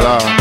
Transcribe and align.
love. 0.00 0.39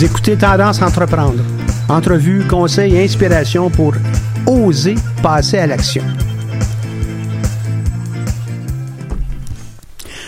Écoutez 0.00 0.36
Tendance 0.36 0.80
Entreprendre. 0.80 1.42
Entrevue, 1.88 2.46
conseils 2.46 2.94
et 2.94 3.02
inspiration 3.02 3.68
pour 3.68 3.94
oser 4.46 4.94
passer 5.24 5.58
à 5.58 5.66
l'action. 5.66 6.04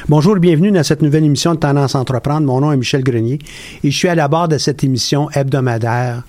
Bonjour 0.09 0.36
et 0.36 0.41
bienvenue 0.41 0.72
dans 0.72 0.82
cette 0.82 1.03
nouvelle 1.03 1.25
émission 1.25 1.54
de 1.54 1.60
Tendance 1.60 1.94
Entreprendre. 1.94 2.48
Mon 2.48 2.60
nom 2.60 2.72
est 2.72 2.76
Michel 2.76 3.04
Grenier 3.04 3.38
et 3.84 3.92
je 3.92 3.97
suis 3.97 4.09
à 4.09 4.16
la 4.16 4.26
barre 4.26 4.48
de 4.48 4.59
cette 4.59 4.82
émission 4.82 5.30
hebdomadaire 5.30 6.25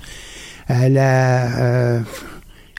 euh, 0.70 0.74
euh, 0.96 2.00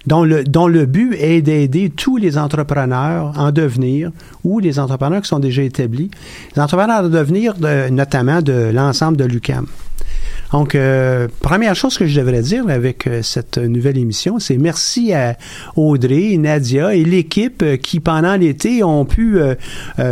dont, 0.06 0.22
le, 0.22 0.44
dont 0.44 0.68
le 0.68 0.86
but 0.86 1.16
est 1.18 1.42
d'aider 1.42 1.90
tous 1.90 2.18
les 2.18 2.38
entrepreneurs 2.38 3.32
en 3.36 3.50
devenir 3.50 4.12
ou 4.44 4.60
les 4.60 4.78
entrepreneurs 4.78 5.22
qui 5.22 5.28
sont 5.28 5.40
déjà 5.40 5.62
établis, 5.62 6.12
les 6.54 6.62
entrepreneurs 6.62 7.04
en 7.04 7.08
devenir 7.08 7.54
de, 7.54 7.88
notamment 7.88 8.42
de 8.42 8.70
l'ensemble 8.72 9.16
de 9.16 9.24
l'UCAM. 9.24 9.66
Donc, 10.52 10.74
euh, 10.74 11.28
première 11.40 11.74
chose 11.74 11.96
que 11.96 12.06
je 12.06 12.20
devrais 12.20 12.42
dire 12.42 12.68
avec 12.68 13.06
euh, 13.06 13.22
cette 13.22 13.56
nouvelle 13.56 13.96
émission, 13.96 14.38
c'est 14.38 14.58
merci 14.58 15.14
à 15.14 15.36
Audrey, 15.76 16.36
Nadia 16.36 16.94
et 16.94 17.04
l'équipe 17.04 17.62
euh, 17.62 17.76
qui, 17.78 18.00
pendant 18.00 18.36
l'été, 18.36 18.84
ont 18.84 19.06
pu 19.06 19.38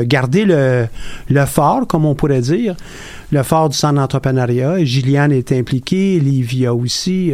garder 0.03 0.45
le, 0.45 1.45
fort, 1.47 1.87
comme 1.87 2.07
on 2.07 2.15
pourrait 2.15 2.41
dire, 2.41 2.75
le 3.33 3.43
fort 3.43 3.69
du 3.69 3.77
centre 3.77 3.95
d'entrepreneuriat. 3.95 4.83
Gilliane 4.85 5.33
est 5.33 5.53
impliquée, 5.53 6.19
Livia 6.19 6.75
aussi. 6.75 7.33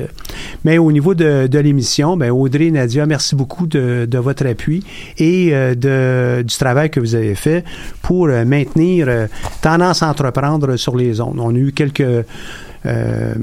Mais 0.64 0.78
au 0.78 0.90
niveau 0.90 1.14
de, 1.14 1.58
l'émission, 1.58 2.16
ben 2.16 2.30
Audrey, 2.30 2.70
Nadia, 2.70 3.06
merci 3.06 3.36
beaucoup 3.36 3.66
de, 3.66 4.08
votre 4.18 4.46
appui 4.46 4.84
et 5.18 5.50
de, 5.50 6.42
du 6.42 6.56
travail 6.56 6.90
que 6.90 7.00
vous 7.00 7.14
avez 7.14 7.34
fait 7.34 7.64
pour 8.02 8.26
maintenir 8.26 9.28
Tendance 9.62 10.02
à 10.02 10.08
entreprendre 10.08 10.76
sur 10.76 10.96
les 10.96 11.20
ondes. 11.20 11.38
On 11.38 11.54
a 11.54 11.58
eu 11.58 11.72
quelques 11.72 12.24
euh, 12.86 13.34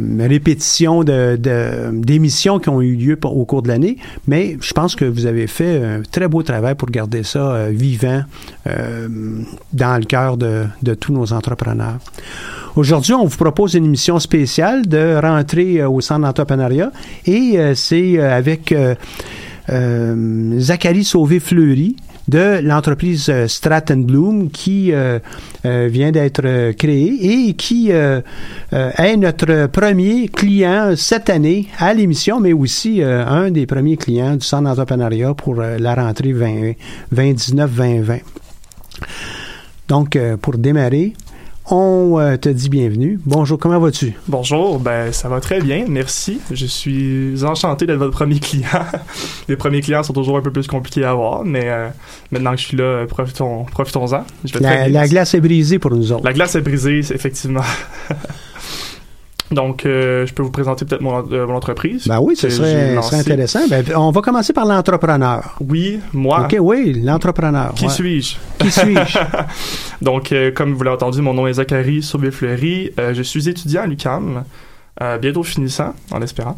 de- 1.35 1.91
d'émissions 2.01 2.59
qui 2.59 2.69
ont 2.69 2.81
eu 2.81 2.95
lieu 2.95 3.17
au 3.23 3.45
cours 3.45 3.61
de 3.61 3.67
l'année, 3.67 3.97
mais 4.27 4.57
je 4.61 4.73
pense 4.73 4.95
que 4.95 5.05
vous 5.05 5.25
avez 5.25 5.47
fait 5.47 5.83
un 5.83 6.01
très 6.09 6.27
beau 6.27 6.43
travail 6.43 6.75
pour 6.75 6.89
garder 6.89 7.23
ça 7.23 7.51
euh, 7.51 7.69
vivant 7.71 8.23
euh, 8.67 9.07
dans 9.73 9.97
le 9.99 10.05
cœur 10.05 10.37
de, 10.37 10.65
tous 10.99 11.13
nos 11.13 11.33
entrepreneurs. 11.33 11.97
Aujourd'hui, 12.75 13.13
on 13.13 13.25
vous 13.25 13.37
propose 13.37 13.73
une 13.75 13.85
émission 13.85 14.17
spéciale 14.19 14.87
de 14.87 15.19
rentrée 15.21 15.81
euh, 15.81 15.89
au 15.89 16.01
centre 16.01 16.21
d'entrepreneuriat 16.21 16.91
et 17.25 17.57
c'est 17.75 18.19
avec 18.19 18.73
euh, 19.69 20.59
Zachary 20.59 21.03
Sauvé-Fleury 21.03 21.95
de 22.27 22.59
l'entreprise 22.61 23.29
euh, 23.29 23.47
Stratton 23.47 23.97
Bloom 23.97 24.49
qui 24.49 24.91
euh, 24.93 25.19
euh, 25.65 25.89
vient 25.91 26.11
d'être 26.11 26.71
créée 26.71 27.47
et 27.47 27.53
qui 27.53 27.91
est 27.91 29.17
notre 29.17 29.67
premier 29.67 30.27
client 30.27 30.93
cette 30.95 31.29
année 31.29 31.67
à 31.79 31.93
l'émission, 31.93 32.39
mais 32.39 32.53
aussi 32.53 33.01
un 33.03 33.51
des 33.51 33.65
premiers 33.65 33.97
clients 33.97 34.35
du 34.35 34.45
centre 34.45 34.63
d'entrepreneuriat 34.63 35.33
pour 35.33 35.55
la 35.55 35.95
rentrée 35.95 36.33
20 36.33 36.73
2019-2020. 37.13 38.19
Donc, 39.87 40.17
pour 40.41 40.57
démarrer, 40.57 41.13
on 41.69 42.19
euh, 42.19 42.37
te 42.37 42.49
dit 42.49 42.69
bienvenue. 42.69 43.19
Bonjour, 43.25 43.57
comment 43.57 43.79
vas-tu? 43.79 44.13
Bonjour, 44.27 44.79
ben 44.79 45.11
ça 45.11 45.29
va 45.29 45.39
très 45.39 45.61
bien, 45.61 45.85
merci. 45.87 46.39
Je 46.51 46.65
suis 46.65 47.43
enchanté 47.43 47.85
d'être 47.85 47.97
votre 47.97 48.11
premier 48.11 48.39
client. 48.39 48.67
Les 49.47 49.55
premiers 49.55 49.81
clients 49.81 50.03
sont 50.03 50.13
toujours 50.13 50.37
un 50.37 50.41
peu 50.41 50.51
plus 50.51 50.67
compliqués 50.67 51.05
à 51.05 51.11
avoir, 51.11 51.45
mais 51.45 51.63
euh, 51.65 51.89
maintenant 52.31 52.51
que 52.51 52.57
je 52.57 52.65
suis 52.65 52.77
là, 52.77 52.83
euh, 52.83 53.05
profitons, 53.05 53.63
profitons-en. 53.65 54.25
Je 54.43 54.53
vais 54.53 54.59
La, 54.59 54.89
la 54.89 55.07
glace 55.07 55.33
est 55.33 55.41
brisée 55.41 55.79
pour 55.79 55.91
nous 55.91 56.11
autres. 56.11 56.25
La 56.25 56.33
glace 56.33 56.55
est 56.55 56.61
brisée, 56.61 56.99
effectivement. 56.99 57.63
Donc, 59.53 59.85
euh, 59.85 60.25
je 60.25 60.33
peux 60.33 60.43
vous 60.43 60.51
présenter 60.51 60.85
peut-être 60.85 61.01
mon, 61.01 61.23
euh, 61.31 61.47
mon 61.47 61.55
entreprise. 61.55 62.07
Ben 62.07 62.19
oui, 62.19 62.35
ce 62.35 62.49
serait, 62.49 62.97
intéressant. 63.13 63.59
Ben, 63.69 63.85
on 63.95 64.11
va 64.11 64.21
commencer 64.21 64.53
par 64.53 64.65
l'entrepreneur. 64.65 65.55
Oui, 65.61 65.99
moi. 66.11 66.45
OK, 66.45 66.57
oui, 66.59 67.01
l'entrepreneur. 67.03 67.73
Qui 67.75 67.85
ouais. 67.85 67.91
suis-je? 67.91 68.35
Qui 68.59 68.71
suis-je? 68.71 69.19
Donc, 70.01 70.31
euh, 70.31 70.51
comme 70.51 70.73
vous 70.73 70.83
l'avez 70.83 70.95
entendu, 70.95 71.21
mon 71.21 71.33
nom 71.33 71.47
est 71.47 71.53
Zachary 71.53 72.01
Sauvé-Fleury. 72.03 72.91
Euh, 72.99 73.13
je 73.13 73.21
suis 73.21 73.47
étudiant 73.47 73.83
à 73.83 73.87
l'UQAM, 73.87 74.43
bientôt 75.21 75.43
finissant, 75.43 75.93
en 76.11 76.21
espérant. 76.21 76.57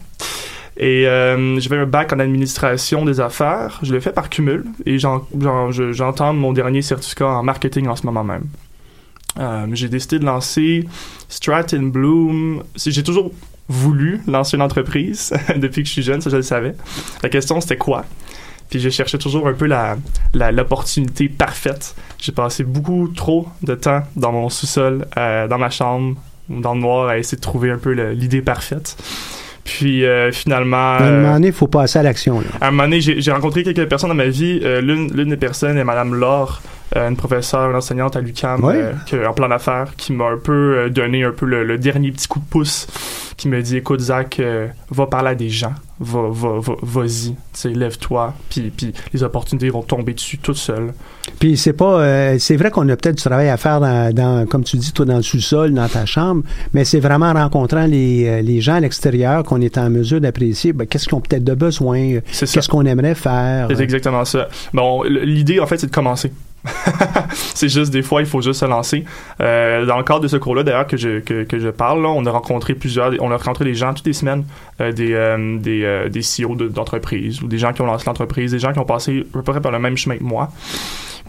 Et 0.78 1.04
j'avais 1.04 1.78
un 1.78 1.86
bac 1.86 2.12
en 2.14 2.20
administration 2.20 3.06
des 3.06 3.20
affaires. 3.22 3.80
Je 3.82 3.94
l'ai 3.94 4.02
fait 4.02 4.12
par 4.12 4.30
cumul 4.30 4.66
et 4.86 5.00
j'en- 5.00 5.22
j'en- 5.40 5.72
je- 5.72 5.94
j'entends 5.94 6.34
mon 6.34 6.52
dernier 6.52 6.82
certificat 6.82 7.28
en 7.28 7.44
marketing 7.44 7.88
en 7.88 7.96
ce 7.96 8.06
moment 8.06 8.24
même. 8.26 8.44
Euh, 9.40 9.68
j'ai 9.74 9.90
décidé 9.90 10.20
de 10.20 10.26
lancer 10.26 10.86
Stratton 11.30 11.84
Bloom. 11.84 12.64
C'est- 12.76 12.92
J'ai 12.92 13.04
toujours 13.04 13.32
voulu 13.68 14.22
lancer 14.28 14.56
une 14.58 14.62
entreprise 14.62 15.34
depuis 15.56 15.82
que 15.84 15.88
je 15.88 15.94
suis 15.94 16.04
jeune, 16.04 16.22
ça 16.22 16.30
je 16.30 16.36
le 16.38 16.42
savais. 16.44 16.76
La 17.24 17.30
question 17.30 17.60
c'était 17.62 17.78
quoi? 17.78 18.06
Puis 18.70 18.80
je 18.80 18.90
cherchais 18.90 19.18
toujours 19.18 19.48
un 19.48 19.54
peu 19.54 19.66
la 19.66 19.98
l'opportunité 20.52 21.30
parfaite. 21.30 21.96
J'ai 22.18 22.32
passé 22.32 22.64
beaucoup 22.64 23.08
trop 23.10 23.48
de 23.62 23.76
temps 23.76 24.02
dans 24.16 24.32
mon 24.32 24.50
sous-sol, 24.50 25.06
euh, 25.18 25.48
dans 25.48 25.58
ma 25.58 25.70
chambre, 25.70 26.16
dans 26.50 26.74
le 26.74 26.82
noir, 26.82 27.08
à 27.10 27.18
essayer 27.18 27.38
de 27.38 27.42
trouver 27.42 27.70
un 27.72 27.78
peu 27.78 27.92
l'idée 28.12 28.42
parfaite. 28.42 28.98
Puis 29.66 30.06
euh, 30.06 30.32
finalement, 30.32 30.78
À 30.78 31.00
un 31.02 31.08
euh, 31.08 31.22
moment 31.22 31.34
donné, 31.34 31.48
il 31.48 31.54
faut 31.54 31.68
passer 31.68 32.00
à 32.00 32.04
l'action. 32.04 32.40
là. 32.40 32.46
à 32.62 32.68
un 32.68 32.72
moment 32.72 32.84
donné, 32.84 33.02
j'ai 33.02 33.20
j'ai 33.20 33.32
rencontré 33.32 33.64
quelques 33.64 33.88
personnes 33.90 34.10
dans 34.10 34.16
ma 34.16 34.28
vie. 34.28 34.62
Euh, 34.64 34.80
L'une 34.80 35.12
l'une 35.14 35.30
des 35.30 35.38
personnes 35.38 35.78
est 35.78 35.84
Madame 35.84 36.14
Laure, 36.14 36.62
euh, 36.96 37.10
une 37.10 37.18
professeure, 37.18 37.70
une 37.72 37.76
enseignante 37.76 38.16
à 38.16 38.22
l'UQAM 38.22 38.64
Ouais. 38.64 38.92
euh, 39.14 39.26
en 39.28 39.34
plan 39.34 39.50
d'affaires, 39.50 39.88
qui 39.98 40.14
m'a 40.14 40.26
un 40.26 40.38
peu 40.38 40.54
euh, 40.78 40.90
donné 40.90 41.24
un 41.24 41.32
peu 41.32 41.46
le, 41.48 41.64
le 41.64 41.78
dernier 41.80 42.12
petit 42.12 42.28
coup 42.28 42.40
de 42.40 42.46
pouce, 42.46 42.86
qui 43.38 43.50
me 43.50 43.62
dit, 43.62 43.78
écoute 43.78 44.00
Zach, 44.00 44.40
euh, 44.40 44.68
va 44.90 45.08
parler 45.08 45.30
à 45.32 45.36
des 45.36 45.50
gens, 45.50 45.74
va, 46.00 46.30
va, 46.32 46.60
va, 46.60 46.74
vas-y, 46.82 47.36
lève-toi, 47.74 48.34
puis, 48.50 48.72
puis 48.76 48.94
les 49.14 49.24
opportunités 49.24 49.70
vont 49.70 49.82
tomber 49.82 50.14
dessus 50.14 50.38
toutes 50.38 50.56
seules. 50.58 50.94
Puis 51.40 51.58
c'est 51.58 51.74
pas, 51.74 52.00
euh, 52.00 52.38
c'est 52.40 52.56
vrai 52.56 52.72
qu'on 52.72 52.88
a 52.88 52.96
peut-être 52.96 53.16
du 53.18 53.24
travail 53.24 53.50
à 53.50 53.58
faire 53.58 53.82
dans, 53.82 54.14
dans- 54.14 54.46
comme 54.46 54.64
tu 54.64 54.78
dis, 54.78 54.94
toi 54.94 55.06
dans 55.06 55.18
le 55.18 55.22
sous-sol, 55.22 55.74
dans 55.74 55.88
ta 55.90 56.06
chambre, 56.06 56.44
mais 56.74 56.86
c'est 56.86 57.00
vraiment 57.02 57.26
en 57.28 57.34
rencontrant 57.34 57.86
les, 57.86 58.26
euh, 58.28 58.42
les 58.42 58.62
gens 58.62 58.76
à 58.76 58.80
l'extérieur 58.80 59.44
qu'on 59.44 59.60
est 59.60 59.78
en 59.78 59.90
mesure 59.90 60.22
d'apprécier 60.22 60.72
ben, 60.72 60.88
qu'est-ce 60.88 61.06
qu'ils 61.08 61.16
ont 61.16 61.22
peut-être 61.22 61.44
de 61.44 61.54
besoin, 61.56 62.20
qu'est-ce 62.32 62.70
qu'on 62.70 62.86
aimerait 62.86 63.16
faire. 63.16 63.68
C'est 63.70 63.84
exactement 63.84 64.24
ça. 64.24 64.48
Bon, 64.74 65.04
l'idée, 65.04 65.60
en 65.60 65.68
fait, 65.68 65.78
c'est 65.78 65.88
de 65.88 65.92
commencer. 65.94 66.32
c'est 67.34 67.70
juste 67.70 67.92
des 67.92 68.02
fois, 68.02 68.22
il 68.22 68.28
faut 68.28 68.42
juste 68.42 68.60
se 68.60 68.66
lancer. 68.66 69.06
Euh, 69.42 69.86
dans 69.86 69.98
le 69.98 70.04
cadre 70.04 70.22
de 70.22 70.28
ce 70.28 70.38
cours-là, 70.38 70.64
d'ailleurs, 70.64 70.88
que 70.88 70.98
je, 70.98 71.20
que, 71.20 71.44
que 71.44 71.60
je 71.60 71.70
parle, 71.70 72.02
là, 72.02 72.10
on 72.10 72.26
a 72.26 72.32
rencontré 72.32 72.74
plusieurs, 72.74 73.12
on 73.20 73.32
a 73.32 73.38
rencontré 73.38 73.66
des 73.66 73.76
gens 73.76 73.94
toutes 73.94 74.08
les 74.08 74.14
semaines, 74.14 74.46
euh, 74.82 74.92
des, 74.92 75.14
euh, 75.14 75.58
des, 75.60 75.84
euh, 75.84 76.10
des 76.10 76.22
CEO 76.22 76.56
de- 76.56 76.68
d'entreprise 76.68 77.42
ou 77.42 77.48
des 77.48 77.58
gens 77.58 77.74
qui 77.74 77.82
ont 77.82 77.86
lancé 77.86 78.06
l'entreprise, 78.08 78.52
des 78.52 78.60
gens 78.60 78.74
qui 78.74 78.80
ont 78.80 78.86
passé 78.86 79.26
à 79.30 79.34
peu 79.34 79.42
près 79.44 79.62
par 79.62 79.72
le 79.72 79.80
même 79.80 79.98
chemin 79.98 80.18
que 80.18 80.24
moi. 80.24 80.50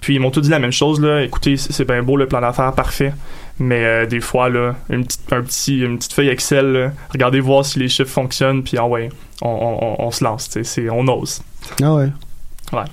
Puis 0.00 0.14
ils 0.14 0.20
m'ont 0.20 0.30
tous 0.30 0.42
dit 0.42 0.50
la 0.50 0.58
même 0.58 0.72
chose, 0.72 1.00
là. 1.00 1.22
Écoutez, 1.22 1.56
c'est 1.56 1.86
bien 1.86 2.02
beau 2.02 2.16
le 2.16 2.26
plan 2.26 2.40
d'affaires, 2.40 2.72
parfait. 2.74 3.12
Mais 3.58 3.82
euh, 3.84 4.06
des 4.06 4.20
fois, 4.20 4.50
là, 4.50 4.74
une 4.90 5.04
petite, 5.06 5.32
un 5.32 5.40
petit, 5.42 5.78
une 5.80 5.96
petite 5.96 6.12
feuille 6.12 6.28
Excel, 6.28 6.72
là, 6.72 6.92
regardez 7.10 7.40
voir 7.40 7.64
si 7.64 7.78
les 7.78 7.88
chiffres 7.88 8.10
fonctionnent, 8.10 8.62
puis 8.62 8.76
ah 8.78 8.84
ouais, 8.86 9.08
on, 9.40 9.48
on, 9.48 10.02
on, 10.02 10.06
on 10.06 10.10
se 10.10 10.22
lance, 10.22 10.50
c'est- 10.62 10.90
on 10.90 11.08
ose. 11.08 11.40
Ah 11.82 11.94
ouais. 11.94 12.08
Ouais. 12.74 12.84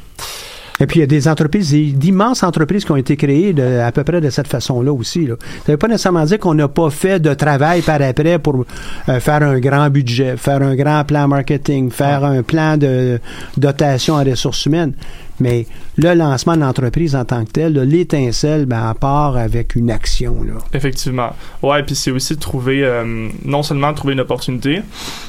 Et 0.80 0.88
puis 0.88 0.98
il 0.98 1.02
y 1.02 1.04
a 1.04 1.08
des 1.08 1.28
entreprises, 1.28 1.72
d'immenses 1.72 2.42
entreprises 2.44 2.84
qui 2.84 2.92
ont 2.92 2.96
été 2.96 3.16
créées 3.16 3.54
de- 3.54 3.80
à 3.80 3.92
peu 3.92 4.04
près 4.04 4.20
de 4.22 4.30
cette 4.30 4.48
façon-là 4.48 4.92
aussi. 4.92 5.28
Là. 5.28 5.36
Ça 5.66 5.72
veut 5.72 5.78
pas 5.78 5.88
nécessairement 5.88 6.26
dire 6.26 6.40
qu'on 6.40 6.56
n'a 6.56 6.68
pas 6.68 6.90
fait 6.90 7.20
de 7.20 7.34
travail 7.34 7.82
par 7.82 8.02
après 8.02 8.40
pour 8.40 8.66
euh, 9.10 9.20
faire 9.20 9.44
un 9.44 9.60
grand 9.60 9.90
budget, 9.90 10.36
faire 10.38 10.62
un 10.64 10.76
grand 10.76 11.04
plan 11.06 11.28
marketing, 11.28 11.92
faire 11.92 12.24
un 12.24 12.42
plan 12.42 12.78
de 12.78 13.20
dotation 13.58 14.16
en 14.16 14.24
ressources 14.24 14.66
humaines. 14.66 14.94
Mais 15.40 15.66
le 15.98 16.14
lancement 16.14 16.56
de 16.56 16.62
l'entreprise 16.62 17.16
en 17.16 17.26
tant 17.26 17.44
que 17.46 17.52
tel, 17.52 17.74
l'étincelle, 17.74 18.66
ben, 18.66 18.88
à 18.90 18.94
part 18.94 19.36
avec 19.38 19.76
une 19.76 19.90
action. 19.92 20.44
Là. 20.44 20.54
Effectivement. 20.74 21.32
Ouais, 21.62 21.82
puis 21.84 21.96
c'est 21.96 22.12
aussi 22.12 22.36
de 22.36 22.40
trouver, 22.40 22.84
euh, 22.84 23.30
non 23.46 23.64
seulement 23.64 23.92
de 23.92 23.98
trouver 23.98 24.14
une 24.14 24.20
opportunité, 24.20 24.82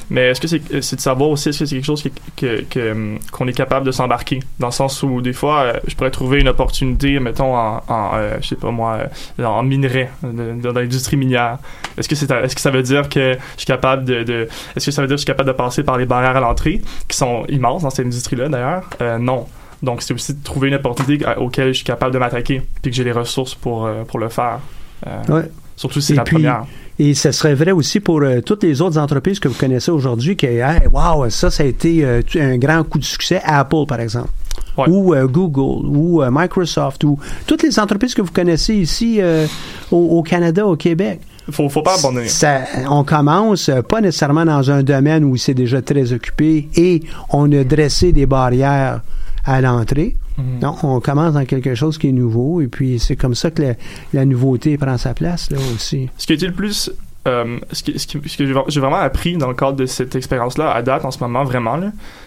mais 0.09 0.29
est-ce 0.29 0.41
que 0.41 0.47
c'est 0.47 0.61
c'est 0.81 0.95
de 0.97 1.01
savoir 1.01 1.29
aussi, 1.31 1.49
est-ce 1.49 1.59
que 1.59 1.65
c'est 1.65 1.75
quelque 1.75 1.85
chose 1.85 2.01
qui- 2.03 2.11
que- 2.35 2.61
que, 2.69 2.79
euh, 2.79 3.15
qu'on 3.31 3.47
est 3.47 3.53
capable 3.53 3.85
de 3.85 3.91
s'embarquer? 3.91 4.39
Dans 4.59 4.67
le 4.67 4.73
sens 4.73 5.01
où, 5.03 5.21
des 5.21 5.33
fois, 5.33 5.61
euh, 5.61 5.73
je 5.87 5.95
pourrais 5.95 6.11
trouver 6.11 6.39
une 6.39 6.47
opportunité, 6.49 7.19
mettons, 7.19 7.55
en, 7.55 7.81
en 7.87 8.11
euh, 8.15 8.37
je 8.41 8.47
sais 8.49 8.55
pas 8.55 8.71
moi, 8.71 8.99
euh, 9.39 9.43
en 9.45 9.63
minerai, 9.63 10.09
de- 10.23 10.61
dans 10.61 10.73
l'industrie 10.73 11.17
minière. 11.17 11.57
Est-ce 11.97 12.07
que, 12.09 12.15
c'est, 12.15 12.29
est-ce 12.29 12.55
que 12.55 12.61
ça 12.61 12.71
veut 12.71 12.83
dire 12.83 13.09
que 13.09 13.33
je 13.33 13.57
suis 13.61 13.65
capable 13.65 14.05
de, 14.05 14.23
de- 14.23 14.47
est-ce 14.75 14.85
que 14.85 14.91
ça 14.91 15.01
veut 15.01 15.07
dire 15.07 15.15
que 15.15 15.19
je 15.21 15.25
suis 15.25 15.27
capable 15.33 15.47
de 15.47 15.55
passer 15.55 15.83
par 15.83 15.97
les 15.97 16.05
barrières 16.05 16.35
à 16.37 16.39
l'entrée, 16.39 16.81
qui 17.07 17.17
sont 17.17 17.45
immenses 17.49 17.83
dans 17.83 17.89
cette 17.89 18.05
industrie-là, 18.05 18.49
d'ailleurs? 18.49 18.83
Euh, 19.01 19.17
non. 19.17 19.45
Donc, 19.85 20.01
c'est 20.01 20.13
aussi 20.13 20.33
de 20.33 20.43
trouver 20.43 20.67
une 20.67 20.75
opportunité 20.75 21.25
auquel 21.37 21.67
je 21.69 21.73
suis 21.73 21.85
capable 21.85 22.13
de 22.13 22.19
m'attaquer, 22.19 22.61
puis 22.81 22.91
que 22.91 22.97
j'ai 22.97 23.03
les 23.03 23.11
ressources 23.13 23.55
pour, 23.55 23.85
euh, 23.85 24.03
pour 24.03 24.19
le 24.19 24.29
faire. 24.29 24.59
Euh, 25.07 25.21
Ouais. 25.29 25.49
Surtout 25.77 25.99
si 25.99 26.07
c'est 26.07 26.15
la 26.15 26.23
puis, 26.23 26.35
première. 26.35 26.65
Et 26.97 27.13
ce 27.13 27.31
serait 27.33 27.53
vrai 27.53 27.71
aussi 27.71 27.99
pour 27.99 28.21
euh, 28.21 28.39
toutes 28.39 28.63
les 28.63 28.81
autres 28.81 28.97
entreprises 28.97 29.39
que 29.41 29.49
vous 29.49 29.59
connaissez 29.59 29.91
aujourd'hui, 29.91 30.37
qui, 30.37 30.45
hey, 30.45 30.87
wow, 30.91 31.29
ça, 31.29 31.51
ça 31.51 31.63
a 31.63 31.65
été 31.65 32.03
euh, 32.05 32.21
un 32.35 32.57
grand 32.57 32.83
coup 32.83 32.97
de 32.97 33.03
succès. 33.03 33.41
Apple, 33.43 33.85
par 33.87 33.99
exemple. 33.99 34.29
Ouais. 34.77 34.85
Ou 34.87 35.13
euh, 35.13 35.27
Google, 35.27 35.85
ou 35.85 36.21
euh, 36.23 36.29
Microsoft, 36.31 37.03
ou 37.03 37.19
toutes 37.45 37.63
les 37.63 37.77
entreprises 37.77 38.13
que 38.13 38.21
vous 38.21 38.31
connaissez 38.31 38.75
ici 38.75 39.17
euh, 39.19 39.45
au, 39.91 39.97
au 39.97 40.23
Canada, 40.23 40.65
au 40.65 40.77
Québec. 40.77 41.19
Faut, 41.51 41.69
faut 41.69 41.81
pas 41.81 41.99
abandonner. 41.99 42.27
Ça, 42.27 42.61
on 42.89 43.03
commence 43.03 43.69
pas 43.87 44.01
nécessairement 44.01 44.45
dans 44.45 44.71
un 44.71 44.81
domaine 44.81 45.23
où 45.25 45.37
c'est 45.37 45.53
déjà 45.53 45.81
très 45.81 46.11
occupé 46.11 46.69
et 46.75 47.03
on 47.29 47.51
a 47.51 47.63
dressé 47.63 48.11
des 48.13 48.25
barrières 48.25 49.01
à 49.45 49.61
l'entrée. 49.61 50.15
Mhm. 50.37 50.59
Non, 50.61 50.75
on 50.83 50.99
commence 50.99 51.33
dans 51.33 51.45
quelque 51.45 51.75
chose 51.75 51.97
qui 51.97 52.09
est 52.09 52.11
nouveau 52.11 52.61
et 52.61 52.67
puis 52.67 52.99
c'est 52.99 53.15
comme 53.15 53.35
ça 53.35 53.51
que 53.51 53.61
la, 53.61 53.73
la 54.13 54.25
nouveauté 54.25 54.77
prend 54.77 54.97
sa 54.97 55.13
place 55.13 55.49
là 55.51 55.57
aussi. 55.73 56.09
Ce 56.17 56.25
qui 56.25 56.33
été 56.33 56.47
le 56.47 56.53
plus. 56.53 56.91
Euh, 57.27 57.57
ce, 57.71 57.81
qui- 57.83 57.97
ce 57.97 58.07
que 58.37 58.45
j'ai 58.67 58.79
vraiment 58.79 58.97
appris 58.97 59.35
dans 59.37 59.47
le 59.47 59.55
cadre 59.55 59.77
de 59.77 59.85
cette 59.85 60.15
expérience-là, 60.15 60.71
à 60.71 60.81
date, 60.81 61.05
en 61.05 61.11
ce 61.11 61.19
moment, 61.19 61.43
vraiment, 61.43 61.79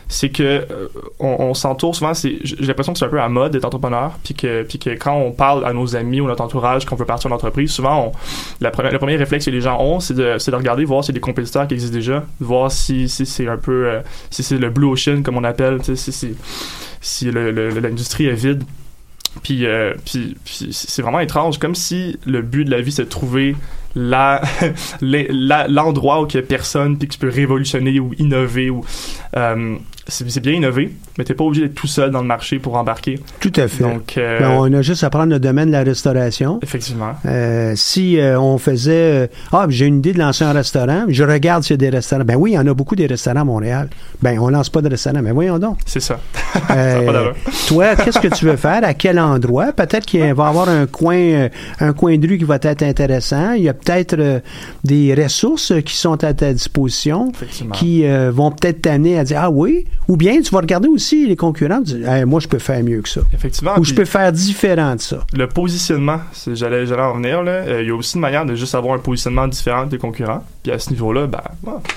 c'est 0.08 0.30
que 0.30 0.42
euh, 0.42 0.88
on, 1.20 1.54
s'entoure 1.54 1.94
souvent. 1.94 2.12
J'ai 2.14 2.40
l'impression 2.60 2.92
que 2.92 2.98
c'est 2.98 3.04
un 3.04 3.08
peu 3.08 3.20
à 3.20 3.28
mode 3.28 3.52
d'être 3.52 3.64
entrepreneur, 3.64 4.18
puis 4.24 4.34
que, 4.34 4.62
que 4.64 4.90
quand 4.96 5.14
on 5.14 5.30
parle 5.32 5.64
à 5.64 5.72
nos 5.72 5.94
amis 5.96 6.20
ou 6.20 6.26
notre 6.26 6.42
entourage 6.42 6.84
qu'on 6.84 6.96
veut 6.96 7.04
partir 7.04 7.30
en 7.30 7.34
entreprise, 7.34 7.70
souvent, 7.70 8.12
la 8.60 8.70
première, 8.70 8.90
le 8.92 8.98
premier 8.98 9.16
réflexe 9.16 9.44
que 9.44 9.50
les 9.50 9.60
gens 9.60 9.80
ont, 9.80 10.00
c'est 10.00 10.14
de, 10.14 10.36
de 10.50 10.56
regarder, 10.56 10.84
voir 10.84 11.04
s'il 11.04 11.14
y 11.14 11.16
a 11.16 11.18
des 11.18 11.20
compétiteurs 11.20 11.68
qui 11.68 11.74
existent 11.74 11.94
déjà, 11.96 12.24
voir 12.40 12.72
si, 12.72 13.08
si 13.08 13.24
c'est 13.26 13.46
un 13.46 13.56
peu. 13.58 13.86
euh, 13.86 14.00
si 14.30 14.42
c'est 14.42 14.58
le 14.58 14.70
blue 14.70 14.86
ocean, 14.88 15.22
comme 15.22 15.36
on 15.36 15.44
appelle, 15.44 15.78
si, 15.84 16.12
si, 16.12 16.34
si 17.00 17.30
l'industrie 17.30 18.26
est 18.26 18.32
vide. 18.34 18.64
Puis, 19.42 19.64
puis, 20.04 20.36
puis 20.44 20.68
c'est 20.72 21.02
vraiment 21.02 21.20
étrange, 21.20 21.58
comme 21.58 21.74
si 21.76 22.18
le 22.26 22.42
but 22.42 22.64
de 22.64 22.70
la 22.70 22.80
vie 22.80 22.90
c'est 22.90 23.04
de 23.04 23.08
trouver 23.08 23.54
l'endroit 25.00 26.22
où 26.22 26.26
il 26.28 26.34
y 26.34 26.38
a 26.38 26.42
personne 26.42 26.98
puis 26.98 27.08
que 27.08 27.14
tu 27.14 27.18
peux 27.18 27.28
révolutionner 27.28 27.98
ou 28.00 28.12
innover 28.18 28.70
ou 28.70 28.84
euh, 29.36 29.76
c'est, 30.08 30.40
bien 30.40 30.52
innover, 30.52 30.92
mais 31.16 31.24
t'es 31.24 31.34
pas 31.34 31.44
obligé 31.44 31.62
d'être 31.68 31.74
tout 31.74 31.86
seul 31.86 32.10
dans 32.10 32.20
le 32.22 32.26
marché 32.26 32.58
pour 32.58 32.76
embarquer. 32.76 33.20
Tout 33.40 33.52
à 33.56 33.68
fait. 33.68 33.84
Donc, 33.84 34.16
euh, 34.16 34.40
Ben, 34.40 34.50
on 34.50 34.72
a 34.72 34.82
juste 34.82 35.04
à 35.04 35.10
prendre 35.10 35.30
le 35.30 35.38
domaine 35.38 35.66
de 35.68 35.72
la 35.72 35.82
restauration. 35.82 36.58
effectivement. 36.62 37.12
Euh, 37.26 37.74
si 37.76 38.18
euh, 38.18 38.40
on 38.40 38.58
faisait 38.58 39.24
euh, 39.24 39.26
ah 39.52 39.66
j'ai 39.68 39.86
une 39.86 39.98
idée 39.98 40.12
de 40.12 40.18
lancer 40.18 40.44
un 40.44 40.52
restaurant, 40.52 41.04
je 41.08 41.24
regarde 41.24 41.62
s'il 41.62 41.74
y 41.74 41.74
a 41.74 41.90
des 41.90 41.90
restaurants. 41.90 42.24
Ben 42.24 42.36
oui, 42.36 42.52
il 42.52 42.54
y 42.54 42.58
en 42.58 42.66
a 42.66 42.74
beaucoup 42.74 42.96
des 42.96 43.06
restaurants 43.06 43.40
à 43.40 43.44
Montréal. 43.44 43.88
Ben 44.22 44.38
on 44.38 44.48
lance 44.48 44.70
pas 44.70 44.80
de 44.80 44.88
restaurant, 44.88 45.20
mais 45.22 45.32
voyons 45.32 45.58
donc. 45.58 45.78
C'est 45.84 46.00
ça. 46.00 46.18
Euh, 46.70 47.04
pas 47.06 47.12
d'allure. 47.12 47.34
toi, 47.68 47.96
qu'est-ce 47.96 48.18
que 48.18 48.28
tu 48.28 48.46
veux 48.46 48.56
faire? 48.56 48.80
À 48.84 48.94
quel 48.94 49.18
endroit? 49.18 49.72
Peut-être 49.72 50.06
qu'il 50.06 50.20
va 50.20 50.26
y 50.26 50.30
avoir 50.30 50.68
un 50.68 50.86
coin, 50.86 51.16
euh, 51.16 51.48
un 51.80 51.92
coin 51.92 52.16
de 52.16 52.26
rue 52.26 52.38
qui 52.38 52.44
va 52.44 52.58
être 52.62 52.82
intéressant. 52.82 53.52
Il 53.52 53.62
y 53.64 53.68
a 53.68 53.74
peut-être 53.74 54.42
des 54.84 55.14
ressources 55.14 55.72
qui 55.84 55.96
sont 55.96 56.24
à 56.24 56.32
ta 56.34 56.52
disposition, 56.52 57.32
qui 57.72 58.06
euh, 58.06 58.30
vont 58.32 58.50
peut-être 58.50 58.82
t'amener 58.82 59.18
à 59.18 59.24
dire 59.24 59.40
ah 59.42 59.50
oui. 59.50 59.86
Ou 60.06 60.16
bien 60.16 60.40
tu 60.40 60.50
vas 60.52 60.60
regarder 60.60 60.88
aussi 60.88 61.26
les 61.26 61.36
concurrents, 61.36 61.82
tu 61.82 61.94
dis, 61.94 62.02
Hey, 62.04 62.24
moi 62.24 62.40
je 62.40 62.48
peux 62.48 62.58
faire 62.58 62.82
mieux 62.82 63.00
que 63.02 63.08
ça. 63.08 63.20
Effectivement. 63.34 63.78
Ou 63.78 63.84
je 63.84 63.92
peux 63.94 64.04
faire 64.04 64.32
différent 64.32 64.94
de 64.94 65.00
ça. 65.00 65.18
Le 65.34 65.46
positionnement, 65.48 66.20
j'allais, 66.46 66.86
j'allais 66.86 67.02
en 67.02 67.14
venir, 67.16 67.42
là. 67.42 67.52
Euh, 67.52 67.82
Il 67.82 67.88
y 67.88 67.90
a 67.90 67.94
aussi 67.94 68.14
une 68.16 68.22
manière 68.22 68.46
de 68.46 68.54
juste 68.54 68.74
avoir 68.74 68.94
un 68.94 68.98
positionnement 69.00 69.46
différent 69.48 69.84
des 69.86 69.98
concurrents. 69.98 70.44
Puis 70.62 70.72
à 70.72 70.78
ce 70.78 70.90
niveau-là, 70.90 71.26
ben, 71.26 71.42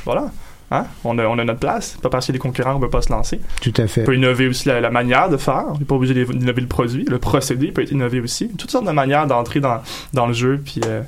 voilà. 0.05 0.31
Hein? 0.73 0.85
On, 1.03 1.17
a, 1.19 1.25
on 1.25 1.37
a 1.37 1.43
notre 1.43 1.59
place. 1.59 1.97
Pas 2.01 2.09
parce 2.09 2.25
qu'il 2.25 2.33
y 2.33 2.37
a 2.37 2.39
des 2.39 2.41
concurrents, 2.41 2.71
on 2.71 2.75
ne 2.79 2.81
peut 2.81 2.89
pas 2.89 3.01
se 3.01 3.11
lancer. 3.11 3.41
Tout 3.61 3.73
à 3.77 3.87
fait. 3.87 4.01
On 4.01 4.05
peut 4.05 4.15
innover 4.15 4.47
aussi 4.47 4.67
la, 4.69 4.79
la 4.79 4.89
manière 4.89 5.29
de 5.29 5.35
faire. 5.37 5.65
On 5.73 5.77
n'est 5.77 5.83
pas 5.85 5.95
obligé 5.95 6.13
d'innover 6.13 6.61
le 6.61 6.67
produit. 6.67 7.05
Le 7.09 7.17
procédé 7.17 7.71
peut 7.71 7.81
être 7.81 7.91
innové 7.91 8.21
aussi. 8.21 8.49
Toutes 8.57 8.71
sortes 8.71 8.85
de 8.87 8.91
manières 8.91 9.27
d'entrer 9.27 9.59
dans, 9.59 9.81
dans 10.13 10.27
le 10.27 10.33
jeu. 10.33 10.61
Puis, 10.63 10.79
euh, 10.85 11.01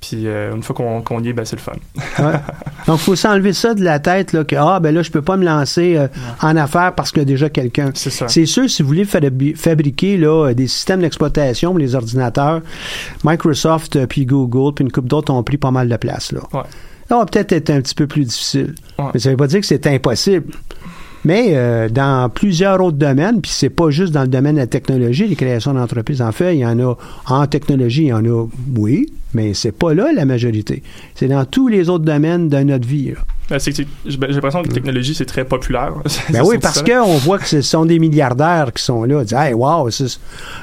puis 0.00 0.26
euh, 0.26 0.54
une 0.54 0.62
fois 0.62 0.74
qu'on, 0.74 1.20
y 1.22 1.28
est, 1.28 1.32
ben, 1.32 1.44
c'est 1.44 1.56
le 1.56 1.62
fun. 1.62 1.72
Ouais. 2.18 2.32
Donc, 2.86 2.98
il 2.98 3.02
faut 3.04 3.16
s'enlever 3.16 3.52
ça 3.52 3.74
de 3.74 3.84
la 3.84 3.98
tête, 3.98 4.32
là, 4.32 4.44
que, 4.44 4.56
ah, 4.56 4.80
ben 4.80 4.94
là, 4.94 5.02
je 5.02 5.10
peux 5.10 5.20
pas 5.22 5.36
me 5.36 5.44
lancer 5.44 5.96
euh, 5.96 6.08
en 6.40 6.56
affaires 6.56 6.94
parce 6.94 7.10
qu'il 7.12 7.20
y 7.20 7.22
a 7.22 7.26
déjà 7.26 7.50
quelqu'un. 7.50 7.90
C'est 7.94 8.46
sûr, 8.46 8.68
si 8.70 8.82
vous 8.82 8.88
voulez 8.88 9.04
fabri- 9.04 9.54
fabriquer 9.54 10.16
là, 10.16 10.52
des 10.54 10.68
systèmes 10.68 11.00
d'exploitation 11.00 11.70
pour 11.70 11.78
les 11.78 11.94
ordinateurs, 11.94 12.62
Microsoft, 13.24 13.96
euh, 13.96 14.06
puis 14.06 14.24
Google, 14.26 14.74
puis 14.74 14.84
une 14.84 14.92
couple 14.92 15.08
d'autres 15.08 15.32
ont 15.32 15.42
pris 15.42 15.58
pas 15.58 15.70
mal 15.70 15.88
de 15.88 15.96
place. 15.96 16.32
Là. 16.32 16.40
Ouais. 16.52 16.62
Va 17.10 17.26
peut-être 17.26 17.52
être 17.52 17.70
un 17.70 17.80
petit 17.80 17.94
peu 17.94 18.06
plus 18.06 18.24
difficile. 18.24 18.74
Ouais. 18.98 19.06
Mais 19.12 19.20
ça 19.20 19.30
veut 19.30 19.36
pas 19.36 19.48
dire 19.48 19.60
que 19.60 19.66
c'est 19.66 19.86
impossible. 19.88 20.52
Mais 21.24 21.48
euh, 21.50 21.88
dans 21.88 22.28
plusieurs 22.30 22.80
autres 22.80 22.96
domaines, 22.96 23.40
puis 23.40 23.50
c'est 23.54 23.68
pas 23.70 23.90
juste 23.90 24.12
dans 24.12 24.22
le 24.22 24.28
domaine 24.28 24.54
de 24.54 24.60
la 24.60 24.66
technologie, 24.66 25.26
les 25.26 25.36
créations 25.36 25.74
d'entreprises. 25.74 26.22
En 26.22 26.32
fait, 26.32 26.54
il 26.56 26.60
y 26.60 26.66
en 26.66 26.78
a 26.80 26.94
en 27.26 27.46
technologie, 27.46 28.04
il 28.04 28.08
y 28.08 28.12
en 28.12 28.24
a, 28.24 28.46
oui, 28.76 29.12
mais 29.34 29.52
c'est 29.54 29.72
pas 29.72 29.92
là 29.94 30.12
la 30.14 30.24
majorité. 30.24 30.82
C'est 31.14 31.28
dans 31.28 31.44
tous 31.44 31.68
les 31.68 31.88
autres 31.90 32.04
domaines 32.04 32.48
de 32.48 32.58
notre 32.60 32.86
vie. 32.88 33.10
là. 33.10 33.18
Ben, 33.50 33.58
c'est- 33.58 33.74
J'ai 34.06 34.16
l'impression 34.16 34.62
que 34.62 34.68
la 34.68 34.74
technologie, 34.74 35.12
c'est 35.12 35.24
très 35.26 35.44
populaire. 35.44 35.92
Ben 36.32 36.42
oui, 36.44 36.56
parce 36.58 36.82
qu'on 36.82 37.16
voit 37.18 37.38
que 37.38 37.48
ce 37.48 37.60
sont 37.62 37.84
des 37.84 37.98
milliardaires 37.98 38.72
qui 38.72 38.82
sont 38.82 39.02
là. 39.02 39.24
Disent, 39.24 39.36
hey, 39.36 39.52
wow, 39.54 39.88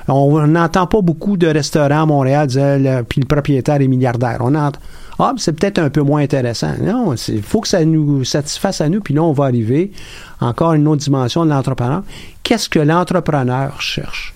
on 0.08 0.48
n'entend 0.48 0.88
pas 0.88 1.02
beaucoup 1.02 1.36
de 1.38 1.48
restaurants 1.48 2.04
à 2.04 2.06
Montréal 2.06 2.48
dire, 2.48 3.04
puis 3.08 3.20
le 3.22 3.28
propriétaire 3.28 3.82
est 3.82 3.88
milliardaire. 3.88 4.38
On 4.40 4.56
entend, 4.56 4.80
ah, 5.20 5.34
c'est 5.38 5.52
peut-être 5.60 5.80
un 5.80 5.90
peu 5.90 6.02
moins 6.02 6.22
intéressant. 6.22 6.72
Non, 6.82 7.14
il 7.28 7.42
faut 7.42 7.60
que 7.60 7.68
ça 7.68 7.84
nous 7.84 8.24
satisfasse 8.24 8.80
à 8.82 8.88
nous, 8.88 9.02
puis 9.02 9.14
là, 9.14 9.22
on 9.24 9.34
va 9.34 9.46
arriver 9.46 9.92
encore 10.40 10.74
une 10.74 10.88
autre 10.88 11.02
dimension 11.02 11.46
de 11.46 11.50
l'entrepreneur. 11.50 12.04
Qu'est-ce 12.44 12.70
que 12.70 12.80
l'entrepreneur 12.80 13.82
cherche? 13.82 14.34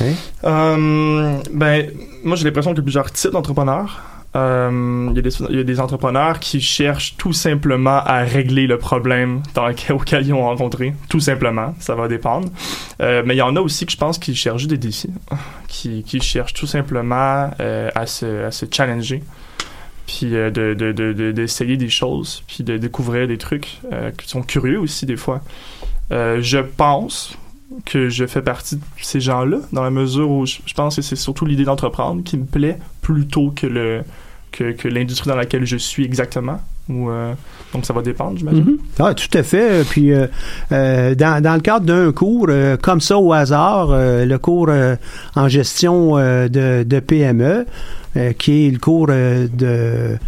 Hein? 0.00 0.14
Euh, 0.44 1.38
ben, 1.52 1.90
moi, 2.24 2.36
j'ai 2.36 2.44
l'impression 2.44 2.70
qu'il 2.70 2.78
y 2.78 2.80
a 2.80 2.84
plusieurs 2.84 3.10
types 3.10 3.32
d'entrepreneurs. 3.32 4.00
Euh, 4.36 5.08
il, 5.10 5.56
y 5.56 5.60
a 5.60 5.64
des, 5.64 5.80
entrepreneurs 5.80 6.38
qui 6.38 6.60
cherchent 6.60 7.16
tout 7.16 7.32
simplement 7.32 8.02
à 8.04 8.18
régler 8.18 8.66
le 8.66 8.76
problème 8.76 9.42
dans 9.54 9.66
lequel, 9.66 9.96
auquel 9.96 10.26
ils 10.26 10.34
ont 10.34 10.42
rencontré. 10.42 10.94
Tout 11.08 11.20
simplement. 11.20 11.74
Ça 11.80 11.94
va 11.94 12.08
dépendre. 12.08 12.48
Euh, 13.00 13.22
mais 13.24 13.34
il 13.34 13.38
y 13.38 13.42
en 13.42 13.56
a 13.56 13.60
aussi 13.60 13.86
je 13.88 13.96
pense 13.96 14.18
qui 14.18 14.34
cherchent 14.34 14.66
des 14.66 14.76
défis. 14.76 15.10
Qui, 15.66 16.04
cherchent 16.20 16.54
tout 16.54 16.66
simplement 16.66 17.50
à 17.58 18.06
se 18.06 18.66
challenger. 18.70 19.22
Puis 20.08 20.34
euh, 20.34 20.50
de, 20.50 20.72
de, 20.72 20.90
de, 20.90 21.12
de- 21.12 21.32
d'essayer 21.32 21.76
des 21.76 21.90
choses. 21.90 22.42
Puis 22.48 22.64
de 22.64 22.78
découvrir 22.78 23.28
des 23.28 23.36
trucs 23.36 23.78
euh, 23.92 24.10
qui 24.10 24.26
sont 24.26 24.42
curieux 24.42 24.80
aussi 24.80 25.04
des 25.06 25.16
fois. 25.16 25.42
Euh, 26.10 26.38
je 26.40 26.58
pense 26.58 27.36
que 27.84 28.08
je 28.08 28.24
fais 28.26 28.40
partie 28.40 28.76
de 28.76 28.82
ces 29.02 29.20
gens-là, 29.20 29.58
dans 29.72 29.82
la 29.82 29.90
mesure 29.90 30.30
où 30.30 30.46
je, 30.46 30.56
pense 30.74 30.96
que 30.96 31.02
c'est 31.02 31.14
surtout 31.14 31.44
l'idée 31.44 31.64
d'entreprendre 31.64 32.24
qui 32.24 32.38
me 32.38 32.46
plaît 32.46 32.78
plutôt 33.02 33.52
que 33.54 33.66
le 33.66 34.00
que, 34.50 34.72
que 34.72 34.88
l'industrie 34.88 35.28
dans 35.28 35.36
laquelle 35.36 35.66
je 35.66 35.76
suis 35.76 36.04
exactement. 36.04 36.58
Donc 36.88 37.84
ça 37.84 37.92
va 37.92 38.00
dépendre, 38.00 38.38
j'imagine. 38.38 38.64
Mhm. 38.64 38.78
Ah, 38.98 39.12
tout 39.12 39.28
à 39.36 39.42
fait. 39.42 39.86
Puis, 39.90 40.10
dans, 40.70 41.42
dans 41.42 41.54
le 41.54 41.60
cadre 41.60 41.84
d'un 41.84 42.10
cours, 42.12 42.48
comme 42.80 43.02
ça 43.02 43.18
au 43.18 43.34
hasard, 43.34 43.88
le 43.90 44.36
cours 44.38 44.70
en 45.36 45.48
gestion 45.48 46.16
de, 46.16 46.82
de 46.82 47.00
PME, 47.00 47.66
euh, 48.16 48.32
qui 48.32 48.66
est 48.66 48.70
le 48.70 48.78
cours 48.78 49.08
euh, 49.10 49.46
de, 49.52 50.18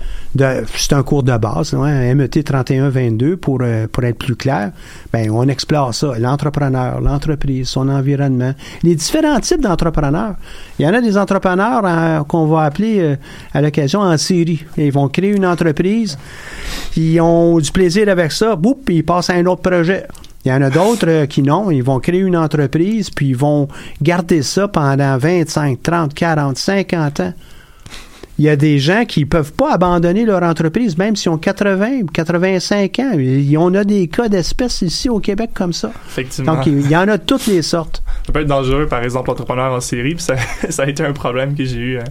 c'est 0.77 0.93
un 0.93 1.03
cours 1.03 1.23
de 1.23 1.37
base, 1.39 1.73
MET 1.73 2.29
3122 2.29 3.39
pour 3.39 3.61
euh, 3.63 3.87
pour 3.91 4.05
être 4.05 4.19
plus 4.19 4.37
clair. 4.37 4.73
Ben 5.13 5.31
on 5.31 5.49
explore 5.49 5.95
ça, 5.95 6.13
l'entrepreneur, 6.19 7.01
l'entreprise, 7.01 7.69
son 7.69 7.89
environnement, 7.89 8.53
les 8.83 8.95
différents 8.95 9.41
types 9.41 9.63
d'entrepreneurs. 9.63 10.35
Il 10.79 10.85
y 10.85 10.89
en 10.89 10.93
a 10.93 11.01
des 11.01 11.17
entrepreneurs 11.17 12.27
qu'on 12.27 12.47
va 12.47 12.65
appeler 12.65 13.17
à 13.55 13.63
l'occasion 13.63 14.01
en 14.01 14.17
série. 14.19 14.63
Ils 14.77 14.93
vont 14.93 15.09
créer 15.09 15.35
une 15.35 15.47
entreprise, 15.47 16.19
ils 16.97 17.21
ont 17.21 17.59
du 17.59 17.73
plaisir 17.73 18.09
avec 18.09 18.33
ça, 18.33 18.57
boum, 18.57 18.77
ils 18.89 19.05
passent 19.05 19.31
à 19.31 19.35
un 19.35 19.47
autre 19.47 19.63
projet. 19.63 20.07
Il 20.45 20.51
y 20.51 20.55
en 20.55 20.63
a 20.63 20.71
d'autres 20.71 21.27
qui 21.27 21.43
non, 21.43 21.71
ils 21.71 21.83
vont 21.83 21.99
créer 21.99 22.21
une 22.21 22.37
entreprise, 22.37 23.11
puis 23.11 23.29
ils 23.29 23.37
vont 23.37 23.69
garder 24.01 24.43
ça 24.43 24.69
pendant 24.69 25.19
25, 25.19 25.83
30, 25.83 26.15
40, 26.15 26.57
50 26.57 27.21
ans. 27.21 27.33
Il 28.41 28.45
y 28.45 28.49
a 28.49 28.57
des 28.57 28.79
gens 28.79 29.05
qui 29.05 29.27
peuvent 29.27 29.53
pas 29.53 29.75
abandonner 29.75 30.25
leur 30.25 30.43
entreprise, 30.43 30.97
même 30.97 31.15
s'ils 31.15 31.31
ont 31.31 31.37
80, 31.37 32.07
85 32.11 32.99
ans. 33.01 33.13
On 33.59 33.75
a 33.75 33.85
des 33.85 34.09
cas 34.09 34.31
d'espèces 34.31 34.81
ici 34.81 35.11
au 35.11 35.19
Québec 35.21 35.51
comme 35.53 35.75
ça. 35.75 35.91
Effectivement. 36.09 36.55
Donc, 36.55 36.65
il 36.65 36.91
y 36.91 36.97
en 36.97 37.07
a 37.09 37.19
toutes 37.19 37.47
les 37.49 37.61
sortes. 37.61 38.03
Ça 38.27 38.33
peut 38.33 38.41
être 38.41 38.47
dangereux, 38.47 38.87
par 38.87 39.05
exemple, 39.05 39.29
l'entrepreneur 39.29 39.75
en 39.75 39.81
série. 39.81 40.15
Puis 40.15 40.23
ça, 40.25 40.37
ça 40.71 40.85
a 40.85 40.87
été 40.87 41.05
un 41.05 41.13
problème 41.13 41.55
que 41.55 41.67
j'ai 41.67 41.77
eu, 41.77 41.97
euh, 41.99 42.03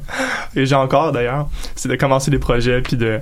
et 0.56 0.68
j'ai 0.68 0.76
encore 0.76 1.14
d'ailleurs, 1.14 1.50
c'est 1.76 1.90
de 1.90 1.96
commencer 1.96 2.30
des 2.30 2.38
projets 2.38 2.82
puis 2.84 2.96
de 2.96 3.20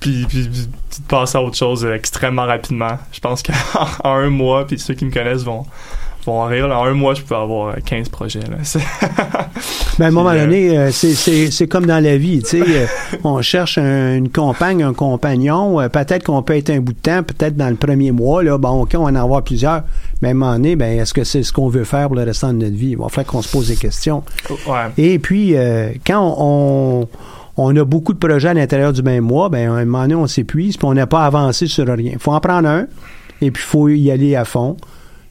puis, 0.00 0.24
puis- 0.26 0.48
puis 0.48 0.66
de 0.66 1.06
passer 1.08 1.36
à 1.36 1.42
autre 1.42 1.58
chose 1.58 1.84
euh, 1.84 1.92
extrêmement 1.94 2.46
rapidement. 2.46 2.96
Je 3.12 3.20
pense 3.20 3.42
qu'en 3.42 3.52
en 4.02 4.14
un 4.14 4.30
mois, 4.30 4.66
puis 4.66 4.78
ceux 4.78 4.94
qui 4.94 5.04
me 5.04 5.10
connaissent 5.10 5.44
vont 5.44 5.66
vont 6.26 6.40
en 6.40 6.46
rire. 6.46 6.68
là, 6.68 6.78
En 6.78 6.84
un 6.84 6.92
mois, 6.94 7.14
je 7.14 7.22
peux 7.22 7.34
avoir 7.34 7.68
euh, 7.70 7.78
15 7.84 8.08
projets. 8.08 8.40
Là. 8.40 8.56
Ben, 9.98 10.06
à 10.06 10.08
un 10.08 10.12
moment 10.12 10.30
euh, 10.30 10.44
donné, 10.46 10.78
euh, 10.78 10.90
c'est- 10.92 11.12
c'est 11.14 11.50
c'est 11.50 11.66
comme 11.68 11.84
dans 11.84 12.02
la 12.02 12.16
vie, 12.16 12.42
euh, 12.54 12.86
on 13.24 13.42
cherche 13.42 13.76
un- 13.76 14.14
une 14.16 14.30
compagne, 14.30 14.82
un 14.82 14.94
compagnon, 14.94 15.78
euh, 15.80 15.88
peut-être 15.88 16.24
qu'on 16.24 16.42
peut 16.42 16.56
être 16.56 16.70
un 16.70 16.80
bout 16.80 16.94
de 16.94 16.98
temps, 16.98 17.22
peut-être 17.22 17.54
dans 17.56 17.68
le 17.68 17.74
premier 17.74 18.10
mois, 18.10 18.42
là, 18.42 18.56
bon, 18.56 18.82
OK, 18.82 18.94
on 18.96 19.04
va 19.04 19.10
en 19.10 19.14
avoir 19.14 19.42
plusieurs, 19.42 19.82
mais 20.22 20.28
à 20.28 20.30
un 20.30 20.34
moment 20.34 20.52
donné, 20.52 20.74
ben, 20.76 20.98
est-ce 20.98 21.12
que 21.12 21.22
c'est 21.24 21.42
ce 21.42 21.52
qu'on 21.52 21.68
veut 21.68 21.84
faire 21.84 22.06
pour 22.06 22.16
le 22.16 22.22
restant 22.22 22.52
de 22.54 22.58
notre 22.64 22.76
vie? 22.76 22.90
Il 22.92 22.96
va 22.96 23.08
falloir 23.08 23.26
qu'on 23.26 23.42
se 23.42 23.50
pose 23.52 23.68
des 23.68 23.76
questions. 23.76 24.22
ouais. 24.48 24.86
Et 24.96 25.18
puis, 25.18 25.54
euh, 25.56 25.90
quand 26.06 26.34
on, 26.38 27.06
on 27.58 27.76
a 27.76 27.84
beaucoup 27.84 28.14
de 28.14 28.18
projets 28.18 28.48
à 28.48 28.54
l'intérieur 28.54 28.94
du 28.94 29.02
même 29.02 29.24
mois, 29.24 29.50
ben, 29.50 29.70
à 29.70 29.74
un 29.74 29.84
moment 29.84 30.02
donné, 30.02 30.14
on 30.14 30.26
s'épuise, 30.26 30.78
puis 30.78 30.86
on 30.86 30.94
n'a 30.94 31.06
pas 31.06 31.26
avancé 31.26 31.66
sur 31.66 31.86
rien. 31.86 32.12
Il 32.14 32.18
faut 32.18 32.32
en 32.32 32.40
prendre 32.40 32.68
un, 32.70 32.86
et 33.42 33.50
puis 33.50 33.62
il 33.62 33.68
faut 33.68 33.88
y 33.88 34.10
aller 34.10 34.34
à 34.34 34.46
fond. 34.46 34.76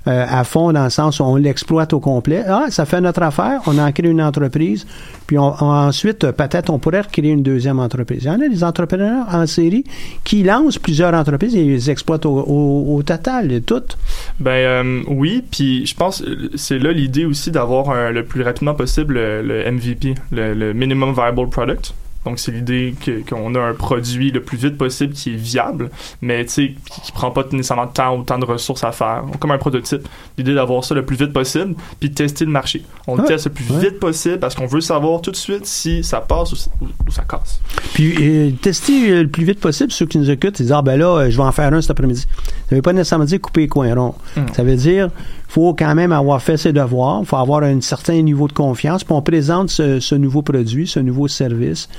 Euh, 0.10 0.26
à 0.28 0.44
fond 0.44 0.72
dans 0.74 0.86
le 0.86 0.90
sens 0.90 1.20
où 1.20 1.24
on 1.24 1.36
l'exploite 1.36 1.94
au 1.94 2.00
complet. 2.00 2.44
Ah, 2.48 2.66
ça 2.70 2.86
fait 2.86 3.00
notre 3.00 3.22
affaire, 3.22 3.62
on 3.68 3.78
en 3.78 3.92
crée 3.92 4.08
une 4.10 4.22
entreprise, 4.24 4.88
puis 5.28 5.38
ensuite, 5.38 6.24
euh, 6.24 6.32
peut-être, 6.32 6.72
on 6.72 6.80
pourrait 6.80 7.04
créer 7.12 7.30
une 7.30 7.44
deuxième 7.44 7.80
entreprise. 7.80 8.24
Il 8.24 8.28
y 8.28 8.30
en 8.32 8.42
a 8.42 8.48
des 8.50 8.64
entrepreneurs 8.64 9.28
en 9.32 9.46
série 9.46 9.84
qui 10.24 10.42
lancent 10.42 10.80
plusieurs 10.80 11.14
entreprises 11.14 11.56
et 11.56 11.62
ils 11.62 11.70
les 11.70 11.92
exploitent 11.92 12.26
au, 12.26 12.40
au- 12.40 13.04
total, 13.04 13.62
toutes. 13.62 13.98
Ben 14.40 14.52
euh, 14.52 15.02
oui, 15.10 15.44
puis 15.52 15.86
je 15.86 15.96
pense 15.96 16.24
euh, 16.24 16.50
c'est 16.56 16.80
là 16.80 16.92
l'idée 16.92 17.26
aussi 17.26 17.52
d'avoir 17.52 18.12
le 18.12 18.24
plus 18.24 18.42
rapidement 18.42 18.74
possible 18.74 19.14
le, 19.14 19.44
le 19.44 19.72
MVP, 19.72 20.16
le 20.32 20.74
minimum 20.74 21.14
viable 21.14 21.50
product. 21.50 21.94
Donc 22.26 22.38
c'est 22.40 22.52
l'idée 22.52 22.94
qu'on 23.30 23.56
a 23.56 23.60
un 23.60 23.74
produit 23.74 24.32
le 24.32 24.42
plus 24.42 24.58
vite 24.58 24.78
possible 24.78 25.14
qui 25.14 25.34
est 25.34 25.38
viable, 25.38 25.90
mais 26.22 26.44
tu 26.46 26.52
sais 26.52 26.74
qui, 26.92 27.02
qui 27.02 27.12
prend 27.12 27.32
pas 27.32 27.44
nécessairement 27.52 27.86
de 27.86 27.92
temps 27.94 28.16
ou 28.18 28.24
tant 28.24 28.38
de 28.38 28.46
ressources 28.46 28.84
à 28.84 28.92
faire. 28.92 29.24
Comme 29.40 29.52
un 29.52 29.58
prototype. 29.58 30.08
L'idée 30.38 30.54
d'avoir 30.54 30.84
ça 30.84 30.94
le 30.96 31.06
plus 31.06 31.16
vite 31.16 31.32
possible, 31.34 31.76
puis 32.00 32.10
de 32.10 32.16
tester 32.16 32.46
le 32.46 32.52
marché. 32.52 32.84
On 33.08 33.16
le 33.16 33.22
Ouais, 33.22 33.28
teste 33.28 33.46
le 33.46 33.54
plus 33.54 33.72
ouais. 33.72 33.80
vite 33.90 34.00
possible 34.00 34.40
parce 34.40 34.54
qu'on 34.56 34.66
veut 34.68 34.82
savoir 34.82 35.22
tout 35.22 35.32
de 35.32 35.36
suite 35.36 35.66
si 35.66 36.04
ça 36.04 36.20
passe 36.22 36.52
ou, 36.54 36.88
ça 37.12 37.24
casse. 37.24 37.60
Puis 37.94 38.16
euh, 38.20 38.52
tester 38.62 39.12
euh, 39.12 39.24
le 39.24 39.28
plus 39.28 39.44
vite 39.44 39.60
possible, 39.60 39.92
ceux 39.92 40.06
qui 40.06 40.18
nous 40.18 40.30
écoutent, 40.30 40.60
ils 40.60 40.64
disent 40.64 40.72
Ah 40.72 40.82
ben 40.82 40.98
là, 40.98 41.08
euh, 41.08 41.30
je 41.30 41.38
vais 41.38 41.44
en 41.44 41.52
faire 41.52 41.74
un 41.74 41.82
cet 41.82 41.92
après-midi. 41.92 42.26
Ça 42.70 42.76
veut 42.76 42.82
pas 42.82 42.94
nécessairement 42.94 43.26
dire 43.26 43.42
couper 43.42 43.62
les 43.62 43.68
coins 43.68 43.94
ronds. 43.94 44.16
Mm. 44.36 44.42
Ça 44.54 44.64
veut 44.64 44.76
dire 44.76 45.10
faut 45.48 45.74
quand 45.74 45.96
même 45.96 46.12
avoir 46.12 46.42
fait 46.42 46.58
ses 46.58 46.74
devoirs, 46.74 47.24
faut 47.26 47.38
avoir 47.38 47.64
un 47.64 47.82
certain 47.82 48.22
niveau 48.22 48.48
de 48.48 48.54
confiance, 48.54 49.04
puis 49.04 49.14
on 49.14 49.22
présente 49.24 49.72
ce, 49.72 50.00
ce 50.00 50.14
nouveau 50.14 50.44
produit, 50.44 50.86
ce 50.86 51.00
nouveau 51.00 51.28
service 51.28 51.90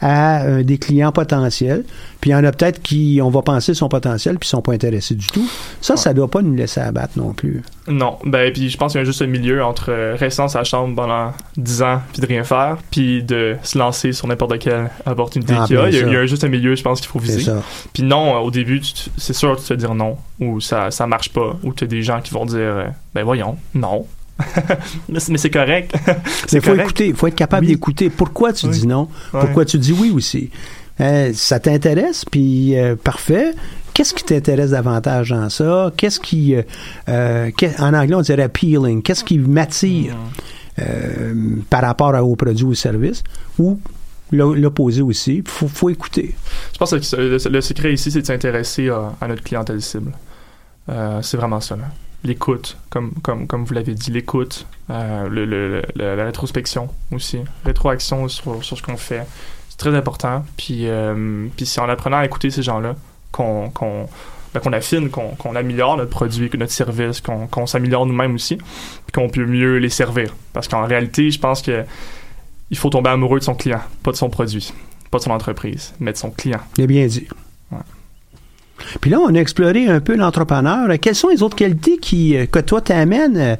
à 0.00 0.44
euh, 0.44 0.62
des 0.62 0.78
clients 0.78 1.12
potentiels. 1.12 1.84
Puis 2.20 2.30
il 2.30 2.32
y 2.32 2.36
en 2.36 2.44
a 2.44 2.52
peut-être 2.52 2.82
qui, 2.82 3.20
on 3.22 3.30
va 3.30 3.42
penser 3.42 3.74
son 3.74 3.88
potentiel, 3.88 4.38
puis 4.38 4.46
ils 4.46 4.50
sont 4.50 4.62
pas 4.62 4.72
intéressés 4.72 5.14
du 5.14 5.26
tout. 5.26 5.48
Ça, 5.80 5.96
ça 5.96 6.14
doit 6.14 6.30
pas 6.30 6.42
nous 6.42 6.54
laisser 6.54 6.80
abattre 6.80 7.12
non 7.16 7.32
plus. 7.32 7.62
Non, 7.88 8.18
ben 8.24 8.52
puis 8.52 8.68
je 8.68 8.76
pense 8.76 8.92
qu'il 8.92 9.00
y 9.00 9.02
a 9.02 9.04
juste 9.04 9.22
un 9.22 9.26
milieu 9.26 9.62
entre 9.62 9.90
euh, 9.90 10.16
rester 10.18 10.42
dans 10.42 10.48
sa 10.48 10.64
chambre 10.64 10.94
pendant 10.96 11.32
10 11.56 11.82
ans 11.82 12.00
puis 12.12 12.20
de 12.20 12.26
rien 12.26 12.42
faire, 12.42 12.78
puis 12.90 13.22
de 13.22 13.56
se 13.62 13.78
lancer 13.78 14.12
sur 14.12 14.26
n'importe 14.26 14.58
quelle 14.58 14.90
opportunité 15.06 15.54
Ah, 15.56 15.64
qu'il 15.66 15.76
y 15.76 15.78
a. 15.78 15.88
Il 15.88 15.94
y 15.94 15.96
a, 15.96 16.00
sûr. 16.00 16.08
il 16.08 16.14
y 16.14 16.16
a 16.16 16.26
juste 16.26 16.44
un 16.44 16.48
milieu, 16.48 16.74
je 16.74 16.82
pense 16.82 17.00
qu'il 17.00 17.10
faut 17.10 17.18
viser. 17.18 17.50
Puis 17.92 18.02
non, 18.02 18.34
euh, 18.34 18.38
au 18.40 18.50
début, 18.50 18.80
c'est 19.16 19.32
sûr 19.32 19.56
que 19.56 19.60
tu 19.60 19.68
te 19.68 19.74
dire 19.74 19.94
non, 19.94 20.16
ou 20.40 20.60
ça 20.60 20.90
ça 20.90 21.06
marche 21.06 21.30
pas, 21.30 21.56
ou 21.62 21.72
tu 21.72 21.84
as 21.84 21.86
des 21.86 22.02
gens 22.02 22.20
qui 22.20 22.32
vont 22.34 22.44
dire 22.44 22.92
ben 23.14 23.22
voyons, 23.22 23.56
non. 23.74 24.06
mais 25.08 25.18
c'est 25.38 25.50
correct. 25.50 25.94
Mais 26.52 26.60
faut 26.60 26.70
correct. 26.72 26.82
écouter, 26.82 27.06
il 27.08 27.14
faut 27.14 27.26
être 27.26 27.34
capable 27.34 27.66
Oui. 27.66 27.72
d'écouter. 27.72 28.10
Pourquoi 28.10 28.52
tu 28.52 28.66
Oui. 28.66 28.72
dis 28.72 28.86
non? 28.86 29.08
Ouais. 29.32 29.40
Pourquoi 29.40 29.64
tu 29.64 29.78
dis 29.78 29.92
oui 29.92 30.10
aussi? 30.10 30.50
Euh, 31.00 31.30
ça 31.34 31.58
t'intéresse, 31.60 32.24
puis 32.24 32.76
euh, 32.78 32.96
parfait. 32.96 33.54
Qu'est-ce 33.94 34.12
qui 34.14 34.24
t'intéresse 34.24 34.70
davantage 34.70 35.30
dans 35.30 35.48
ça? 35.48 35.90
Qu'est-ce 35.96 36.20
qui, 36.20 36.54
euh, 37.08 37.50
en 37.78 37.94
anglais, 37.94 38.14
on 38.14 38.20
dirait 38.20 38.42
appealing. 38.42 39.02
Qu'est-ce 39.02 39.24
qui 39.24 39.38
m'attire 39.38 40.14
Mm. 40.78 41.60
par 41.70 41.80
rapport 41.80 42.14
à- 42.14 42.22
au 42.22 42.36
produit 42.36 42.64
ou 42.66 42.70
au 42.72 42.74
service? 42.74 43.22
Ou 43.58 43.80
l'o- 44.32 44.54
l'opposé 44.54 45.00
aussi. 45.00 45.36
Il 45.36 45.48
faut, 45.48 45.68
faut 45.68 45.88
écouter. 45.88 46.34
Je 46.74 46.78
pense 46.78 46.90
que 46.90 47.16
le, 47.16 47.38
le 47.50 47.60
secret 47.62 47.94
ici, 47.94 48.10
c'est 48.10 48.20
de 48.20 48.26
s'intéresser 48.26 48.90
à, 48.90 49.12
à 49.18 49.28
notre 49.28 49.42
clientèle 49.42 49.80
cible. 49.80 50.12
C'est 51.22 51.36
vraiment 51.38 51.60
ça. 51.60 51.76
là. 51.76 51.84
L'écoute, 52.26 52.76
comme, 52.90 53.12
comme, 53.22 53.46
comme 53.46 53.64
vous 53.64 53.72
l'avez 53.72 53.94
dit, 53.94 54.10
l'écoute, 54.10 54.66
euh, 54.90 55.28
le, 55.28 55.82
la 55.94 56.24
rétrospection 56.24 56.88
aussi, 57.12 57.38
rétroaction 57.64 58.26
sur, 58.26 58.64
sur 58.64 58.76
ce 58.76 58.82
qu'on 58.82 58.96
fait. 58.96 59.24
C'est 59.68 59.78
très 59.78 59.94
important. 59.94 60.44
Puis, 60.56 60.88
euh, 60.88 61.46
puis 61.56 61.66
c'est 61.66 61.80
en 61.80 61.88
apprenant 61.88 62.16
à 62.16 62.24
écouter 62.24 62.50
ces 62.50 62.62
gens-là 62.62 62.96
qu'on 63.30 63.70
qu'on 63.70 64.08
ben, 64.52 64.60
qu'on 64.60 64.72
affine, 64.72 65.08
qu'on 65.08 65.36
qu'on 65.36 65.54
améliore 65.54 65.98
notre 65.98 66.10
produit, 66.10 66.50
notre 66.58 66.72
service, 66.72 67.20
qu'on 67.20 67.66
s'améliore 67.66 68.06
nous-mêmes 68.06 68.34
aussi, 68.34 68.58
qu'on 69.14 69.28
peut 69.28 69.46
mieux 69.46 69.76
les 69.76 69.90
servir. 69.90 70.34
Parce 70.52 70.66
qu'en 70.66 70.84
réalité, 70.84 71.30
je 71.30 71.38
pense 71.38 71.62
que 71.62 71.84
il 72.70 72.76
faut 72.76 72.90
tomber 72.90 73.10
amoureux 73.10 73.38
de 73.38 73.44
son 73.44 73.54
client, 73.54 73.82
pas 74.02 74.10
de 74.10 74.16
son 74.16 74.30
produit, 74.30 74.72
pas 75.12 75.18
de 75.18 75.22
son 75.22 75.30
entreprise, 75.30 75.94
mais 76.00 76.12
de 76.12 76.16
son 76.16 76.30
client. 76.30 76.60
J'ai 76.76 76.88
bien 76.88 77.06
dit. 77.06 77.28
Puis 79.00 79.10
là, 79.10 79.18
on 79.20 79.34
a 79.34 79.38
exploré 79.38 79.88
un 79.88 80.00
peu 80.00 80.16
l'entrepreneur. 80.16 80.88
Quelles 81.00 81.14
sont 81.14 81.28
les 81.28 81.42
autres 81.42 81.56
qualités 81.56 81.98
qui, 81.98 82.36
euh, 82.36 82.46
que 82.46 82.58
toi 82.58 82.80
t'amènes 82.80 83.36
euh, 83.36 83.56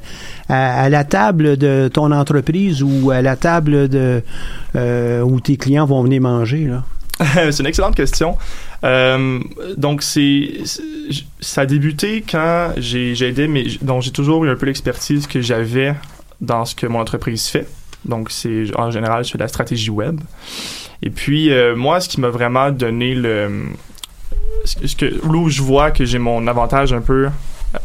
à, 0.49 0.89
la 0.89 1.03
table 1.03 1.57
de 1.57 1.89
ton 1.91 2.11
entreprise 2.11 2.83
ou 2.83 3.11
à 3.11 3.21
la 3.21 3.35
table 3.35 3.89
de 3.89 4.21
euh, 4.75 5.21
où 5.21 5.39
tes 5.39 5.57
clients 5.57 5.85
vont 5.85 6.03
venir 6.03 6.21
manger? 6.21 6.69
C'est 7.19 7.59
une 7.59 7.65
excellente 7.65 7.95
question. 7.95 8.37
Donc, 8.83 10.03
c'est, 10.03 10.49
ça 11.39 11.61
a 11.61 11.65
débuté 11.65 12.23
quand 12.29 12.73
j'ai, 12.77 13.21
aidé, 13.23 13.47
mais 13.47 13.65
donc 13.81 14.03
j'ai 14.03 14.11
toujours 14.11 14.45
eu 14.45 14.49
un 14.51 14.55
peu 14.55 14.67
l'expertise 14.67 15.25
que 15.25 15.41
j'avais 15.41 15.95
dans 16.41 16.63
ce 16.63 16.75
que 16.75 16.85
mon 16.85 16.99
entreprise 16.99 17.47
fait. 17.47 17.67
Donc, 18.05 18.29
c'est 18.29 18.65
en 18.77 18.91
général, 18.91 19.23
de 19.23 19.37
la 19.39 19.47
stratégie 19.47 19.89
web. 19.89 20.21
Et 21.01 21.09
puis, 21.09 21.49
moi, 21.75 21.99
ce 21.99 22.07
qui 22.07 22.21
m'a 22.21 22.29
vraiment 22.29 22.69
donné 22.69 23.15
le. 23.15 23.63
Ce 24.67 25.05
là 25.05 25.37
où 25.37 25.49
je 25.49 25.61
vois 25.61 25.91
que 25.91 26.05
j'ai 26.05 26.19
mon 26.19 26.45
avantage 26.47 26.93
un 26.93 27.01
peu, 27.01 27.29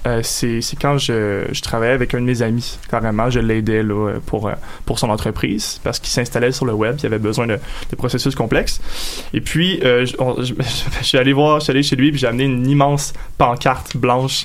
euh, 0.06 0.20
c'est, 0.22 0.60
quand 0.80 0.98
je, 0.98 1.60
travaillais 1.60 1.92
avec 1.92 2.14
un 2.14 2.20
de 2.20 2.24
mes 2.24 2.42
amis, 2.42 2.78
carrément. 2.90 3.30
Je 3.30 3.40
l'aidais 3.40 3.82
pour, 4.26 4.48
euh, 4.48 4.52
pour 4.86 4.98
son 4.98 5.10
entreprise 5.10 5.80
parce 5.82 5.98
qu'il 5.98 6.10
s'installait 6.10 6.52
sur 6.52 6.66
le 6.66 6.72
web. 6.72 6.96
Il 7.02 7.06
avait 7.06 7.18
besoin 7.18 7.46
de, 7.46 7.58
de 7.90 7.96
processus 7.96 8.34
complexes. 8.34 8.80
Et 9.34 9.40
puis, 9.40 9.80
euh, 9.84 10.06
je, 10.06 10.54
suis 11.02 11.18
allé 11.18 11.32
voir, 11.32 11.60
je 11.60 11.64
suis 11.64 11.70
allé 11.72 11.82
chez 11.82 11.96
lui, 11.96 12.10
puis 12.10 12.20
j'ai 12.20 12.28
amené 12.28 12.44
une 12.44 12.66
immense 12.66 13.12
pancarte 13.38 13.96
blanche. 13.96 14.44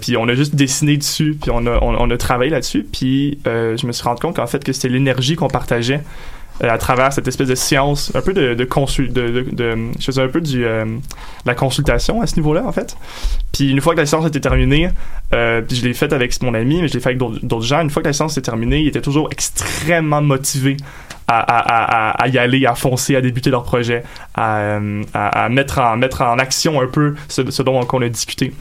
Puis 0.00 0.16
on 0.16 0.26
a 0.26 0.34
juste 0.34 0.56
dessiné 0.56 0.96
dessus, 0.96 1.38
puis 1.40 1.52
on 1.54 1.64
a, 1.64 1.78
on, 1.80 2.10
a 2.10 2.16
travaillé 2.16 2.50
là-dessus. 2.50 2.84
Puis 2.90 3.38
je 3.44 3.86
me 3.86 3.92
suis 3.92 4.02
rendu 4.02 4.20
compte 4.20 4.34
qu'en 4.34 4.48
fait, 4.48 4.64
que 4.64 4.72
c'était 4.72 4.88
l'énergie 4.88 5.36
qu'on 5.36 5.46
partageait 5.46 6.02
à 6.60 6.78
travers 6.78 7.12
cette 7.12 7.26
espèce 7.28 7.48
de 7.48 7.54
science, 7.54 8.12
un 8.14 8.20
peu 8.20 8.32
de, 8.32 8.54
de 8.54 8.64
consul, 8.64 9.12
de, 9.12 9.46
de, 9.50 9.76
je 9.98 10.04
faisais 10.04 10.22
un 10.22 10.28
peu 10.28 10.40
du, 10.40 10.64
euh, 10.64 10.84
la 11.46 11.54
consultation 11.54 12.20
à 12.20 12.26
ce 12.26 12.36
niveau-là, 12.36 12.64
en 12.66 12.72
fait. 12.72 12.96
Puis 13.52 13.70
une 13.70 13.80
fois 13.80 13.94
que 13.94 14.00
la 14.00 14.06
séance 14.06 14.26
était 14.26 14.40
terminée, 14.40 14.90
euh, 15.34 15.62
puis 15.62 15.76
je 15.76 15.86
l'ai 15.86 15.94
faite 15.94 16.12
avec 16.12 16.40
mon 16.42 16.54
ami, 16.54 16.82
mais 16.82 16.88
je 16.88 16.94
l'ai 16.94 17.00
fait 17.00 17.10
avec 17.10 17.18
d'autres 17.18 17.64
gens. 17.64 17.80
Une 17.80 17.90
fois 17.90 18.02
que 18.02 18.08
la 18.08 18.12
séance 18.12 18.32
était 18.32 18.50
terminée, 18.50 18.80
ils 18.80 18.88
étaient 18.88 19.00
toujours 19.00 19.28
extrêmement 19.30 20.22
motivés 20.22 20.76
à, 21.26 21.38
à, 21.38 22.10
à, 22.10 22.22
à- 22.22 22.28
y 22.28 22.38
aller, 22.38 22.66
à 22.66 22.74
foncer, 22.74 23.14
à 23.16 23.20
débuter 23.20 23.50
leur 23.50 23.62
projet, 23.62 24.02
à, 24.34 24.58
euh, 24.58 25.02
à 25.14 25.48
mettre, 25.48 25.78
en, 25.78 25.96
mettre 25.96 26.22
en 26.22 26.38
action 26.38 26.80
un 26.80 26.86
peu 26.86 27.14
ce, 27.28 27.48
ce 27.50 27.62
dont 27.62 27.80
on 27.92 28.02
a 28.02 28.08
discuté. 28.08 28.52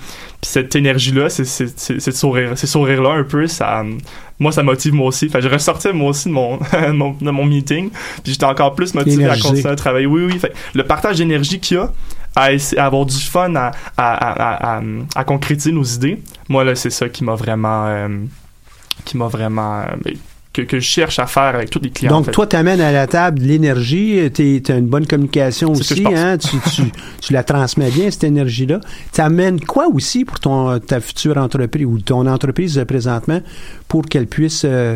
Puis 0.41 0.51
cette 0.51 0.73
énergie-là, 0.75 1.29
c'est 1.29 1.43
c'est- 1.45 1.77
c'est- 1.77 1.99
c'est 1.99 2.11
sourire, 2.13 2.57
ces 2.57 2.67
sourires-là 2.67 3.09
un 3.11 3.23
peu, 3.23 3.45
ça, 3.47 3.83
moi, 4.39 4.51
ça 4.53 4.63
motive 4.63 4.93
moi 4.93 5.07
aussi. 5.07 5.27
Fait 5.27 5.39
que 5.39 5.43
je 5.43 5.49
ressortais 5.53 5.91
moi 5.91 6.09
aussi 6.11 6.29
de 6.29 6.33
mon, 6.33 6.57
de 6.57 6.91
mon, 6.93 7.11
de 7.19 7.29
mon 7.31 7.45
meeting, 7.45 7.89
puis 8.23 8.31
j'étais 8.33 8.45
encore 8.45 8.73
plus 8.73 8.93
motivé 8.93 9.25
à 9.25 9.35
continuer 9.41 9.67
à 9.69 9.75
travailler. 9.75 10.05
Oui, 10.05 10.23
oui. 10.25 10.39
Fait 10.39 10.53
le 10.73 10.83
partage 10.85 11.17
d'énergie 11.17 11.59
qu'il 11.59 11.75
y 11.77 11.79
a, 11.81 11.91
à, 12.37 12.49
à 12.77 12.85
avoir 12.85 13.05
du 13.05 13.17
fun, 13.17 13.53
à, 13.55 13.71
à, 13.97 14.81
à, 15.15 15.23
concrétiser 15.25 15.71
nos 15.73 15.83
idées, 15.83 16.21
moi, 16.47 16.63
là, 16.63 16.73
c'est 16.75 16.89
ça 16.91 17.09
qui 17.09 17.23
m'a 17.25 17.35
vraiment... 17.35 17.87
euh, 17.87 18.07
qui 19.03 19.17
m'a 19.17 19.27
vraiment... 19.27 19.81
euh, 19.81 20.11
que, 20.51 20.63
que 20.63 20.79
je 20.79 20.85
cherche 20.85 21.19
à 21.19 21.27
faire 21.27 21.55
avec 21.55 21.69
tous 21.69 21.79
les 21.79 21.91
clients. 21.91 22.11
en 22.11 22.17
Donc, 22.17 22.25
fait. 22.25 22.31
toi, 22.31 22.47
tu 22.47 22.55
amènes 22.55 22.81
à 22.81 22.91
la 22.91 23.05
table 23.07 23.39
de 23.39 23.45
l'énergie, 23.45 24.31
tu 24.33 24.61
as 24.67 24.75
une 24.75 24.87
bonne 24.87 25.05
communication 25.05 25.71
aussi, 25.71 26.03
hein, 26.07 26.37
tu, 26.37 26.57
tu- 26.73 26.91
tu 27.21 27.33
la 27.33 27.43
transmets 27.43 27.91
bien, 27.91 28.09
cette 28.09 28.23
énergie-là. 28.23 28.79
Tu 29.13 29.21
amènes 29.21 29.59
quoi 29.61 29.87
aussi 29.87 30.25
pour 30.25 30.39
ton, 30.39 30.79
ta 30.79 30.99
future 31.01 31.37
entreprise 31.37 31.85
ou 31.85 31.99
ton 31.99 32.25
entreprise 32.25 32.83
présentement 32.87 33.41
pour 33.87 34.03
qu'elle 34.05 34.25
puisse 34.27 34.63
euh, 34.65 34.95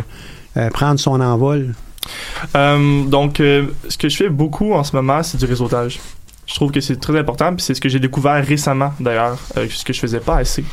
euh, 0.57 0.69
prendre 0.71 0.99
son 0.99 1.21
envol? 1.21 1.73
Euh, 2.55 3.03
donc, 3.05 3.37
ce 3.37 3.97
que 3.97 4.09
je 4.09 4.17
fais 4.17 4.29
beaucoup 4.29 4.73
en 4.73 4.83
ce 4.83 4.95
moment, 4.95 5.21
c'est 5.23 5.37
du 5.37 5.45
réseautage. 5.45 5.99
Je 6.45 6.55
trouve 6.55 6.71
que 6.71 6.81
c'est 6.81 6.97
très 6.99 7.17
important, 7.17 7.53
puis 7.55 7.63
c'est 7.63 7.73
ce 7.73 7.79
que 7.79 7.87
j'ai 7.87 7.99
découvert 7.99 8.43
récemment, 8.45 8.91
d'ailleurs, 8.99 9.37
ce 9.55 9.83
que 9.85 9.93
je 9.93 9.99
faisais 9.99 10.19
pas 10.19 10.37
assez. 10.37 10.63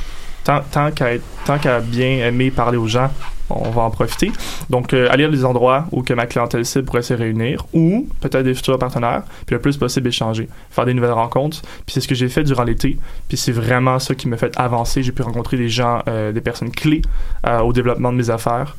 Tant, 0.43 0.61
tant 0.73 0.91
qu'à 0.91 1.15
être- 1.15 1.23
tant 1.45 1.59
qu'à 1.59 1.81
bien 1.81 2.27
aimer 2.27 2.51
parler 2.51 2.79
aux 2.79 2.89
gens, 2.89 3.11
on 3.51 3.71
va 3.71 3.83
en 3.83 3.91
profiter. 3.91 4.33
Donc, 4.69 4.93
euh, 4.93 5.09
aller 5.11 5.25
à 5.25 5.29
des 5.29 5.45
endroits 5.45 5.87
où 5.93 6.03
que 6.03 6.15
ma 6.15 6.27
clientèle 6.27 6.65
cible 6.65 6.85
pourrait 6.85 7.03
se 7.03 7.15
réunir, 7.15 7.67
ou 7.73 8.09
peut-être 8.21 8.45
des 8.45 8.55
futurs 8.55 8.79
partenaires, 8.79 9.23
puis 9.47 9.55
le 9.55 9.61
plus 9.61 9.77
possible 9.77 10.09
échanger, 10.09 10.49
faire 10.71 10.87
des 10.87 10.95
nouvelles 10.95 11.13
rencontres. 11.13 11.63
Puis 11.87 11.95
c'est 11.95 12.01
ce 12.01 12.09
que 12.09 12.15
j'ai 12.15 12.29
fait 12.29 12.45
durant 12.45 12.65
l'été, 12.65 12.99
puis 13.29 13.37
c'est 13.37 13.53
vraiment 13.53 13.99
ça 13.99 14.15
qui 14.15 14.29
m'a 14.29 14.37
fait 14.37 14.53
avancer. 14.57 15.03
J'ai 15.03 15.13
pu 15.13 15.23
rencontrer 15.23 15.57
des 15.57 15.69
gens, 15.69 16.03
euh, 16.09 16.33
des 16.33 16.41
personnes 16.41 16.71
clés 16.71 17.03
euh, 17.47 17.61
au 17.61 17.73
développement 17.73 18.13
de 18.13 18.19
mes 18.19 18.31
affaires. 18.31 18.77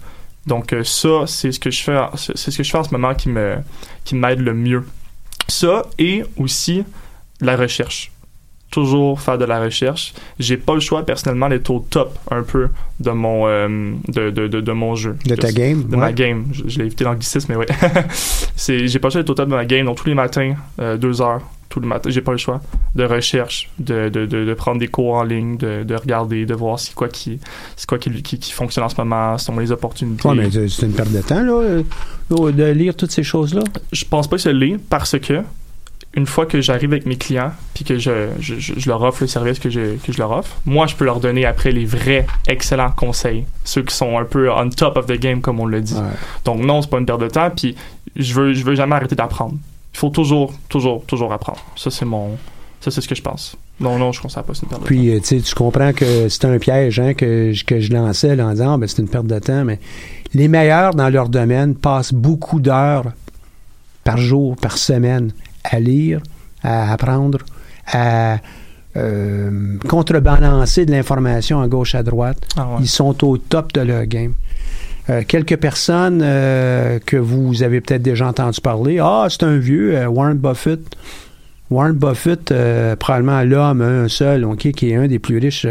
Donc 0.47 0.75
ça, 0.83 1.27
c'est 1.27 1.51
ce 1.51 1.59
que 1.59 1.69
je 1.69 1.83
fais, 1.83 1.99
c'est 2.15 2.49
ce 2.49 2.57
que 2.57 2.63
je 2.63 2.71
fais 2.71 2.77
en 2.79 2.83
ce 2.83 2.89
moment 2.91 3.13
qui 3.13 3.29
me 3.29 3.57
qui 4.03 4.15
m'aide 4.15 4.39
le 4.39 4.55
mieux. 4.55 4.83
Ça 5.47 5.83
et 5.99 6.23
aussi 6.35 6.83
la 7.41 7.55
recherche. 7.55 8.11
Toujours 8.71 9.19
faire 9.19 9.37
de 9.37 9.45
la 9.45 9.59
recherche. 9.59 10.13
J'ai 10.39 10.57
pas 10.57 10.73
le 10.73 10.79
choix 10.79 11.05
personnellement 11.05 11.49
d'être 11.49 11.69
au 11.69 11.85
top 11.89 12.17
un 12.31 12.41
peu 12.43 12.69
de 12.99 13.11
mon 13.11 13.47
euh, 13.47 13.93
de, 14.07 14.29
de, 14.29 14.47
de, 14.47 14.61
de 14.61 14.71
mon 14.71 14.95
jeu. 14.95 15.17
De 15.25 15.35
ta 15.35 15.51
game? 15.51 15.83
De 15.83 15.91
ouais. 15.91 15.97
ma 15.97 16.13
game. 16.13 16.45
Je, 16.53 16.63
je 16.67 16.79
l'ai 16.79 16.85
évité 16.85 17.03
l'anglicisme, 17.03 17.47
mais 17.51 17.57
ouais. 17.57 17.67
c'est 18.55 18.87
j'ai 18.87 18.99
pas 18.99 19.09
le 19.09 19.11
choix 19.11 19.21
d'être 19.21 19.29
au 19.29 19.33
top 19.33 19.49
de 19.49 19.55
ma 19.55 19.65
game. 19.65 19.85
Donc 19.85 19.97
tous 19.97 20.07
les 20.07 20.15
matins, 20.15 20.55
euh, 20.79 20.95
deux 20.97 21.21
heures, 21.21 21.41
tous 21.71 21.79
les 21.79 21.87
matins, 21.87 22.09
j'ai 22.09 22.21
pas 22.21 22.33
le 22.33 22.37
choix 22.37 22.61
de 22.95 23.03
recherche, 23.05 23.69
de, 23.79 24.09
de, 24.09 24.53
prendre 24.53 24.79
des 24.79 24.89
cours 24.89 25.15
en 25.15 25.23
ligne, 25.23 25.57
de, 25.57 25.83
de 25.83 25.95
regarder, 25.95 26.45
de 26.45 26.53
voir 26.53 26.77
c'est 26.77 26.93
quoi 26.93 27.07
qui 27.07 27.39
c'est 27.75 27.87
quoi 27.87 27.97
qui, 27.97 28.21
qui, 28.21 28.37
qui 28.37 28.51
fonctionne 28.51 28.83
en 28.83 28.89
ce 28.89 28.95
moment, 28.97 29.37
ce 29.37 29.45
sont 29.45 29.57
les 29.57 29.71
opportunités. 29.71 30.27
Ouais, 30.27 30.35
mais 30.35 30.51
c'est 30.51 30.67
c'est 30.67 30.85
une 30.85 30.93
perte 30.93 31.11
de 31.11 31.21
temps, 31.21 31.41
là, 31.41 31.53
euh, 31.53 31.83
là, 32.29 32.51
de 32.51 32.63
lire 32.71 32.95
toutes 32.95 33.11
ces 33.11 33.23
choses-là. 33.23 33.63
Je 33.91 34.05
pense 34.05 34.27
pas 34.27 34.35
que 34.35 34.43
je 34.43 34.49
l'ai 34.49 34.77
parce 34.89 35.17
que 35.17 35.41
une 36.13 36.25
fois 36.25 36.45
que 36.45 36.59
j'arrive 36.59 36.91
avec 36.91 37.05
mes 37.05 37.15
clients 37.15 37.51
puis 37.73 37.85
que 37.85 37.97
je, 37.97 38.27
je, 38.39 38.87
leur 38.89 39.01
offre 39.01 39.21
le 39.23 39.27
service 39.27 39.59
que 39.59 39.69
je, 39.69 39.95
que 39.95 40.11
je 40.11 40.17
leur 40.17 40.31
offre, 40.31 40.57
moi 40.65 40.85
je 40.87 40.95
peux 40.95 41.05
leur 41.05 41.19
donner 41.21 41.45
après 41.45 41.71
les 41.71 41.85
vrais 41.85 42.25
excellents 42.47 42.91
conseils, 42.91 43.45
ceux 43.63 43.81
qui 43.83 43.95
sont 43.95 44.17
un 44.17 44.25
peu 44.25 44.51
on 44.51 44.69
top 44.69 44.97
of 44.97 45.05
the 45.05 45.17
game 45.17 45.39
comme 45.41 45.59
on 45.61 45.65
le 45.65 45.79
dit. 45.81 45.93
Ouais. 45.93 46.01
Donc 46.43 46.59
non, 46.65 46.81
c'est 46.81 46.89
pas 46.89 46.99
une 46.99 47.05
perte 47.05 47.21
de 47.21 47.29
temps 47.29 47.49
puis 47.49 47.75
je 48.17 48.33
veux 48.33 48.53
je 48.53 48.65
veux 48.65 48.75
jamais 48.75 48.95
arrêter 48.95 49.15
d'apprendre. 49.15 49.55
Il 49.93 49.97
faut 49.97 50.09
toujours 50.09 50.53
toujours 50.67 51.05
toujours 51.05 51.31
apprendre. 51.31 51.59
Ça 51.77 51.89
c'est 51.89 52.05
mon 52.05 52.37
ça 52.81 52.91
c'est 52.91 52.99
ce 53.01 53.07
que 53.07 53.15
je 53.15 53.21
pense. 53.21 53.55
Non 53.79 53.97
non, 53.97 54.11
je 54.11 54.21
considère 54.21 54.43
pas 54.43 54.53
c'est 54.53 54.63
une 54.63 54.69
perte 54.69 54.81
de 54.81 54.87
temps. 54.87 54.93
Puis, 54.93 55.09
euh, 55.15 55.19
tu 55.21 55.55
comprends 55.55 55.93
que 55.93 56.27
c'est 56.29 56.45
un 56.45 56.59
piège 56.59 56.99
hein, 56.99 57.13
que, 57.13 57.51
je- 57.53 57.63
que 57.63 57.79
je 57.79 57.91
lançais 57.93 58.35
là, 58.35 58.47
en 58.47 58.51
disant, 58.51 58.73
ah, 58.73 58.77
ben, 58.77 58.87
c'est 58.87 59.01
une 59.01 59.07
perte 59.07 59.25
de 59.27 59.39
temps, 59.39 59.63
mais 59.65 59.79
les 60.35 60.47
meilleurs 60.47 60.93
dans 60.93 61.09
leur 61.09 61.29
domaine 61.29 61.73
passent 61.73 62.13
beaucoup 62.13 62.59
d'heures 62.59 63.05
par 64.03 64.17
jour, 64.17 64.55
par 64.55 64.77
semaine, 64.77 65.31
à 65.63 65.79
lire, 65.79 66.21
à 66.63 66.91
apprendre, 66.91 67.39
à 67.87 68.37
euh, 68.97 69.77
contrebalancer 69.87 70.85
de 70.85 70.91
l'information 70.91 71.61
à 71.61 71.67
gauche, 71.67 71.95
à 71.95 72.03
droite. 72.03 72.37
Ah 72.57 72.67
ouais. 72.67 72.81
Ils 72.81 72.89
sont 72.89 73.23
au 73.25 73.37
top 73.37 73.71
de 73.73 73.81
leur 73.81 74.05
game. 74.05 74.33
Euh, 75.09 75.23
quelques 75.27 75.57
personnes 75.57 76.21
euh, 76.21 76.99
que 76.99 77.17
vous 77.17 77.63
avez 77.63 77.81
peut-être 77.81 78.01
déjà 78.01 78.27
entendu 78.27 78.59
parler. 78.61 78.99
Ah, 79.01 79.27
c'est 79.29 79.43
un 79.43 79.57
vieux, 79.57 80.05
Warren 80.07 80.37
Buffett. 80.37 80.81
Warren 81.69 81.93
Buffett, 81.93 82.53
probablement 82.99 83.43
l'homme, 83.43 83.81
un 83.81 84.09
seul, 84.09 84.45
qui 84.57 84.89
est 84.89 84.95
un 84.95 85.07
des 85.07 85.19
plus 85.19 85.37
riches 85.37 85.65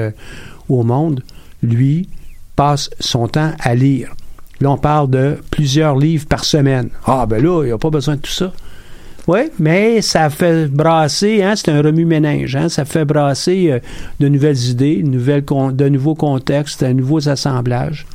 au 0.71 0.83
monde, 0.83 1.23
lui, 1.63 2.09
passe 2.57 2.89
son 3.01 3.29
temps 3.29 3.53
à 3.61 3.75
lire. 3.75 4.15
Là, 4.61 4.71
on 4.71 4.79
parle 4.79 5.11
de 5.11 5.37
plusieurs 5.51 5.97
livres 5.97 6.27
par 6.27 6.45
semaine. 6.45 6.89
Ah, 7.07 7.27
ben 7.27 7.43
là, 7.43 7.65
il 7.65 7.67
n'y 7.67 7.73
a 7.73 7.79
pas 7.79 7.91
besoin 7.91 8.17
de 8.17 8.21
tout 8.21 8.31
ça. 8.31 8.53
Oui, 9.33 9.51
mais 9.61 10.03
ça 10.03 10.29
fait 10.29 10.67
brasser, 10.67 11.43
hein, 11.43 11.55
c'est 11.55 11.71
un 11.71 11.81
remue-ménage, 11.83 12.57
hein, 12.57 12.69
ça 12.69 12.85
fait 12.85 13.05
brasser 13.05 13.71
euh, 13.71 13.79
de 14.19 14.27
nouvelles 14.29 14.59
idées, 14.71 15.03
de, 15.05 15.09
nouvelles 15.09 15.45
con- 15.45 15.71
de 15.71 15.89
nouveaux 15.89 16.17
contextes, 16.17 16.83
de 16.83 16.93
nouveaux 16.93 17.29
assemblages. 17.29 18.07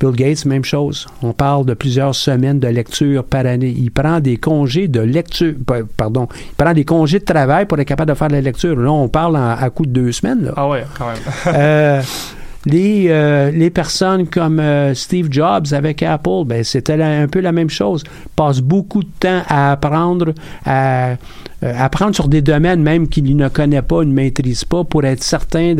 Bill 0.00 0.12
Gates, 0.12 0.46
même 0.46 0.64
chose. 0.64 1.06
On 1.22 1.32
parle 1.32 1.66
de 1.66 1.74
plusieurs 1.74 2.14
semaines 2.14 2.60
de 2.60 2.68
lecture 2.68 3.24
par 3.24 3.44
année. 3.44 3.74
Il 3.76 3.90
prend 3.90 4.20
des 4.20 4.36
congés 4.38 4.86
de 4.88 5.00
lecture, 5.00 5.54
pa- 5.66 5.80
pardon, 5.96 6.28
il 6.34 6.54
prend 6.56 6.72
des 6.72 6.84
congés 6.84 7.18
de 7.18 7.24
travail 7.24 7.66
pour 7.66 7.78
être 7.80 7.88
capable 7.88 8.10
de 8.12 8.16
faire 8.16 8.28
la 8.28 8.40
lecture. 8.40 8.74
Là, 8.78 8.90
on 8.92 9.08
parle 9.08 9.36
en- 9.36 9.56
à 9.56 9.68
coup 9.70 9.84
de 9.84 9.90
deux 9.90 10.12
semaines. 10.12 10.44
Là. 10.44 10.52
Ah 10.56 10.68
ouais, 10.68 10.84
quand 10.96 11.06
même. 11.08 11.54
Euh, 11.56 12.00
les, 12.66 13.06
euh, 13.08 13.50
les 13.50 13.70
personnes 13.70 14.26
comme 14.26 14.58
euh, 14.58 14.94
Steve 14.94 15.28
Jobs 15.30 15.66
avec 15.72 16.02
Apple, 16.02 16.44
ben, 16.44 16.64
c'était 16.64 17.00
un 17.00 17.28
peu 17.28 17.40
la 17.40 17.52
même 17.52 17.70
chose. 17.70 18.02
Passe 18.34 18.60
beaucoup 18.60 19.02
de 19.02 19.10
temps 19.20 19.42
à 19.48 19.72
apprendre, 19.72 20.34
à 20.64 21.10
euh, 21.10 21.14
apprendre 21.62 22.14
sur 22.14 22.28
des 22.28 22.42
domaines 22.42 22.82
même 22.82 23.08
qu'il 23.08 23.36
ne 23.36 23.48
connaît 23.48 23.82
pas, 23.82 24.04
ne 24.04 24.12
maîtrise 24.12 24.64
pas, 24.64 24.84
pour 24.84 25.04
être 25.04 25.22
certain 25.22 25.74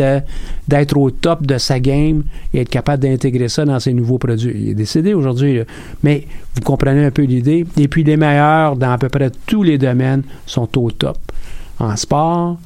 d'être 0.68 0.96
au 0.96 1.10
top 1.10 1.46
de 1.46 1.58
sa 1.58 1.80
game 1.80 2.22
et 2.54 2.60
être 2.60 2.70
capable 2.70 3.02
d'intégrer 3.02 3.48
ça 3.48 3.64
dans 3.64 3.80
ses 3.80 3.92
nouveaux 3.92 4.18
produits. 4.18 4.54
Il 4.56 4.68
est 4.70 4.74
décédé 4.74 5.14
aujourd'hui, 5.14 5.60
mais 6.02 6.26
vous 6.54 6.62
comprenez 6.62 7.04
un 7.04 7.10
peu 7.10 7.22
l'idée. 7.22 7.66
Et 7.76 7.88
puis 7.88 8.04
les 8.04 8.16
meilleurs 8.16 8.76
dans 8.76 8.92
à 8.92 8.98
peu 8.98 9.08
près 9.08 9.30
tous 9.46 9.62
les 9.62 9.78
domaines 9.78 10.22
sont 10.46 10.68
au 10.78 10.90
top. 10.90 11.18
En 11.80 11.96
sport, 11.96 12.58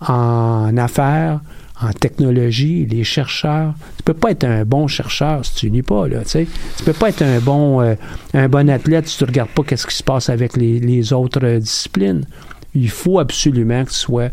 en 0.00 0.76
affaires, 0.76 1.40
en 1.82 1.92
technologie, 1.92 2.86
les 2.86 3.04
chercheurs. 3.04 3.74
Tu 3.96 4.02
peux 4.04 4.14
pas 4.14 4.30
être 4.30 4.44
un 4.44 4.64
bon 4.64 4.86
chercheur 4.86 5.44
si 5.44 5.54
tu 5.54 5.68
lis 5.68 5.82
pas, 5.82 6.08
là, 6.08 6.22
tu 6.22 6.30
sais. 6.30 6.46
Tu 6.76 6.84
peux 6.84 6.92
pas 6.92 7.08
être 7.08 7.22
un 7.22 7.38
bon, 7.40 7.80
euh, 7.80 7.94
athlète 8.32 9.08
si 9.08 9.18
tu 9.18 9.24
regardes 9.24 9.50
pas 9.50 9.62
qu'est-ce 9.62 9.86
qui 9.86 9.96
se 9.96 10.02
passe 10.02 10.28
avec 10.28 10.56
les, 10.56 10.80
les 10.80 11.12
autres 11.12 11.44
euh, 11.44 11.58
disciplines. 11.58 12.24
Il 12.74 12.90
faut 12.90 13.18
absolument 13.18 13.84
que 13.84 13.90
tu 13.90 13.96
sois 13.96 14.30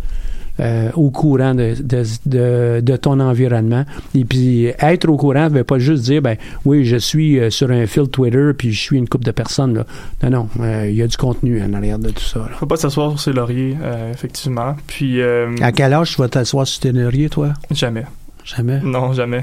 euh, 0.60 0.90
au 0.96 1.10
courant 1.10 1.54
de, 1.56 1.74
de, 1.82 2.04
de, 2.26 2.82
de 2.82 2.96
ton 2.98 3.20
environnement. 3.20 3.86
Et 4.16 4.26
puis, 4.26 4.66
être 4.80 5.08
au 5.10 5.18
courant 5.18 5.50
ne 5.50 5.56
veut 5.56 5.64
pas 5.64 5.80
juste 5.80 6.04
dire, 6.04 6.22
ben 6.22 6.36
oui, 6.66 6.86
je 6.86 6.98
suis 6.98 7.40
euh, 7.40 7.50
sur 7.50 7.70
un 7.72 7.86
fil 7.86 8.08
Twitter, 8.10 8.52
puis 8.58 8.72
je 8.72 8.80
suis 8.80 8.98
une 8.98 9.08
couple 9.08 9.26
de 9.26 9.32
personnes. 9.32 9.76
Là. 9.76 9.86
Non, 10.24 10.30
non, 10.30 10.50
euh, 10.66 10.88
il 10.90 10.96
y 10.96 11.02
a 11.02 11.08
du 11.08 11.18
contenu 11.18 11.62
en 11.64 11.74
arrière 11.74 12.00
de 12.00 12.10
tout 12.10 12.24
ça. 12.24 12.40
là. 12.40 12.50
Faut 12.60 12.66
pas 12.66 12.78
s'asseoir 12.78 13.12
sur 13.12 13.20
ses 13.20 13.34
lauriers, 13.34 13.78
euh, 13.82 14.12
effectivement. 14.12 14.76
Puis, 14.88 15.22
euh, 15.22 15.56
À 15.62 15.72
quel 15.72 15.94
âge 15.94 16.12
tu 16.16 16.22
vas 16.22 16.28
t'asseoir 16.30 16.68
sur 16.68 16.80
tes 16.82 16.92
lauriers, 16.92 17.30
toi? 17.30 17.54
jamais. 17.72 18.06
Jamais? 18.46 18.80
Non, 18.84 19.14
jamais. 19.14 19.42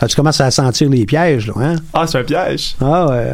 Ah, 0.00 0.06
tu 0.08 0.16
commences 0.16 0.40
à 0.40 0.50
sentir 0.50 0.88
les 0.88 1.04
pièges, 1.04 1.48
là, 1.48 1.52
hein? 1.58 1.74
Ah, 1.92 2.06
c'est 2.06 2.18
un 2.18 2.24
piège. 2.24 2.74
Ah 2.80 3.06
ouais. 3.10 3.32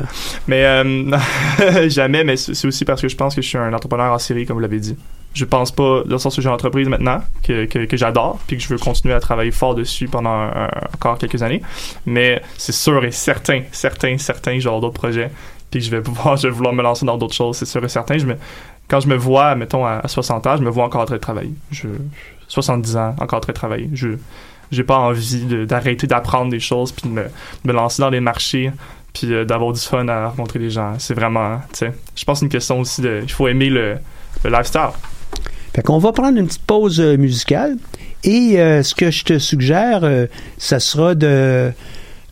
Mais 0.49 0.65
euh, 0.65 1.17
jamais, 1.89 2.25
mais 2.25 2.37
c'est 2.37 2.55
c'est 2.55 2.67
aussi 2.67 2.85
parce 2.85 3.01
que 3.01 3.07
je 3.07 3.15
pense 3.15 3.37
que 3.37 3.43
je 3.43 3.47
suis 3.47 3.59
un 3.59 3.73
entrepreneur 3.73 4.13
en 4.13 4.19
série, 4.19 4.47
comme 4.47 4.57
vous 4.57 4.61
l'avez 4.63 4.81
dit. 4.81 4.97
Je 5.33 5.45
pense 5.45 5.71
pas, 5.71 6.03
dans 6.05 6.13
le 6.13 6.19
sens 6.19 6.37
où 6.37 6.41
j'ai 6.41 6.49
une 6.49 6.55
entreprise 6.55 6.89
maintenant 6.89 7.21
que, 7.43 7.65
que, 7.65 7.97
j'adore, 7.97 8.41
puis 8.47 8.57
que 8.57 8.63
je 8.63 8.69
veux 8.69 8.79
continuer 8.79 9.15
à 9.15 9.21
travailler 9.21 9.53
fort 9.53 9.77
dessus 9.77 10.09
pendant 10.09 10.51
encore 10.93 11.19
quelques 11.19 11.43
années. 11.43 11.63
Mais 12.05 12.43
c'est 12.57 12.73
sûr 12.73 13.05
et 13.05 13.13
certain, 13.13 13.63
certain, 13.71 14.19
certain 14.19 14.55
que 14.55 14.61
j'aurai 14.61 14.81
d'autres 14.81 14.99
projets, 14.99 15.31
puis 15.71 15.81
que 15.81 15.87
je 15.87 15.91
vais 15.91 16.01
pouvoir, 16.03 16.37
je 16.37 16.49
vais 16.49 16.55
vouloir 16.55 16.75
me 16.75 16.83
lancer 16.83 17.07
dans 17.07 17.17
d'autres 17.17 17.35
choses, 17.35 17.57
c'est 17.57 17.67
sûr 17.67 17.85
et 17.85 17.89
certain. 17.89 18.19
Je 18.19 18.27
me, 18.27 18.37
quand 18.89 18.99
je 18.99 19.07
me 19.07 19.17
vois, 19.17 19.55
mettons, 19.55 19.87
à, 19.87 20.01
à 20.03 20.09
60 20.09 20.47
ans, 20.49 20.57
je 20.57 20.63
me 20.63 20.71
vois 20.71 20.85
encore 20.85 21.03
en 21.03 21.07
train 21.07 21.17
de 21.17 21.21
travailler. 21.21 21.55
Je, 21.71 21.87
70 22.49 22.97
ans, 22.97 23.15
encore 23.21 23.39
en 23.39 23.41
train 23.41 23.53
de 23.53 23.59
travailler. 23.59 23.89
Je 23.93 24.17
j'ai 24.71 24.85
pas 24.85 24.99
envie 24.99 25.45
d'arrêter 25.67 26.07
d'apprendre 26.07 26.51
des 26.51 26.61
choses, 26.61 26.93
puis 26.93 27.09
de 27.09 27.15
me, 27.65 27.73
lancer 27.73 28.03
dans 28.03 28.11
les 28.11 28.21
marchés, 28.21 28.71
puis 29.13 29.33
euh, 29.33 29.45
d'avoir 29.45 29.73
du 29.73 29.81
fun 29.81 30.07
à 30.09 30.29
rencontrer 30.29 30.59
des 30.59 30.71
gens. 30.71 30.95
C'est 30.99 31.15
vraiment, 31.15 31.59
tu 31.73 31.79
sais, 31.79 31.93
je 32.15 32.25
pense 32.25 32.43
une 32.43 32.49
question 32.49 32.81
aussi 32.81 33.01
de, 33.01 33.21
il 33.23 33.31
faut 33.31 33.49
aimer 33.49 33.69
le, 33.69 33.97
le 34.45 34.51
lifestyle. 34.51 34.91
Qu'on 35.83 35.99
va 35.99 36.13
prendre 36.13 36.39
une 36.39 36.47
petite 36.47 36.63
pause 36.63 37.01
euh, 37.01 37.17
musicale. 37.17 37.77
Et 38.25 38.61
euh, 38.61 38.83
ce 38.83 38.95
que 38.95 39.11
je 39.11 39.25
te 39.25 39.39
suggère, 39.39 40.01
euh, 40.03 40.27
ça 40.59 40.81
sera 40.81 41.15
de 41.15 41.73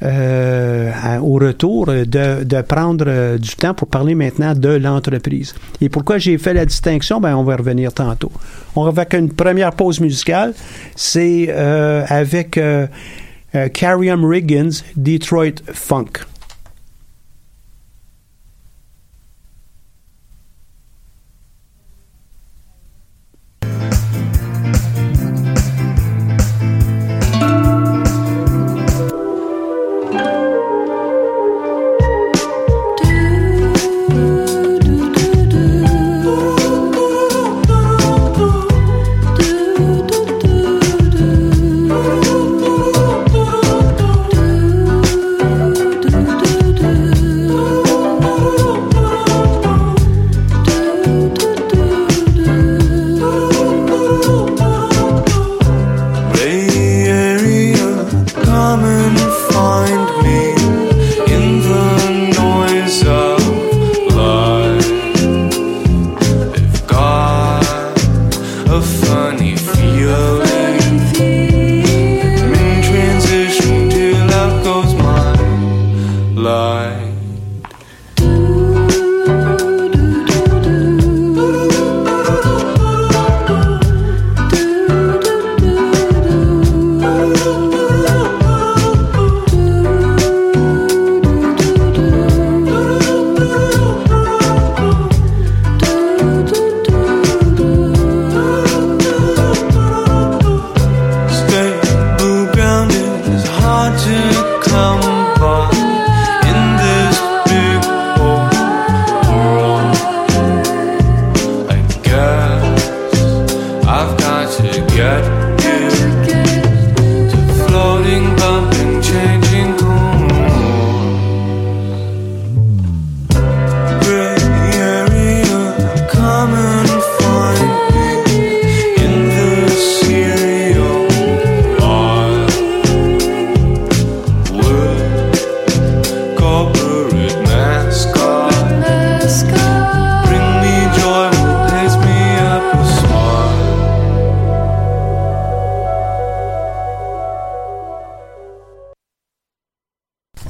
au 0.00 1.38
retour 1.40 1.86
de, 1.86 2.62
prendre 2.62 3.36
du 3.36 3.56
temps 3.56 3.74
pour 3.74 3.88
parler 3.88 4.14
maintenant 4.14 4.54
de 4.54 4.68
l'entreprise. 4.68 5.56
Et 5.80 5.88
pourquoi 5.88 6.18
j'ai 6.18 6.38
fait 6.38 6.54
la 6.54 6.64
distinction? 6.64 7.20
Ben, 7.20 7.34
on 7.34 7.42
va 7.42 7.56
revenir 7.56 7.92
tantôt. 7.92 8.30
On 8.76 8.84
va 8.84 8.90
avec 8.90 9.14
une 9.14 9.32
première 9.32 9.72
pause 9.72 9.98
musicale. 9.98 10.54
C'est 10.94 11.50
avec 11.50 12.56
euh, 13.54 13.68
Carrie 13.68 14.10
Ann 14.10 14.24
Riggins, 14.24 14.82
Detroit 14.96 15.62
Funk. 15.72 16.24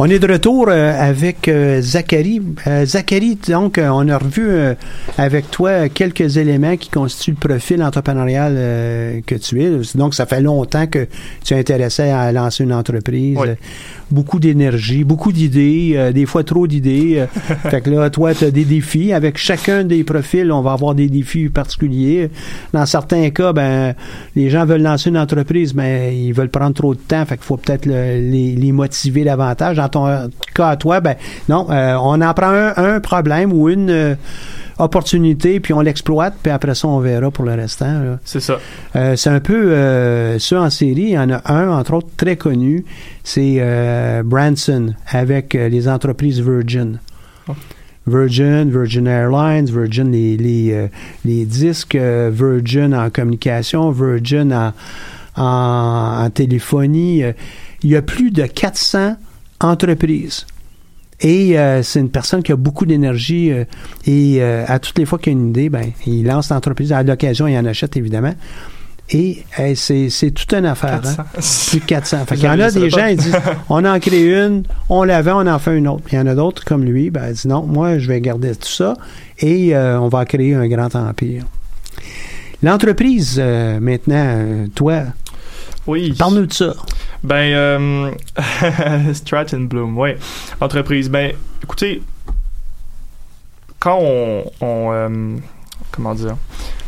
On 0.00 0.08
est 0.08 0.20
de 0.20 0.30
retour 0.32 0.68
euh, 0.68 0.94
avec 0.96 1.50
Zachary. 1.80 2.40
Euh, 2.68 2.86
Zachary, 2.86 3.34
donc, 3.48 3.78
euh, 3.78 3.88
on 3.88 4.08
a 4.08 4.16
revu 4.16 4.76
avec 5.18 5.50
toi 5.50 5.88
quelques 5.88 6.36
éléments 6.36 6.76
qui 6.76 6.88
constituent 6.90 7.32
le 7.32 7.48
profil 7.48 7.82
entrepreneurial 7.82 8.54
euh, 8.56 9.20
que 9.26 9.34
tu 9.34 9.60
es. 9.62 9.70
Donc, 9.96 10.14
ça 10.14 10.26
fait 10.26 10.40
longtemps 10.40 10.86
que 10.86 11.08
tu 11.44 11.54
es 11.54 11.58
intéressé 11.58 12.04
à 12.04 12.30
lancer 12.30 12.62
une 12.62 12.72
entreprise. 12.72 13.36
Oui. 13.38 13.48
Beaucoup 14.12 14.38
d'énergie, 14.38 15.02
beaucoup 15.02 15.32
d'idées, 15.32 15.94
euh, 15.96 16.12
des 16.12 16.24
fois 16.24 16.44
trop 16.44 16.66
d'idées. 16.68 17.16
Euh, 17.18 17.26
fait 17.68 17.80
que 17.80 17.90
là, 17.90 18.08
toi, 18.10 18.32
tu 18.32 18.44
as 18.44 18.50
des 18.52 18.64
défis. 18.64 19.12
Avec 19.12 19.36
chacun 19.38 19.82
des 19.82 20.04
profils, 20.04 20.50
on 20.52 20.62
va 20.62 20.72
avoir 20.72 20.94
des 20.94 21.08
défis 21.08 21.48
particuliers. 21.48 22.30
Dans 22.72 22.86
certains 22.86 23.28
cas, 23.30 23.52
ben, 23.52 23.94
les 24.36 24.50
gens 24.50 24.64
veulent 24.64 24.82
lancer 24.82 25.10
une 25.10 25.18
entreprise, 25.18 25.74
mais 25.74 26.16
ils 26.16 26.32
veulent 26.32 26.48
prendre 26.48 26.74
trop 26.74 26.94
de 26.94 27.00
temps. 27.00 27.26
Fait 27.26 27.36
qu'il 27.36 27.44
faut 27.44 27.56
peut-être 27.56 27.86
le- 27.86 28.20
les, 28.30 28.54
les 28.54 28.70
motiver 28.72 29.24
davantage. 29.24 29.76
Dans 29.76 29.88
ton 29.88 30.30
cas 30.54 30.68
à 30.68 30.76
toi, 30.76 31.00
ben, 31.00 31.16
non, 31.48 31.66
euh, 31.70 31.96
on 32.00 32.20
en 32.22 32.34
prend 32.34 32.50
un, 32.50 32.72
un 32.76 33.00
problème 33.00 33.52
ou 33.52 33.68
une 33.68 34.16
opportunité, 34.78 35.60
puis 35.60 35.72
on 35.72 35.80
l'exploite, 35.80 36.34
puis 36.42 36.52
après 36.52 36.74
ça, 36.74 36.88
on 36.88 37.00
verra 37.00 37.30
pour 37.30 37.44
le 37.44 37.54
restant. 37.54 38.18
C'est 38.24 38.40
ça. 38.40 38.58
Euh, 38.96 39.16
c'est 39.16 39.30
un 39.30 39.40
peu 39.40 39.72
euh, 39.72 40.38
ça 40.38 40.62
en 40.62 40.70
série. 40.70 41.02
Il 41.02 41.10
y 41.10 41.18
en 41.18 41.30
a 41.30 41.52
un, 41.52 41.70
entre 41.70 41.94
autres, 41.94 42.08
très 42.16 42.36
connu. 42.36 42.84
C'est 43.24 43.56
euh, 43.58 44.22
Branson 44.24 44.94
avec 45.06 45.54
euh, 45.54 45.68
les 45.68 45.88
entreprises 45.88 46.40
Virgin. 46.40 46.98
Oh. 47.48 47.52
Virgin, 48.06 48.70
Virgin 48.70 49.06
Airlines, 49.06 49.66
Virgin 49.66 50.10
les, 50.10 50.38
les, 50.38 50.88
les 51.26 51.44
disques, 51.44 51.94
Virgin 51.94 52.94
en 52.94 53.10
communication, 53.10 53.90
Virgin 53.90 54.50
en, 54.50 54.72
en, 55.36 56.24
en 56.24 56.30
téléphonie. 56.30 57.22
Il 57.82 57.90
y 57.90 57.96
a 57.96 58.00
plus 58.00 58.30
de 58.30 58.46
400 58.46 59.16
entreprises. 59.60 60.46
Et 61.20 61.58
euh, 61.58 61.82
c'est 61.82 61.98
une 62.00 62.10
personne 62.10 62.42
qui 62.44 62.52
a 62.52 62.56
beaucoup 62.56 62.86
d'énergie 62.86 63.50
euh, 63.50 63.64
et 64.06 64.36
euh, 64.40 64.64
à 64.68 64.78
toutes 64.78 64.98
les 64.98 65.04
fois 65.04 65.18
qu'il 65.18 65.30
a 65.30 65.32
une 65.32 65.48
idée, 65.50 65.68
ben, 65.68 65.84
il 66.06 66.24
lance 66.24 66.50
l'entreprise. 66.50 66.92
À 66.92 67.02
l'occasion, 67.02 67.46
il 67.48 67.56
en 67.58 67.64
achète 67.66 67.96
évidemment. 67.96 68.34
Et 69.10 69.42
euh, 69.58 69.72
c'est, 69.74 70.10
c'est 70.10 70.30
toute 70.30 70.52
une 70.52 70.66
affaire. 70.66 71.00
hein. 71.04 71.24
400. 71.34 71.70
Plus 71.70 71.80
de 71.80 71.84
400. 71.86 72.26
Fait 72.26 72.34
qu'il 72.36 72.44
y 72.44 72.48
en 72.50 72.60
a 72.60 72.70
des 72.70 72.88
gens, 72.90 73.06
ils 73.06 73.16
disent, 73.16 73.34
on 73.68 73.84
en 73.84 73.98
crée 73.98 74.26
une, 74.46 74.62
on 74.90 75.02
la 75.02 75.22
vend, 75.22 75.44
on 75.44 75.50
en 75.50 75.58
fait 75.58 75.76
une 75.76 75.88
autre. 75.88 76.04
Il 76.12 76.16
y 76.16 76.18
en 76.20 76.26
a 76.26 76.34
d'autres 76.34 76.64
comme 76.64 76.84
lui, 76.84 77.10
ben, 77.10 77.28
il 77.30 77.34
dit 77.34 77.48
non, 77.48 77.62
moi, 77.62 77.98
je 77.98 78.06
vais 78.06 78.20
garder 78.20 78.54
tout 78.54 78.68
ça 78.68 78.94
et 79.40 79.74
euh, 79.74 79.98
on 79.98 80.08
va 80.08 80.24
créer 80.24 80.54
un 80.54 80.68
grand 80.68 80.94
empire. 80.94 81.44
L'entreprise, 82.62 83.36
euh, 83.38 83.78
maintenant, 83.80 84.66
toi, 84.74 85.02
Oui. 85.86 86.12
parle-nous 86.18 86.46
de 86.46 86.52
ça. 86.52 86.74
Ben, 87.22 87.52
euh, 87.54 88.12
Stratton 89.14 89.62
Bloom, 89.62 89.98
oui. 89.98 90.10
Entreprise. 90.60 91.08
Ben, 91.10 91.32
écoutez, 91.62 92.02
quand 93.80 93.98
on. 94.00 94.44
euh, 94.62 95.36
comment 95.90 96.14
dire 96.14 96.36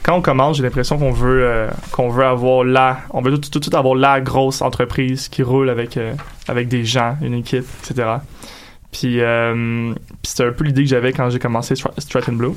Quand 0.02 0.16
on 0.16 0.22
commence, 0.22 0.56
j'ai 0.56 0.62
l'impression 0.62 0.98
qu'on 0.98 1.12
veut, 1.12 1.42
euh, 1.44 1.68
qu'on 1.92 2.10
veut 2.10 2.24
avoir 2.24 2.64
la. 2.64 2.98
On 3.10 3.20
veut 3.22 3.38
tout, 3.38 3.60
avoir 3.76 3.94
la 3.94 4.20
grosse 4.20 4.62
entreprise 4.62 5.28
qui 5.28 5.42
roule 5.42 5.68
avec, 5.70 5.96
euh, 5.96 6.14
avec 6.48 6.68
des 6.68 6.84
gens, 6.84 7.16
une 7.22 7.34
équipe, 7.34 7.66
etc. 7.82 8.08
Puis, 8.92 9.20
euh, 9.20 9.92
puis 9.94 10.02
c'était 10.24 10.44
un 10.46 10.52
peu 10.52 10.64
l'idée 10.64 10.82
que 10.82 10.88
j'avais 10.88 11.12
quand 11.12 11.30
j'ai 11.30 11.38
commencé 11.38 11.74
Stra- 11.74 11.92
Stratton 11.98 12.32
Bloom. 12.32 12.54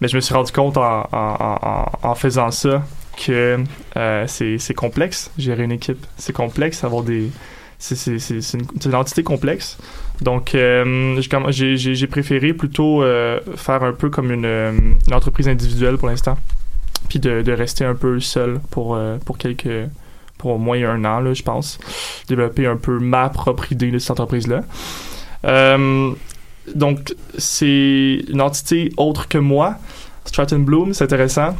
Mais 0.00 0.08
je 0.08 0.16
me 0.16 0.20
suis 0.20 0.32
rendu 0.34 0.50
compte 0.50 0.76
en, 0.78 1.06
en 1.12 2.14
faisant 2.14 2.50
ça 2.50 2.82
que 3.16 3.58
euh, 3.96 4.24
c'est 4.26 4.74
complexe 4.74 5.30
gérer 5.38 5.64
une 5.64 5.72
équipe. 5.72 6.04
C'est 6.16 6.32
complexe 6.32 6.84
avoir 6.84 7.02
des. 7.02 7.30
C'est 7.78 8.18
une, 8.54 8.66
une 8.84 8.94
entité 8.94 9.22
complexe. 9.22 9.78
Donc, 10.20 10.54
euh, 10.54 11.20
j'ai 11.50 12.06
préféré 12.06 12.52
plutôt 12.52 13.02
euh, 13.02 13.40
faire 13.56 13.82
un 13.82 13.92
peu 13.92 14.10
comme 14.10 14.30
une, 14.30 14.44
euh, 14.44 14.72
une 15.06 15.14
entreprise 15.14 15.48
individuelle 15.48 15.96
pour 15.96 16.08
l'instant. 16.08 16.36
Puis 17.08 17.18
de, 17.18 17.50
rester 17.52 17.84
un 17.84 17.94
peu 17.94 18.20
seul 18.20 18.60
pour, 18.70 18.94
euh, 18.94 19.16
pour 19.24 19.38
quelques. 19.38 19.88
pour 20.36 20.52
au 20.52 20.58
moins 20.58 20.82
un 20.82 21.04
an, 21.04 21.20
là, 21.20 21.32
je 21.32 21.42
pense. 21.42 21.78
Développer 22.28 22.66
un 22.66 22.76
peu 22.76 22.98
ma 22.98 23.30
propre 23.30 23.72
idée 23.72 23.90
de 23.90 23.98
cette 23.98 24.10
entreprise-là. 24.10 24.62
Donc, 26.74 27.14
c'est 27.38 28.22
une 28.28 28.40
entité 28.40 28.92
autre 28.96 29.26
que 29.26 29.38
moi. 29.38 29.76
Stratton 30.26 30.60
Bloom, 30.60 30.92
c'est 30.94 31.04
intéressant. 31.04 31.56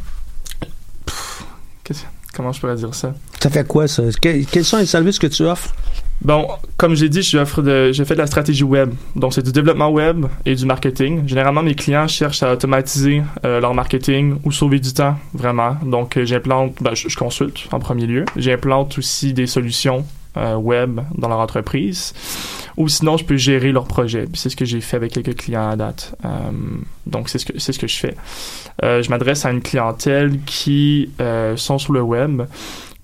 Comment 2.35 2.53
je 2.53 2.61
pourrais 2.61 2.76
dire 2.76 2.94
ça? 2.94 3.12
Ça 3.42 3.50
fait 3.50 3.66
quoi, 3.66 3.88
ça? 3.88 4.03
Que- 4.22 4.44
quels 4.44 4.64
sont 4.64 4.76
les 4.79 4.87
services 4.87 5.18
que 5.18 5.26
tu 5.26 5.42
offres? 5.42 5.74
Bon, 6.22 6.46
comme 6.76 6.94
j'ai 6.94 7.09
dit, 7.09 7.22
j'offre 7.22 7.62
de, 7.62 7.92
j'ai 7.92 8.05
fait 8.05 8.12
de 8.14 8.18
la 8.20 8.26
stratégie 8.26 8.62
web. 8.62 8.92
Donc, 9.16 9.33
c'est 9.33 9.42
du 9.42 9.53
développement 9.53 9.88
web 9.88 10.26
et 10.44 10.55
du 10.55 10.66
marketing. 10.66 11.26
Généralement, 11.26 11.62
mes 11.62 11.74
clients 11.74 12.07
cherchent 12.07 12.42
à 12.42 12.53
automatiser 12.53 13.22
euh, 13.46 13.59
leur 13.59 13.72
marketing 13.74 14.37
ou 14.44 14.53
sauver 14.53 14.79
du 14.81 14.92
temps, 14.92 15.16
vraiment. 15.33 15.76
Donc, 15.83 16.18
euh, 16.18 16.26
j'implante, 16.26 16.74
ben, 16.83 16.94
je, 16.94 17.09
je 17.09 17.16
consulte 17.16 17.66
en 17.72 17.79
premier 17.81 18.07
lieu. 18.07 18.26
J'implante 18.37 18.98
aussi 18.98 19.33
des 19.33 19.46
solutions 19.46 20.05
euh, 20.36 20.56
web 20.56 21.00
dans 21.16 21.28
leur 21.28 21.38
entreprise. 21.38 22.12
Ou 22.76 22.88
sinon, 22.88 23.16
je 23.16 23.24
peux 23.24 23.36
gérer 23.36 23.72
leur 23.72 23.84
projet. 23.84 24.26
C'est 24.34 24.48
ce 24.48 24.56
que 24.56 24.64
j'ai 24.64 24.80
fait 24.80 24.96
avec 24.96 25.12
quelques 25.12 25.36
clients 25.36 25.68
à 25.68 25.76
date. 25.76 26.14
Euh, 26.24 26.28
donc, 27.06 27.28
c'est 27.28 27.38
ce 27.38 27.46
que, 27.46 27.58
c'est 27.58 27.72
ce 27.72 27.78
que 27.78 27.86
je 27.86 27.96
fais. 27.96 28.16
Euh, 28.82 29.02
je 29.02 29.10
m'adresse 29.10 29.44
à 29.44 29.50
une 29.50 29.60
clientèle 29.60 30.40
qui 30.46 31.10
euh, 31.20 31.56
sont 31.56 31.78
sur 31.78 31.92
le 31.92 32.00
web. 32.00 32.42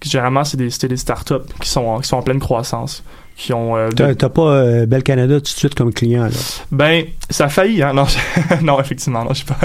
Généralement, 0.08 0.44
c'est 0.44 0.56
des, 0.56 0.68
des 0.88 0.96
startups 0.96 1.34
qui 1.60 1.68
sont, 1.68 1.84
en, 1.84 2.00
qui 2.00 2.08
sont 2.08 2.16
en 2.16 2.22
pleine 2.22 2.40
croissance. 2.40 3.02
Qui 3.36 3.52
ont, 3.52 3.76
euh, 3.76 3.90
T'as 3.90 4.30
pas 4.30 4.42
euh, 4.54 4.86
Bel 4.86 5.02
Canada 5.02 5.34
tout 5.36 5.42
de 5.42 5.46
suite 5.48 5.74
comme 5.74 5.92
client, 5.92 6.24
là? 6.24 6.30
ben, 6.72 7.04
ça 7.28 7.44
a 7.44 7.48
failli, 7.50 7.82
hein? 7.82 7.92
Non, 7.92 8.06
non 8.62 8.80
effectivement, 8.80 9.24
non, 9.24 9.34
je 9.34 9.44
pas, 9.44 9.58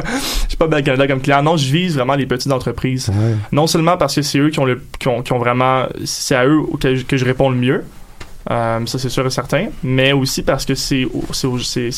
je 0.44 0.50
suis 0.50 0.58
pas 0.58 0.68
Bell 0.68 0.84
Canada 0.84 1.08
comme 1.08 1.22
client. 1.22 1.42
Non, 1.42 1.56
je 1.56 1.72
vise 1.72 1.96
vraiment 1.96 2.16
les 2.16 2.26
petites 2.26 2.52
entreprises. 2.52 3.08
Ouais. 3.08 3.36
Non 3.54 3.68
seulement 3.68 3.96
parce 3.96 4.16
que 4.16 4.24
c'est 4.24 4.40
eux 4.40 4.50
qui 4.50 4.60
ont 4.60 4.66
le, 4.66 4.82
qui 5.00 5.08
ont, 5.08 5.22
qui 5.22 5.32
ont 5.32 5.40
vraiment, 5.40 5.86
c'est 6.04 6.36
à 6.36 6.46
eux 6.46 6.60
que, 6.82 6.96
je- 6.96 7.06
que 7.06 7.16
je 7.16 7.24
réponds 7.24 7.50
le 7.50 7.56
mieux. 7.56 7.84
Euh, 8.50 8.80
ça, 8.88 9.00
c'est 9.00 9.08
sûr 9.08 9.26
et 9.26 9.30
certain. 9.30 9.68
Mais 9.84 10.12
aussi 10.12 10.42
parce 10.42 10.66
que 10.66 10.76
c'est, 10.76 11.08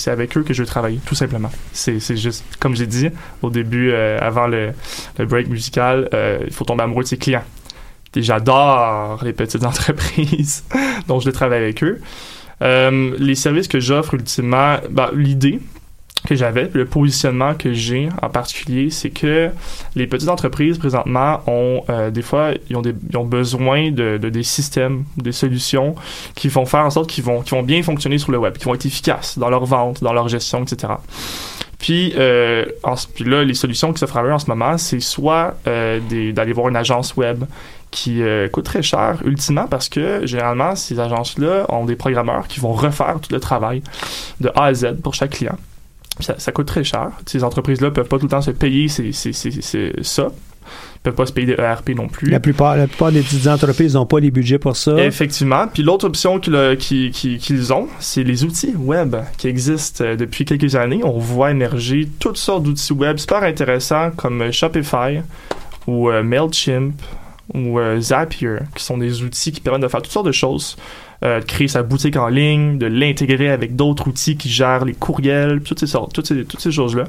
avec 0.08 0.38
eux 0.38 0.44
que 0.44 0.54
je 0.54 0.62
veux 0.62 0.68
travailler, 0.68 1.00
tout 1.06 1.16
simplement. 1.16 1.50
C'est, 1.72 2.00
c'est 2.00 2.18
juste, 2.18 2.44
comme 2.60 2.76
j'ai 2.76 2.86
dit 2.86 3.10
au 3.42 3.50
début, 3.50 3.92
euh, 3.94 4.20
avant 4.22 4.46
le, 4.46 4.74
le 5.18 5.26
break 5.26 5.48
musical, 5.48 6.08
euh, 6.14 6.38
il 6.46 6.54
faut 6.54 6.66
tomber 6.66 6.84
amoureux 6.84 7.04
de 7.04 7.08
ses 7.08 7.18
clients. 7.18 7.44
J'adore 8.16 9.24
les 9.24 9.34
petites 9.34 9.64
entreprises, 9.66 10.64
donc 11.08 11.22
je 11.22 11.30
travaille 11.30 11.64
avec 11.64 11.84
eux. 11.84 12.00
Euh, 12.62 13.16
les 13.18 13.36
services 13.36 13.68
que 13.68 13.80
j'offre 13.80 14.14
ultimement, 14.14 14.78
ben, 14.90 15.10
l'idée 15.14 15.60
que 16.28 16.36
j'avais, 16.36 16.70
le 16.74 16.86
positionnement 16.86 17.54
que 17.54 17.74
j'ai 17.74 18.08
en 18.22 18.30
particulier, 18.30 18.90
c'est 18.90 19.10
que 19.10 19.50
les 19.96 20.08
petites 20.08 20.30
entreprises 20.30 20.78
présentement 20.78 21.42
ont 21.48 21.84
euh, 21.90 22.12
des 22.12 22.22
fois 22.22 22.52
ils 22.70 22.78
ont, 22.78 23.26
besoin 23.26 23.92
de, 23.92 24.18
de 24.18 24.30
des 24.30 24.44
systèmes, 24.44 25.04
des 25.18 25.34
solutions 25.34 25.96
qui 26.36 26.48
vont 26.48 26.66
faire 26.66 26.86
en 26.86 26.90
sorte 26.90 27.10
qu'ils 27.10 27.26
vont, 27.26 27.44
bien 27.64 27.84
fonctionner 27.84 28.20
sur 28.20 28.32
le 28.32 28.38
web, 28.38 28.58
qui 28.58 28.64
vont 28.64 28.76
être 28.76 28.86
efficaces 28.86 29.38
dans 29.38 29.50
leur 29.50 29.66
vente, 29.66 30.02
dans 30.02 30.14
leur 30.14 30.30
gestion, 30.30 30.64
etc. 30.64 30.94
Puis, 31.78 32.14
euh, 32.16 32.64
puis 33.14 33.26
là, 33.26 33.44
les 33.44 33.54
solutions 33.54 33.92
qui 33.92 34.00
s'offrent 34.00 34.16
à 34.16 34.24
eux 34.24 34.32
en 34.32 34.40
ce 34.40 34.48
moment, 34.48 34.78
c'est 34.78 35.02
soit 35.02 35.58
d'aller 35.66 36.54
voir 36.54 36.70
une 36.70 36.78
agence 36.78 37.18
web 37.18 37.44
qui 37.94 38.22
euh, 38.24 38.50
coûte 38.50 38.66
très 38.66 38.82
cher, 38.82 39.20
ultimement, 39.24 39.68
parce 39.68 39.88
que 39.88 40.26
généralement, 40.26 40.76
ces 40.76 41.00
agences-là 41.00 41.66
ont 41.70 41.86
des 41.86 41.96
programmeurs 41.96 42.48
qui 42.48 42.60
vont 42.60 42.74
refaire 42.74 43.20
tout 43.22 43.32
le 43.32 43.40
travail 43.40 43.82
de 44.42 44.50
A 44.56 44.66
à 44.66 44.74
Z 44.74 44.98
pour 45.04 45.14
chaque 45.14 45.32
client. 45.32 45.58
Ça, 46.20 46.36
ça 46.38 46.52
coûte 46.52 46.68
très 46.68 46.84
cher. 46.84 47.12
Ces 47.26 47.44
entreprises-là 47.44 47.92
peuvent 47.92 48.08
pas 48.08 48.18
tout 48.18 48.26
le 48.26 48.30
temps 48.32 48.42
se 48.42 48.52
payer 48.52 48.88
ces- 48.88 49.12
ces- 49.14 49.34
ces- 49.34 49.62
ces- 49.62 49.94
ça. 50.02 50.28
Ils 50.96 51.00
peuvent 51.04 51.16
pas 51.16 51.26
se 51.26 51.34
payer 51.34 51.48
des 51.48 51.54
ERP 51.62 51.90
non 51.96 52.08
plus. 52.08 52.30
La 52.30 52.40
plupart, 52.40 52.78
la 52.78 52.88
plupart 52.88 53.12
des 53.12 53.22
petites 53.22 53.46
entreprises 53.48 53.96
n'ont 53.96 54.06
pas 54.06 54.20
les 54.22 54.32
budgets 54.32 54.58
pour 54.60 54.78
ça. 54.78 54.98
Effectivement. 55.04 55.68
Puis 55.68 55.84
l'autre 55.84 56.06
option 56.08 56.40
qu'ils 56.40 56.78
qui- 56.80 57.12
qui- 57.12 57.38
qu'ils 57.38 57.74
ont, 57.74 57.88
c'est 58.00 58.24
les 58.24 58.44
outils 58.46 58.74
web 58.78 59.16
qui 59.38 59.48
existent 59.50 60.04
euh, 60.06 60.16
depuis 60.16 60.46
quelques 60.46 60.76
années. 60.76 61.02
On 61.04 61.20
voit 61.20 61.52
émerger 61.52 62.08
toutes 62.20 62.38
sortes 62.38 62.64
d'outils 62.64 62.94
web 62.94 63.18
super 63.18 63.44
intéressants 63.44 64.12
comme 64.16 64.42
euh, 64.44 64.52
Shopify 64.52 65.20
ou 65.88 66.10
euh, 66.10 66.24
Mailchimp 66.24 66.94
ou 67.54 67.80
euh, 67.80 68.00
Zapier, 68.00 68.58
qui 68.76 68.84
sont 68.84 68.98
des 68.98 69.24
outils 69.24 69.52
qui 69.52 69.62
permettent 69.62 69.82
de 69.84 69.88
faire 69.88 70.02
toutes 70.02 70.12
sortes 70.12 70.28
de 70.28 70.32
choses. 70.32 70.76
Euh, 71.24 71.40
de 71.40 71.46
créer 71.46 71.70
sa 71.70 71.84
boutique 71.84 72.18
en 72.18 72.28
ligne, 72.28 72.78
de 72.78 72.86
l'intégrer 72.86 73.50
avec 73.50 73.78
d'autres 73.78 74.10
outils 74.10 74.36
qui 74.36 74.50
gèrent 74.50 74.84
les 74.84 74.92
courriels, 74.92 75.62
toutes 75.62 75.80
ces 75.80 75.98
toutes 76.14 76.28
ces, 76.28 76.44
toutes 76.44 76.60
ces 76.60 76.72
choses-là. 76.72 77.06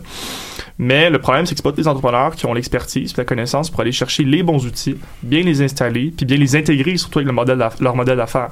Mais 0.78 1.10
le 1.10 1.18
problème, 1.18 1.46
c'est 1.46 1.54
que 1.54 1.58
c'est 1.58 1.64
pas 1.64 1.72
tous 1.72 1.78
les 1.80 1.88
entrepreneurs 1.88 2.36
qui 2.36 2.46
ont 2.46 2.54
l'expertise, 2.54 3.16
la 3.16 3.24
connaissance 3.24 3.70
pour 3.70 3.80
aller 3.80 3.90
chercher 3.90 4.22
les 4.22 4.44
bons 4.44 4.64
outils, 4.66 4.96
bien 5.24 5.42
les 5.42 5.62
installer, 5.62 6.12
puis 6.16 6.26
bien 6.26 6.36
les 6.36 6.54
intégrer 6.54 6.96
surtout 6.96 7.18
avec 7.18 7.32
leur 7.80 7.96
modèle 7.96 8.16
d'affaires. 8.16 8.50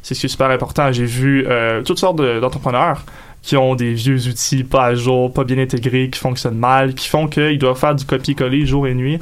C'est 0.00 0.14
ce 0.14 0.20
qui 0.20 0.26
est 0.26 0.28
super 0.28 0.50
important. 0.50 0.92
J'ai 0.92 1.06
vu 1.06 1.44
euh, 1.48 1.82
toutes 1.82 1.98
sortes 1.98 2.18
de- 2.18 2.38
d'entrepreneurs 2.38 3.04
qui 3.42 3.56
ont 3.56 3.74
des 3.74 3.94
vieux 3.94 4.28
outils 4.28 4.62
pas 4.62 4.84
à 4.86 4.94
jour, 4.94 5.32
pas 5.32 5.42
bien 5.42 5.58
intégrés, 5.58 6.08
qui 6.10 6.20
fonctionnent 6.20 6.58
mal, 6.58 6.94
qui 6.94 7.08
font 7.08 7.26
qu'ils 7.26 7.58
doivent 7.58 7.78
faire 7.78 7.96
du 7.96 8.04
copier-coller 8.04 8.64
jour 8.64 8.86
et 8.86 8.94
nuit, 8.94 9.18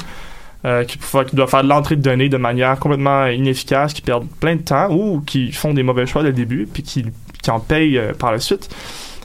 euh, 0.65 0.85
qui, 0.85 0.99
qui 0.99 1.37
doivent 1.37 1.51
faire 1.51 1.63
de 1.63 1.69
l'entrée 1.69 1.97
de 1.97 2.03
données 2.03 2.29
de 2.29 2.37
manière 2.37 2.79
complètement 2.79 3.27
inefficace, 3.27 3.93
qui 3.93 4.03
perdent 4.03 4.29
plein 4.41 4.57
de 4.57 4.63
temps 4.63 4.91
ou 4.91 5.21
qui 5.21 5.53
font 5.53 5.73
des 5.73 5.83
mauvais 5.83 6.07
choix 6.07 6.23
dès 6.23 6.29
le 6.29 6.35
début, 6.35 6.67
puis 6.67 6.83
qui, 6.83 7.07
qui 7.43 7.51
en 7.51 7.61
payent 7.61 7.99
euh, 7.99 8.13
par 8.13 8.33
la 8.33 8.39
suite. 8.39 8.69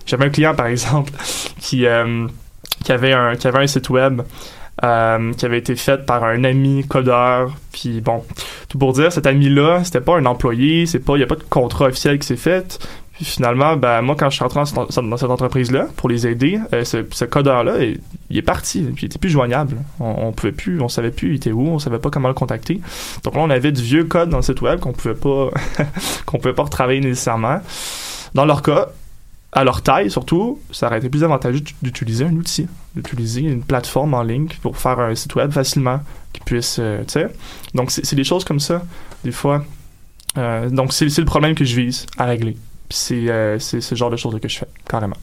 J'avais 0.05 0.25
un 0.25 0.29
client, 0.29 0.53
par 0.53 0.67
exemple, 0.67 1.11
qui, 1.59 1.85
euh, 1.85 2.27
qui, 2.83 2.91
avait, 2.91 3.13
un, 3.13 3.35
qui 3.35 3.47
avait 3.47 3.59
un 3.59 3.67
site 3.67 3.89
web 3.89 4.21
qui 4.81 5.45
avait 5.45 5.59
été 5.59 5.75
fait 5.77 6.05
par 6.05 6.25
un 6.25 6.43
ami 6.43 6.83
codeur. 6.85 7.53
Puis 7.71 8.01
bon, 8.01 8.23
tout 8.67 8.77
pour 8.77 8.91
dire, 8.91 9.13
cet 9.13 9.25
ami-là, 9.25 9.81
c'était 9.83 10.01
pas 10.01 10.17
un 10.17 10.25
employé, 10.25 10.83
il 10.83 11.15
n'y 11.15 11.23
a 11.23 11.27
pas 11.27 11.35
de 11.35 11.43
contrat 11.43 11.85
officiel 11.85 12.19
qui 12.19 12.27
s'est 12.27 12.35
fait. 12.35 12.79
Puis 13.13 13.25
finalement, 13.25 13.77
ben, 13.77 14.01
moi, 14.01 14.15
quand 14.17 14.29
je 14.29 14.35
suis 14.35 14.43
rentré 14.43 14.59
dans 14.59 15.17
cette, 15.17 15.29
entreprise-là 15.29 15.87
pour 15.95 16.09
les 16.09 16.25
aider, 16.25 16.59
euh, 16.73 16.83
ce, 16.83 17.25
codeur-là, 17.25 17.83
il, 18.29 18.37
est 18.37 18.41
parti. 18.41 18.81
Puis 18.81 19.03
il 19.03 19.05
était 19.05 19.19
plus 19.19 19.29
joignable. 19.29 19.77
On, 19.99 20.27
on 20.27 20.31
pouvait 20.31 20.51
plus, 20.51 20.81
on 20.81 20.89
savait 20.89 21.11
plus 21.11 21.29
il 21.29 21.35
était 21.35 21.51
où, 21.51 21.67
on 21.67 21.79
savait 21.79 21.99
pas 21.99 22.09
comment 22.09 22.27
le 22.27 22.33
contacter. 22.33 22.81
Donc 23.23 23.35
là, 23.35 23.41
on 23.41 23.49
avait 23.51 23.71
du 23.71 23.83
vieux 23.83 24.03
code 24.05 24.29
dans 24.29 24.37
le 24.37 24.43
site 24.43 24.61
web 24.61 24.79
qu'on 24.79 24.93
pouvait 24.93 25.13
pas, 25.13 25.49
qu'on 26.25 26.39
pouvait 26.39 26.53
pas 26.53 26.63
retravailler 26.63 27.01
nécessairement. 27.01 27.59
Dans 28.33 28.45
leur 28.45 28.63
cas, 28.63 28.89
à 29.51 29.63
leur 29.63 29.81
taille 29.81 30.09
surtout, 30.09 30.59
ça 30.71 30.87
aurait 30.87 30.97
été 30.97 31.09
plus 31.09 31.23
avantageux 31.23 31.61
d'utiliser 31.81 32.25
un 32.25 32.33
outil, 32.33 32.67
d'utiliser 32.95 33.41
une 33.41 33.63
plateforme 33.63 34.15
en 34.15 34.23
ligne 34.23 34.47
pour 34.61 34.77
faire 34.77 34.99
un 34.99 35.13
site 35.15 35.35
web 35.35 35.51
facilement, 35.51 35.99
qui 36.33 36.41
puisse, 36.41 36.77
euh, 36.79 37.03
tu 37.03 37.13
sais. 37.13 37.27
Donc 37.75 37.91
c'est 37.91 38.15
des 38.15 38.23
choses 38.23 38.43
comme 38.43 38.59
ça, 38.59 38.83
des 39.23 39.31
fois. 39.31 39.63
Euh, 40.37 40.69
donc 40.69 40.93
c'est 40.93 41.15
le 41.15 41.25
problème 41.25 41.53
que 41.53 41.63
je 41.63 41.75
vise 41.75 42.07
à 42.17 42.25
régler. 42.25 42.57
C'est 42.89 43.29
euh, 43.29 43.57
c'est 43.59 43.81
ce 43.81 43.95
genre 43.95 44.09
de 44.11 44.17
choses 44.17 44.39
que 44.41 44.47
je 44.47 44.59
fais, 44.59 44.67
carrément. 44.87 45.17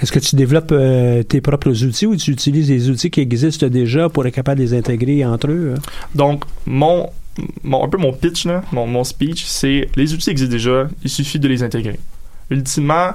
Est-ce 0.00 0.12
que 0.12 0.18
tu 0.20 0.36
développes 0.36 0.72
euh, 0.72 1.22
tes 1.22 1.40
propres 1.40 1.84
outils 1.84 2.06
ou 2.06 2.16
tu 2.16 2.30
utilises 2.30 2.68
des 2.68 2.88
outils 2.88 3.10
qui 3.10 3.20
existent 3.20 3.66
déjà 3.68 4.08
pour 4.08 4.26
être 4.26 4.34
capable 4.34 4.58
de 4.60 4.64
les 4.64 4.74
intégrer 4.74 5.24
entre 5.26 5.48
eux? 5.50 5.74
hein? 5.76 5.80
Donc, 6.14 6.44
mon, 6.64 7.10
mon- 7.64 7.84
un 7.84 7.88
peu 7.88 7.98
mon 7.98 8.12
pitch, 8.12 8.46
là, 8.46 8.62
mon, 8.72 8.86
mon 8.86 9.04
speech, 9.04 9.44
c'est 9.44 9.88
les 9.96 10.14
outils 10.14 10.30
existent 10.30 10.50
déjà, 10.52 10.88
il 11.04 11.10
suffit 11.10 11.38
de 11.38 11.48
les 11.48 11.62
intégrer. 11.62 11.98
Ultimement, 12.48 13.10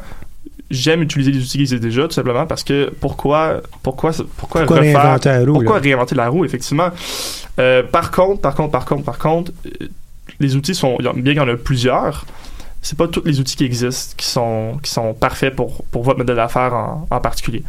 j'aime 0.69 1.01
utiliser 1.01 1.31
les 1.31 1.39
outils 1.39 1.57
qui 1.57 1.61
existent 1.61 1.83
déjà, 1.83 2.03
tout 2.03 2.11
simplement 2.13 2.45
parce 2.45 2.63
que 2.63 2.91
pourquoi, 2.99 3.61
pourquoi, 3.81 4.11
pourquoi, 4.37 4.61
Pourquoi 4.61 4.77
refaire- 4.77 5.01
réinventer 5.01 5.29
la 5.29 5.39
roue? 5.39 5.53
pourquoi 5.53 5.75
là? 5.77 5.81
réinventer 5.81 6.15
la 6.15 6.29
roue, 6.29 6.45
effectivement? 6.45 6.89
Euh, 7.57 7.81
par 7.83 8.11
contre, 8.11 8.41
par 8.41 8.53
contre, 8.53 8.71
par 8.71 8.85
contre, 8.85 9.03
par 9.03 9.17
contre, 9.17 9.51
les 10.39 10.55
outils 10.55 10.75
sont, 10.75 10.97
bien 10.97 11.13
qu'il 11.33 11.35
y 11.35 11.39
en 11.39 11.47
a 11.47 11.55
plusieurs, 11.55 12.25
c'est 12.85 12.97
pas 12.97 13.07
tous 13.07 13.23
les 13.25 13.39
outils 13.39 13.55
qui 13.55 13.65
existent 13.65 14.13
qui 14.15 14.27
sont, 14.27 14.77
qui 14.83 14.91
sont 14.91 15.13
parfaits 15.13 15.55
pour, 15.55 15.83
pour 15.91 16.03
votre 16.03 16.19
modèle 16.19 16.35
d'affaires 16.35 16.73
en, 16.73 17.07
en 17.09 17.19
particulier. 17.19 17.63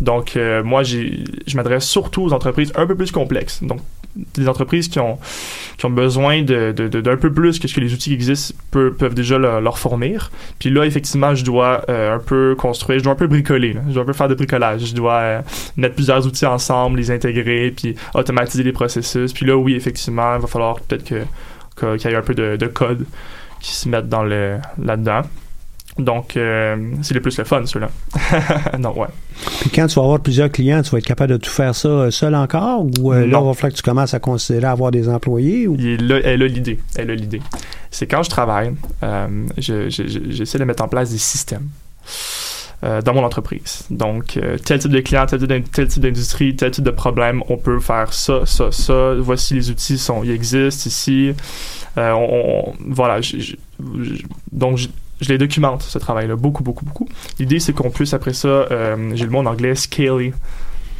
Donc, 0.00 0.36
euh, 0.36 0.62
moi, 0.64 0.82
j'ai, 0.82 1.24
je 1.46 1.56
m'adresse 1.56 1.84
surtout 1.84 2.22
aux 2.22 2.32
entreprises 2.32 2.72
un 2.74 2.86
peu 2.86 2.94
plus 2.94 3.12
complexes. 3.12 3.62
Donc, 3.62 3.80
des 4.36 4.48
entreprises 4.48 4.86
qui 4.88 5.00
ont 5.00 5.18
qui 5.76 5.86
ont 5.86 5.90
besoin 5.90 6.42
de, 6.42 6.72
de- 6.72 7.00
d'un 7.00 7.16
peu 7.16 7.32
plus 7.32 7.58
que 7.58 7.66
ce 7.66 7.74
que 7.74 7.80
les 7.80 7.92
outils 7.92 8.10
qui 8.10 8.14
existent 8.14 8.54
peuvent, 8.70 9.12
déjà 9.12 9.38
leur, 9.38 9.76
fournir. 9.76 10.30
Puis 10.60 10.70
là, 10.70 10.84
effectivement, 10.86 11.34
je 11.34 11.44
dois 11.44 11.82
euh, 11.88 12.14
un 12.14 12.20
peu 12.20 12.54
construire, 12.56 13.00
je 13.00 13.04
dois 13.04 13.14
un 13.14 13.16
peu 13.16 13.26
bricoler, 13.26 13.76
je 13.88 13.92
dois 13.94 14.04
un 14.04 14.06
peu 14.06 14.12
faire 14.12 14.28
de 14.28 14.34
bricolage, 14.36 14.86
je 14.86 14.94
dois 14.94 15.14
euh, 15.14 15.40
mettre 15.76 15.96
plusieurs 15.96 16.24
outils 16.28 16.46
ensemble, 16.46 16.98
les 16.98 17.10
intégrer, 17.10 17.72
puis 17.76 17.96
automatiser 18.14 18.62
les 18.62 18.72
processus. 18.72 19.32
Puis 19.32 19.46
là, 19.46 19.56
oui, 19.56 19.74
effectivement, 19.74 20.36
il 20.36 20.40
va 20.42 20.46
falloir 20.46 20.78
peut-être 20.80 21.04
que- 21.04 21.96
qu'il 21.96 22.08
y 22.10 22.14
ait 22.14 22.16
un 22.16 22.22
peu 22.22 22.34
de, 22.34 22.56
de 22.56 22.66
code 22.68 23.04
qui 23.64 23.74
se 23.74 23.88
mette 23.88 24.08
dans 24.08 24.22
le 24.24 24.58
là-dedans. 24.82 25.22
Donc, 25.96 26.36
euh, 26.36 26.76
c'est 27.02 27.14
le 27.14 27.20
plus 27.20 27.38
le 27.38 27.44
fun, 27.44 27.64
ceux-là. 27.66 27.88
Donc, 28.78 28.96
ouais. 28.96 29.06
Puis 29.60 29.70
quand 29.70 29.86
tu 29.86 29.94
vas 29.94 30.02
avoir 30.02 30.18
plusieurs 30.20 30.50
clients, 30.50 30.82
tu 30.82 30.90
vas 30.90 30.98
être 30.98 31.06
capable 31.06 31.32
de 31.32 31.36
tout 31.36 31.50
faire 31.50 31.72
ça 31.74 31.88
euh, 31.88 32.10
seul 32.10 32.34
encore? 32.34 32.84
Ou 33.00 33.12
euh, 33.12 33.20
là, 33.20 33.26
il 33.26 33.30
va 33.46 33.54
falloir 33.54 33.70
que 33.72 33.76
tu 33.76 33.82
commences 33.82 34.12
à 34.12 34.18
considérer 34.18 34.66
avoir 34.66 34.90
des 34.90 35.08
employés 35.08 35.68
ou? 35.68 35.76
Il 35.78 36.10
elle 36.24 36.42
a 36.42 36.46
l'idée. 36.48 36.80
Elle 36.96 37.10
a 37.10 37.14
l'idée. 37.14 37.40
C'est 37.92 38.08
quand 38.08 38.24
je 38.24 38.30
travaille, 38.30 38.74
euh, 39.04 39.28
je- 39.56 39.88
je- 39.88 40.08
je- 40.08 40.30
j'essaie 40.30 40.58
de 40.58 40.64
mettre 40.64 40.82
en 40.82 40.88
place 40.88 41.10
des 41.10 41.18
systèmes 41.18 41.68
euh, 42.84 43.00
dans 43.00 43.14
mon 43.14 43.24
entreprise. 43.24 43.86
Donc, 43.88 44.36
euh, 44.36 44.58
tel 44.58 44.78
type 44.78 44.90
de 44.90 45.00
client, 45.00 45.24
tel 45.24 45.40
type 45.88 46.02
d'industrie, 46.02 46.54
tel 46.54 46.70
type 46.70 46.84
de 46.84 46.90
problème, 46.90 47.42
on 47.48 47.56
peut 47.56 47.80
faire 47.80 48.12
ça, 48.12 48.44
ça, 48.44 48.70
ça. 48.70 49.14
Voici 49.14 49.54
les 49.54 49.70
outils, 49.70 49.96
sont, 49.96 50.22
ils 50.22 50.32
existent 50.32 50.86
ici. 50.86 51.32
Euh, 51.96 52.60
voilà. 52.80 53.20
donc, 54.52 54.76
je, 54.76 54.88
les 55.28 55.38
documente, 55.38 55.82
ce 55.82 55.96
travail-là, 55.98 56.36
beaucoup, 56.36 56.62
beaucoup, 56.62 56.84
beaucoup. 56.84 57.08
L'idée, 57.38 57.58
c'est 57.58 57.72
qu'on 57.72 57.88
puisse, 57.88 58.12
après 58.12 58.34
ça, 58.34 58.66
j'ai 59.14 59.24
le 59.24 59.30
mot 59.30 59.38
en 59.38 59.46
anglais, 59.46 59.74
scaler. 59.74 60.34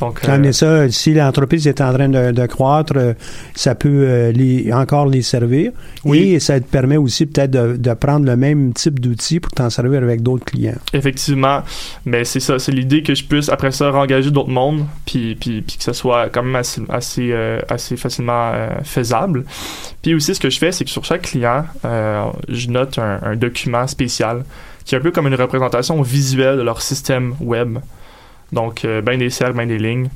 Donc, 0.01 0.21
Quand 0.25 0.45
euh, 0.45 0.53
ça, 0.53 0.91
si 0.91 1.15
l'entreprise 1.15 1.67
est 1.69 1.81
en 1.81 1.93
train 1.93 2.09
de, 2.09 2.33
de 2.33 2.47
croître, 2.47 2.95
euh, 2.97 3.15
ça 3.55 3.75
peut 3.75 3.89
euh, 3.89 4.33
les, 4.33 4.73
encore 4.73 5.07
les 5.07 5.23
servir. 5.23 5.71
Oui. 6.05 6.35
Et 6.35 6.41
ça 6.41 6.59
te 6.59 6.67
permet 6.67 6.97
aussi 6.97 7.27
peut-être 7.27 7.53
de, 7.53 7.77
de 7.77 7.95
prendre 7.95 8.27
le 8.27 8.37
même 8.37 8.73
type 8.73 8.99
d'outils 8.99 9.39
pour 9.39 9.53
t'en 9.53 9.71
servir 9.71 10.03
avec 10.03 10.23
d'autres 10.23 10.45
clients. 10.45 10.75
Effectivement, 10.93 11.63
mais 12.05 12.25
c'est 12.25 12.41
ça, 12.41 12.59
c'est 12.59 12.73
l'idée 12.73 13.03
que 13.03 13.15
je 13.15 13.25
puisse 13.25 13.49
après 13.49 13.71
ça 13.71 13.93
engager 13.93 14.31
d'autres 14.31 14.51
mondes, 14.51 14.85
puis, 15.07 15.37
puis, 15.37 15.63
puis 15.63 15.77
que 15.77 15.85
ça 15.85 15.93
soit 15.93 16.29
quand 16.29 16.43
même 16.43 16.57
assez, 16.57 16.83
assez, 16.89 17.31
euh, 17.33 17.61
assez 17.69 17.97
facilement 17.97 18.53
faisable. 18.83 19.45
Puis 20.03 20.15
aussi, 20.15 20.35
ce 20.35 20.41
que 20.41 20.51
je 20.51 20.59
fais, 20.59 20.73
c'est 20.73 20.85
que 20.85 20.91
sur 20.91 21.05
chaque 21.05 21.23
client, 21.23 21.65
je 21.85 22.69
note 22.69 22.99
un, 22.99 23.21
un 23.23 23.37
document 23.37 23.87
spécial 23.87 24.45
qui 24.85 24.95
est 24.95 24.99
un 24.99 25.01
peu 25.01 25.13
comme 25.13 25.27
une 25.27 25.35
représentation 25.35 26.03
visuelle 26.03 26.57
de 26.57 26.63
leur 26.63 26.83
système 26.83 27.35
web. 27.41 27.79
Donc, 28.55 28.85
euh, 28.85 29.03
ben 29.03 29.19
des 29.19 29.31
cercles, 29.31 29.57
ben 29.57 29.67
des 29.67 29.79
lignes. 29.79 30.09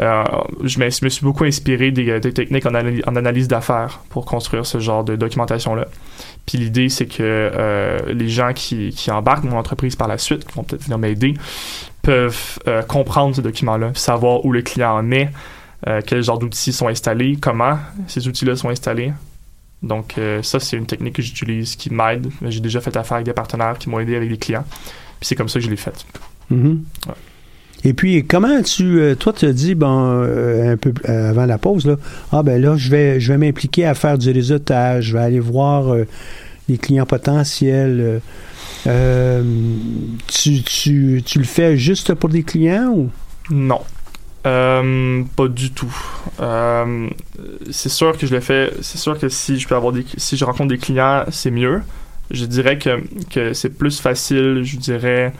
Euh, 0.00 0.22
je, 0.62 0.78
me, 0.78 0.90
je 0.90 1.04
me 1.04 1.08
suis 1.08 1.24
beaucoup 1.24 1.44
inspiré 1.44 1.90
des, 1.90 2.20
des 2.20 2.32
techniques 2.32 2.66
en, 2.66 2.72
analy- 2.72 3.02
en 3.08 3.16
analyse 3.16 3.48
d'affaires 3.48 4.00
pour 4.10 4.26
construire 4.26 4.66
ce 4.66 4.78
genre 4.78 5.02
de 5.02 5.16
documentation-là. 5.16 5.86
Puis 6.44 6.58
l'idée, 6.58 6.88
c'est 6.90 7.06
que 7.06 7.16
euh, 7.22 7.98
les 8.12 8.28
gens 8.28 8.52
qui, 8.52 8.90
qui 8.90 9.10
embarquent 9.10 9.44
dans 9.44 9.52
mon 9.52 9.58
entreprise 9.58 9.96
par 9.96 10.08
la 10.08 10.18
suite, 10.18 10.44
qui 10.46 10.52
vont 10.54 10.62
peut-être 10.62 10.84
venir 10.84 10.98
m'aider, 10.98 11.34
peuvent 12.02 12.58
euh, 12.68 12.82
comprendre 12.82 13.34
ce 13.34 13.40
document-là, 13.40 13.92
savoir 13.94 14.44
où 14.44 14.52
le 14.52 14.62
client 14.62 14.94
en 14.94 15.10
est, 15.10 15.30
euh, 15.88 16.00
quel 16.06 16.22
genre 16.22 16.38
d'outils 16.38 16.72
sont 16.72 16.88
installés, 16.88 17.36
comment 17.40 17.78
ces 18.06 18.28
outils-là 18.28 18.56
sont 18.56 18.68
installés. 18.68 19.12
Donc 19.82 20.18
euh, 20.18 20.42
ça, 20.42 20.60
c'est 20.60 20.76
une 20.76 20.86
technique 20.86 21.14
que 21.14 21.22
j'utilise 21.22 21.76
qui 21.76 21.92
m'aide. 21.92 22.28
J'ai 22.42 22.60
déjà 22.60 22.80
fait 22.80 22.96
affaire 22.96 23.14
avec 23.16 23.26
des 23.26 23.32
partenaires 23.32 23.78
qui 23.78 23.88
m'ont 23.88 24.00
aidé 24.00 24.16
avec 24.16 24.28
des 24.28 24.38
clients. 24.38 24.64
Puis 25.18 25.28
c'est 25.28 25.34
comme 25.34 25.48
ça 25.48 25.58
que 25.58 25.64
je 25.64 25.70
l'ai 25.70 25.76
fait. 25.76 26.04
Mhm. 26.50 26.84
Ouais. 27.06 27.14
Et 27.84 27.92
puis, 27.92 28.24
comment 28.24 28.62
tu, 28.62 29.00
euh, 29.00 29.14
toi, 29.14 29.32
tu 29.32 29.46
te 29.46 29.50
dis, 29.50 29.74
bon, 29.74 30.22
euh, 30.22 30.72
un 30.72 30.76
peu 30.76 30.92
euh, 31.08 31.30
avant 31.30 31.46
la 31.46 31.58
pause, 31.58 31.86
là, 31.86 31.96
ah 32.32 32.42
ben 32.42 32.60
là, 32.60 32.76
je 32.76 32.90
vais, 32.90 33.20
je 33.20 33.32
vais 33.32 33.38
m'impliquer 33.38 33.84
à 33.84 33.94
faire 33.94 34.18
du 34.18 34.30
réseautage, 34.30 35.04
je 35.06 35.12
vais 35.12 35.22
aller 35.22 35.40
voir 35.40 35.94
les 36.68 36.78
clients 36.78 37.06
potentiels. 37.06 38.20
tu, 38.84 40.62
tu, 40.62 41.22
tu 41.24 41.38
le 41.38 41.44
fais 41.44 41.76
juste 41.76 42.14
pour 42.14 42.28
des 42.28 42.42
clients 42.42 42.88
ou? 42.88 43.10
Non. 43.50 43.80
Pas 44.42 45.48
du 45.48 45.70
tout. 45.72 45.94
C'est 47.70 47.88
sûr 47.88 48.16
que 48.16 48.26
je 48.26 48.34
le 48.34 48.40
fais. 48.40 48.72
C'est 48.80 48.98
sûr 48.98 49.18
que 49.18 49.28
si 49.28 49.58
je 49.58 49.66
peux 49.68 49.74
avoir 49.74 49.92
des, 49.92 50.04
si 50.16 50.36
je 50.36 50.44
rencontre 50.44 50.68
des 50.70 50.78
clients, 50.78 51.24
c'est 51.30 51.50
mieux. 51.50 51.82
Je 52.30 52.44
dirais 52.44 52.78
que, 52.78 53.02
que 53.30 53.52
c'est 53.52 53.70
plus 53.70 54.00
facile, 54.00 54.62
je 54.64 54.76
dirais, 54.76 55.32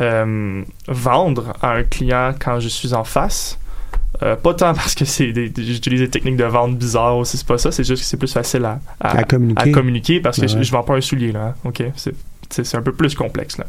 euh, 0.00 0.62
vendre 0.88 1.52
à 1.62 1.72
un 1.72 1.82
client 1.82 2.32
quand 2.38 2.60
je 2.60 2.68
suis 2.68 2.94
en 2.94 3.04
face. 3.04 3.58
Euh, 4.22 4.36
pas 4.36 4.52
tant 4.54 4.74
parce 4.74 4.94
que 4.94 5.04
c'est 5.04 5.32
j'utilise 5.56 6.00
des 6.00 6.10
techniques 6.10 6.36
de 6.36 6.44
vente 6.44 6.76
bizarres 6.76 7.16
ou 7.18 7.24
c'est 7.24 7.42
pas 7.46 7.58
ça, 7.58 7.70
c'est 7.72 7.84
juste 7.84 8.02
que 8.02 8.08
c'est 8.08 8.16
plus 8.16 8.32
facile 8.32 8.64
à, 8.64 8.80
À 9.00 9.22
communiquer. 9.24 9.70
à 9.70 9.72
communiquer 9.72 10.20
parce 10.20 10.36
que 10.36 10.42
Ouais, 10.42 10.48
je, 10.48 10.62
je 10.62 10.72
vends 10.72 10.82
pas 10.82 10.94
un 10.96 11.00
soulier 11.00 11.32
là, 11.32 11.54
hein, 11.54 11.54
ok, 11.64 11.84
c'est 12.50 12.74
un 12.74 12.82
peu 12.82 12.92
plus 12.92 13.14
complexe 13.14 13.56
là. 13.56 13.66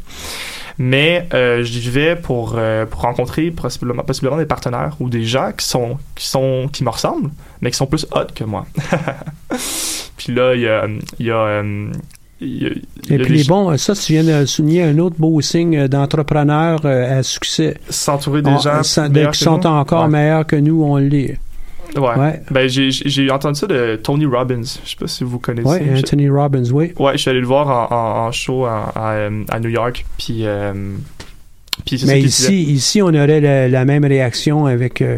Mais 0.78 1.28
euh, 1.34 1.64
j'y 1.64 1.88
vais 1.90 2.16
pour 2.16 2.56
euh, 2.58 2.86
pour 2.86 3.02
rencontrer 3.02 3.52
possiblement 3.52 4.04
possiblement 4.04 4.38
des 4.38 4.46
partenaires 4.46 4.96
ou 5.00 5.10
des 5.10 5.24
gens 5.26 5.52
qui 5.56 5.66
sont 5.66 5.98
qui 6.16 6.26
sont 6.28 6.68
qui 6.74 6.84
me 6.84 6.90
ressemblent 6.90 7.30
mais 7.62 7.70
qui 7.72 7.78
sont 7.78 7.86
plus 7.88 8.08
hot 8.12 8.28
que 8.34 8.44
moi. 8.44 8.66
Puis 10.18 10.34
là 10.34 10.56
il 10.56 10.62
y 10.62 10.68
a 10.68 10.88
il 11.20 11.26
y 11.26 11.32
a 11.32 11.64
euh, 12.42 12.46
y 12.46 12.66
a- 12.66 13.16
Et 13.16 13.18
puis 13.20 13.38
les 13.38 13.44
bons, 13.44 13.78
ça, 13.78 13.94
tu 13.96 14.14
viens 14.14 14.24
de 14.24 14.46
souligner 14.46 14.84
un 14.84 14.98
autre 15.00 15.16
beau 15.18 15.40
signe 15.42 15.78
euh, 15.78 15.88
d'entrepreneur 15.88 16.82
euh, 16.86 17.20
à 17.20 17.24
succès. 17.24 17.78
s'entourer 17.90 18.42
des 18.42 18.50
On- 18.52 18.58
gens 18.60 18.84
sans- 18.84 19.08
de- 19.10 19.14
meilleurs 19.14 19.32
qui 19.32 19.44
sont 19.44 19.58
nous. 19.58 19.66
encore 19.66 20.04
Ouais. 20.04 20.10
meilleurs 20.10 20.46
que 20.46 20.56
nous, 20.56 20.84
on 20.84 20.98
l'est. 20.98 21.38
Ouais. 21.98 22.16
Ouais. 22.18 22.42
Ben 22.50 22.70
j'ai 22.70 23.30
entendu 23.32 23.60
ça 23.60 23.68
de 23.68 23.98
Tony 24.02 24.26
Robbins. 24.26 24.62
Je 24.64 24.90
sais 24.92 24.96
pas 24.98 25.08
si 25.08 25.26
vous 25.26 25.40
connaissez. 25.40 25.68
Oui, 25.68 25.80
Je- 25.94 26.00
Anthony 26.00 26.30
Robbins, 26.30 26.64
oui. 26.72 26.94
Ouais, 26.98 27.12
je 27.14 27.18
suis 27.18 27.30
allé 27.30 27.42
le 27.42 27.48
voir 27.48 27.68
en, 27.92 27.94
en, 27.96 28.28
en 28.28 28.32
show 28.32 28.64
à, 28.66 28.94
à, 28.96 29.12
euh, 29.14 29.44
à 29.50 29.60
New 29.60 29.68
York. 29.70 30.06
Puis, 30.18 30.46
euh, 30.46 30.74
Mais 32.06 32.22
ici, 32.22 32.64
ici, 32.64 33.02
on 33.02 33.08
aurait 33.10 33.42
la, 33.42 33.68
la 33.68 33.86
même 33.86 34.06
réaction 34.06 34.68
avec 34.68 35.02
euh, 35.02 35.18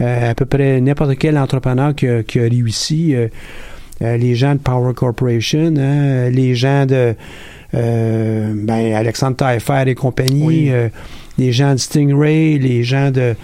euh, 0.00 0.30
à 0.30 0.34
peu 0.36 0.44
près 0.44 0.80
n'importe 0.80 1.16
quel 1.18 1.36
entrepreneur 1.38 1.94
qui 1.94 2.06
a, 2.06 2.22
qui 2.22 2.38
a 2.38 2.42
réussi. 2.42 3.14
Euh, 4.02 4.16
les 4.16 4.34
gens 4.34 4.54
de 4.54 4.60
Power 4.60 4.92
Corporation, 4.94 5.74
hein, 5.78 6.30
les 6.30 6.54
gens 6.54 6.86
de 6.86 7.14
euh, 7.74 8.52
ben, 8.56 8.94
Alexandre 8.94 9.36
Taillefer 9.36 9.84
et 9.86 9.94
compagnie, 9.94 10.44
Oui. 10.46 10.68
euh, 10.70 10.88
les 11.38 11.52
gens 11.52 11.72
de 11.72 11.78
Stingray, 11.78 12.58
les 12.58 12.82
gens 12.84 13.10
de 13.10 13.34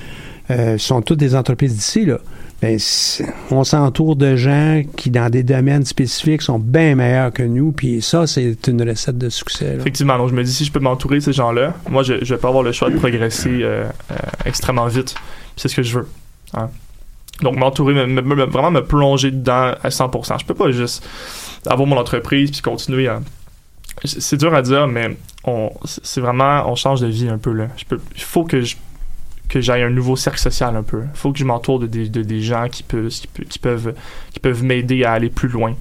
sont 0.78 1.00
toutes 1.00 1.20
des 1.20 1.36
entreprises 1.36 1.76
d'ici 1.76 2.04
là. 2.04 2.18
Ben, 2.60 2.76
c'est- 2.78 3.24
on 3.52 3.62
s'entoure 3.62 4.16
de 4.16 4.34
gens 4.36 4.82
qui, 4.96 5.08
dans 5.08 5.30
des 5.30 5.44
domaines 5.44 5.84
spécifiques, 5.84 6.42
sont 6.42 6.58
bien 6.58 6.96
meilleurs 6.96 7.32
que 7.32 7.44
nous. 7.44 7.70
Puis 7.72 8.02
ça, 8.02 8.26
c'est 8.26 8.56
une 8.66 8.82
recette 8.86 9.16
de 9.16 9.28
succès. 9.30 9.76
là. 9.76 9.80
Effectivement, 9.80 10.18
donc 10.18 10.28
je 10.30 10.34
me 10.34 10.42
dis 10.42 10.52
si 10.52 10.64
je 10.64 10.72
peux 10.72 10.80
m'entourer 10.80 11.18
de 11.18 11.20
ces 11.22 11.32
gens-là, 11.32 11.74
moi 11.88 12.02
je, 12.02 12.22
je 12.24 12.34
vais 12.34 12.40
pas 12.40 12.48
avoir 12.48 12.64
le 12.64 12.72
choix 12.72 12.90
de 12.90 12.96
progresser 12.98 13.60
euh, 13.62 13.84
euh, 14.10 14.14
extrêmement 14.44 14.88
vite. 14.88 15.14
C'est 15.56 15.68
ce 15.68 15.76
que 15.76 15.82
je 15.84 16.00
veux. 16.00 16.08
hein. 16.54 16.68
Donc 17.42 17.56
m'entourer, 17.56 17.94
me- 17.94 18.06
me- 18.06 18.22
me- 18.22 18.44
vraiment 18.44 18.70
me 18.70 18.84
plonger 18.84 19.30
dedans 19.30 19.72
à 19.82 19.88
100%. 19.90 20.38
Je 20.40 20.44
peux 20.46 20.54
pas 20.54 20.70
juste 20.70 21.06
avoir 21.66 21.86
mon 21.86 21.96
entreprise 21.96 22.50
puis 22.50 22.60
continuer 22.60 23.08
à. 23.08 23.20
C'est 24.04 24.36
dur 24.38 24.54
à 24.54 24.62
dire, 24.62 24.86
mais 24.86 25.16
on, 25.44 25.70
c'est 25.84 26.20
vraiment, 26.20 26.70
on 26.70 26.74
change 26.74 27.00
de 27.00 27.06
vie 27.06 27.28
un 27.28 27.38
peu 27.38 27.52
là. 27.52 27.66
Il 28.16 28.22
faut 28.22 28.44
que 28.44 28.62
je 28.62 28.76
j'aille 29.52 29.82
un 29.82 29.90
nouveau 29.90 30.14
cercle 30.16 30.38
social 30.38 30.76
un 30.76 30.82
peu. 30.84 31.02
Il 31.12 31.18
faut 31.18 31.32
que 31.32 31.38
je 31.38 31.44
m'entoure 31.44 31.80
de 31.80 31.86
des, 31.86 32.08
de 32.08 32.22
des 32.22 32.40
gens 32.40 32.68
qui 32.70 32.82
peuvent, 32.84 33.10
qui 34.30 34.38
peuvent 34.40 34.62
m'aider 34.62 35.04
à 35.04 35.12
aller 35.12 35.28
plus 35.28 35.48
loin. 35.48 35.74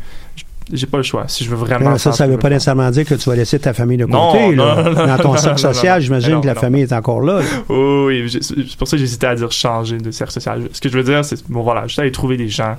J'ai 0.71 0.85
pas 0.85 0.97
le 0.97 1.03
choix. 1.03 1.27
Si 1.27 1.43
je 1.43 1.49
veux 1.49 1.55
vraiment. 1.55 1.91
Non, 1.91 1.97
ça, 1.97 2.11
ça 2.11 2.27
veut 2.27 2.37
pas 2.37 2.49
nécessairement 2.49 2.89
dire 2.91 3.05
que 3.05 3.15
tu 3.15 3.29
vas 3.29 3.35
laisser 3.35 3.59
ta 3.59 3.73
famille 3.73 3.97
de 3.97 4.05
côté. 4.05 4.55
non, 4.55 4.65
là. 4.65 4.83
non, 4.83 4.93
non, 4.93 5.07
Dans 5.07 5.17
ton 5.17 5.37
cercle 5.37 5.59
social, 5.59 6.01
j'imagine 6.01 6.41
que 6.41 6.47
la 6.47 6.55
famille 6.55 6.83
est 6.83 6.93
encore 6.93 7.21
là. 7.21 7.39
là. 7.39 7.45
Oui, 7.69 8.29
c'est 8.41 8.77
pour 8.77 8.87
ça 8.87 8.97
que 8.97 9.01
j'hésitais 9.01 9.27
à 9.27 9.35
dire 9.35 9.51
changer 9.51 9.97
de 9.97 10.11
cercle 10.11 10.33
social. 10.33 10.69
Ce 10.71 10.79
que 10.81 10.89
je 10.89 10.97
veux 10.97 11.03
dire, 11.03 11.25
c'est, 11.25 11.47
bon 11.49 11.61
voilà, 11.63 11.87
juste 11.87 11.99
aller 11.99 12.11
trouver 12.11 12.37
des 12.37 12.49
gens 12.49 12.75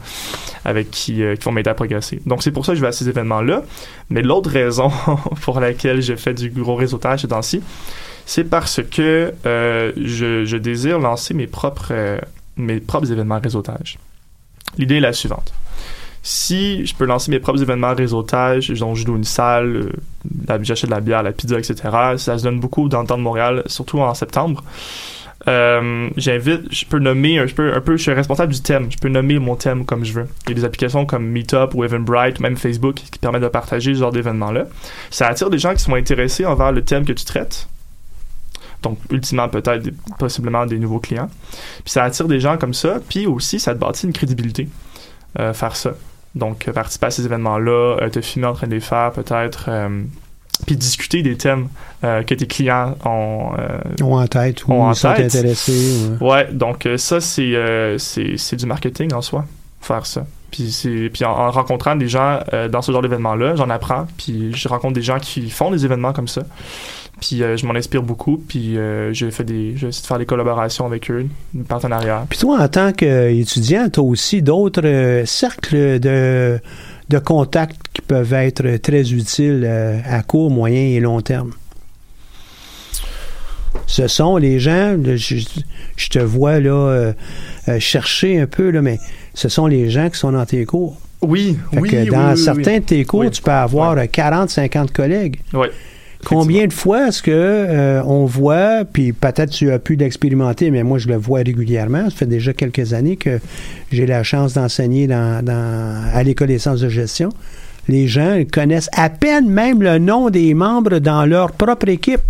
avec 0.64 0.90
qui, 0.90 1.22
euh, 1.22 1.36
qui 1.36 1.44
vont 1.44 1.52
m'aider 1.52 1.70
à 1.70 1.74
progresser. 1.74 2.20
Donc 2.26 2.42
c'est 2.42 2.52
pour 2.52 2.64
ça 2.64 2.72
que 2.72 2.76
je 2.76 2.82
vais 2.82 2.88
à 2.88 2.92
ces 2.92 3.08
événements-là. 3.08 3.62
Mais 4.10 4.22
l'autre 4.22 4.50
raison 4.50 4.90
pour 5.42 5.60
laquelle 5.60 6.00
j'ai 6.00 6.16
fait 6.16 6.34
du 6.34 6.50
gros 6.50 6.76
réseautage 6.76 7.22
ces 7.22 7.28
temps-ci, 7.28 7.62
c'est 8.26 8.44
parce 8.44 8.80
que 8.82 9.32
euh, 9.46 9.92
je, 9.96 10.44
je 10.44 10.56
désire 10.56 10.98
lancer 10.98 11.34
mes 11.34 11.46
propres, 11.46 11.88
euh, 11.90 12.18
mes 12.56 12.80
propres 12.80 13.10
événements 13.10 13.40
réseautage. 13.42 13.98
L'idée 14.78 14.96
est 14.96 15.00
la 15.00 15.12
suivante. 15.12 15.52
Si 16.22 16.84
je 16.84 16.94
peux 16.94 17.06
lancer 17.06 17.30
mes 17.30 17.40
propres 17.40 17.62
événements 17.62 17.94
réseautage, 17.94 18.68
donc 18.68 18.96
je 18.96 19.06
loue 19.06 19.16
une 19.16 19.24
salle, 19.24 19.90
euh, 20.50 20.58
j'achète 20.62 20.90
de 20.90 20.94
la 20.94 21.00
bière, 21.00 21.22
la 21.22 21.32
pizza, 21.32 21.58
etc., 21.58 21.76
ça 22.16 22.38
se 22.38 22.44
donne 22.44 22.60
beaucoup 22.60 22.88
dans 22.88 23.00
le 23.00 23.06
temps 23.06 23.16
de 23.16 23.22
Montréal, 23.22 23.62
surtout 23.66 24.00
en 24.00 24.12
septembre. 24.14 24.62
Euh, 25.48 26.10
j'invite, 26.18 26.70
je 26.70 26.84
peux 26.84 26.98
nommer, 26.98 27.46
je 27.48 27.54
peux, 27.54 27.72
un 27.74 27.96
suis 27.96 28.12
responsable 28.12 28.52
du 28.52 28.60
thème, 28.60 28.92
je 28.92 28.98
peux 28.98 29.08
nommer 29.08 29.38
mon 29.38 29.56
thème 29.56 29.86
comme 29.86 30.04
je 30.04 30.12
veux. 30.12 30.28
Il 30.44 30.50
y 30.50 30.52
a 30.52 30.54
des 30.56 30.64
applications 30.64 31.06
comme 31.06 31.26
Meetup 31.26 31.74
ou 31.74 31.84
Eventbrite, 31.84 32.40
même 32.40 32.56
Facebook, 32.56 32.96
qui 32.96 33.18
permettent 33.18 33.42
de 33.42 33.48
partager 33.48 33.94
ce 33.94 34.00
genre 34.00 34.12
d'événements-là. 34.12 34.66
Ça 35.10 35.28
attire 35.28 35.48
des 35.48 35.58
gens 35.58 35.72
qui 35.72 35.82
sont 35.82 35.94
intéressés 35.94 36.44
envers 36.44 36.72
le 36.72 36.84
thème 36.84 37.06
que 37.06 37.12
tu 37.12 37.24
traites. 37.24 37.68
Donc, 38.82 38.98
ultimement, 39.10 39.48
peut-être, 39.48 39.88
possiblement 40.18 40.66
des 40.66 40.78
nouveaux 40.78 41.00
clients. 41.00 41.28
Puis 41.84 41.92
ça 41.92 42.04
attire 42.04 42.28
des 42.28 42.40
gens 42.40 42.58
comme 42.58 42.74
ça, 42.74 42.98
puis 43.08 43.26
aussi, 43.26 43.58
ça 43.60 43.74
te 43.74 43.78
bâtit 43.78 44.06
une 44.06 44.12
crédibilité. 44.12 44.68
euh, 45.38 45.52
faire 45.52 45.76
ça. 45.76 45.92
Donc, 46.34 46.68
euh, 46.68 46.72
participer 46.72 47.06
à 47.06 47.10
ces 47.10 47.24
événements-là, 47.26 47.96
euh, 48.02 48.08
te 48.08 48.20
filmer 48.20 48.46
en 48.48 48.52
train 48.54 48.66
de 48.68 48.74
les 48.74 48.80
faire, 48.80 49.10
peut-être, 49.12 49.66
euh, 49.68 50.02
puis 50.66 50.76
discuter 50.76 51.22
des 51.22 51.36
thèmes 51.36 51.68
euh, 52.04 52.22
que 52.22 52.34
tes 52.34 52.46
clients 52.46 52.94
ont, 53.04 53.52
euh, 53.58 53.78
en 54.02 54.26
tête, 54.26 54.66
ou 54.66 54.72
ont 54.72 54.84
en 54.84 54.94
sont 54.94 55.12
tête. 55.14 55.34
intéressés. 55.34 55.96
ou- 56.20 56.24
Ouais, 56.30 56.48
donc 56.52 56.86
euh, 56.86 56.96
ça, 56.98 57.20
c'est 57.20 57.54
c'est 57.98 58.36
c'est 58.36 58.56
du 58.56 58.66
marketing 58.66 59.12
en 59.14 59.22
soi, 59.22 59.44
faire 59.80 60.06
ça. 60.06 60.24
Puis, 60.50 60.70
c'est- 60.72 61.10
puis 61.12 61.24
en, 61.24 61.30
en 61.30 61.50
rencontrant 61.50 61.94
des 61.96 62.08
gens 62.08 62.40
dans 62.70 62.82
ce 62.82 62.90
genre 62.92 63.02
d'événement-là, 63.02 63.54
j'en 63.56 63.70
apprends. 63.70 64.06
Puis 64.18 64.52
je 64.54 64.68
rencontre 64.68 64.94
des 64.94 65.02
gens 65.02 65.18
qui 65.20 65.48
font 65.50 65.70
des 65.70 65.84
événements 65.84 66.12
comme 66.12 66.28
ça. 66.28 66.42
Puis 67.20 67.42
euh, 67.42 67.56
je 67.56 67.66
m'en 67.66 67.74
inspire 67.74 68.02
beaucoup. 68.02 68.38
Puis 68.38 68.76
euh, 68.78 69.12
j'ai 69.12 69.30
fait 69.30 69.44
des, 69.44 69.76
j'ai 69.76 69.88
essayé 69.88 70.02
de 70.02 70.06
faire 70.06 70.18
des 70.18 70.26
collaborations 70.26 70.86
avec 70.86 71.10
eux, 71.10 71.26
des 71.54 71.64
partenariats. 71.64 72.26
Puis 72.28 72.38
toi, 72.38 72.60
en 72.60 72.68
tant 72.68 72.92
qu'étudiant, 72.92 73.88
tu 73.90 74.00
as 74.00 74.02
aussi 74.02 74.42
d'autres 74.42 74.82
euh, 74.84 75.24
cercles 75.26 76.00
de, 76.00 76.58
de 77.08 77.18
contacts 77.18 77.76
qui 77.92 78.02
peuvent 78.02 78.32
être 78.32 78.76
très 78.78 79.12
utiles 79.12 79.64
euh, 79.66 79.98
à 80.06 80.22
court, 80.22 80.50
moyen 80.50 80.80
et 80.80 81.00
long 81.00 81.20
terme? 81.20 81.52
Ce 83.86 84.06
sont 84.08 84.36
les 84.36 84.58
gens, 84.60 84.96
là, 84.96 85.16
je, 85.16 85.36
je 85.96 86.08
te 86.08 86.18
vois 86.18 86.60
là 86.60 87.12
chercher 87.78 88.40
un 88.40 88.46
peu, 88.46 88.70
là, 88.70 88.82
mais 88.82 88.98
ce 89.34 89.48
sont 89.48 89.66
les 89.66 89.90
gens 89.90 90.08
qui 90.10 90.18
sont 90.18 90.32
dans 90.32 90.46
tes 90.46 90.64
cours. 90.64 90.96
Oui, 91.22 91.56
Fait 91.72 91.80
oui, 91.80 91.88
que 91.90 92.10
dans 92.10 92.32
oui, 92.32 92.38
certains 92.38 92.74
oui. 92.74 92.80
de 92.80 92.84
tes 92.84 93.04
cours, 93.04 93.20
Oui. 93.20 93.30
tu 93.30 93.42
peux 93.42 93.50
avoir 93.50 93.96
euh, 93.98 94.06
40, 94.10 94.48
50 94.50 94.92
collègues. 94.92 95.40
Oui. 95.52 95.66
Combien 96.24 96.66
de 96.66 96.72
fois 96.72 97.08
est-ce 97.08 97.22
que 97.22 97.30
euh, 97.32 98.02
on 98.04 98.26
voit, 98.26 98.84
puis 98.90 99.12
peut-être 99.12 99.50
tu 99.50 99.70
as 99.72 99.78
pu 99.78 99.96
l'expérimenter, 99.96 100.70
mais 100.70 100.82
moi 100.82 100.98
je 100.98 101.08
le 101.08 101.16
vois 101.16 101.38
régulièrement. 101.40 102.04
Ça 102.10 102.16
fait 102.16 102.26
déjà 102.26 102.52
quelques 102.52 102.92
années 102.92 103.16
que 103.16 103.40
j'ai 103.90 104.06
la 104.06 104.22
chance 104.22 104.52
d'enseigner 104.54 105.06
dans, 105.06 105.42
dans- 105.44 106.02
à 106.12 106.22
l'école 106.22 106.48
des 106.48 106.58
sciences 106.58 106.80
de 106.80 106.88
gestion. 106.90 107.30
Les 107.88 108.06
gens 108.06 108.34
ils 108.34 108.46
connaissent 108.46 108.90
à 108.92 109.08
peine 109.08 109.48
même 109.48 109.82
le 109.82 109.98
nom 109.98 110.28
des 110.30 110.52
membres 110.54 110.98
dans 110.98 111.24
leur 111.24 111.52
propre 111.52 111.88
équipe. 111.88 112.20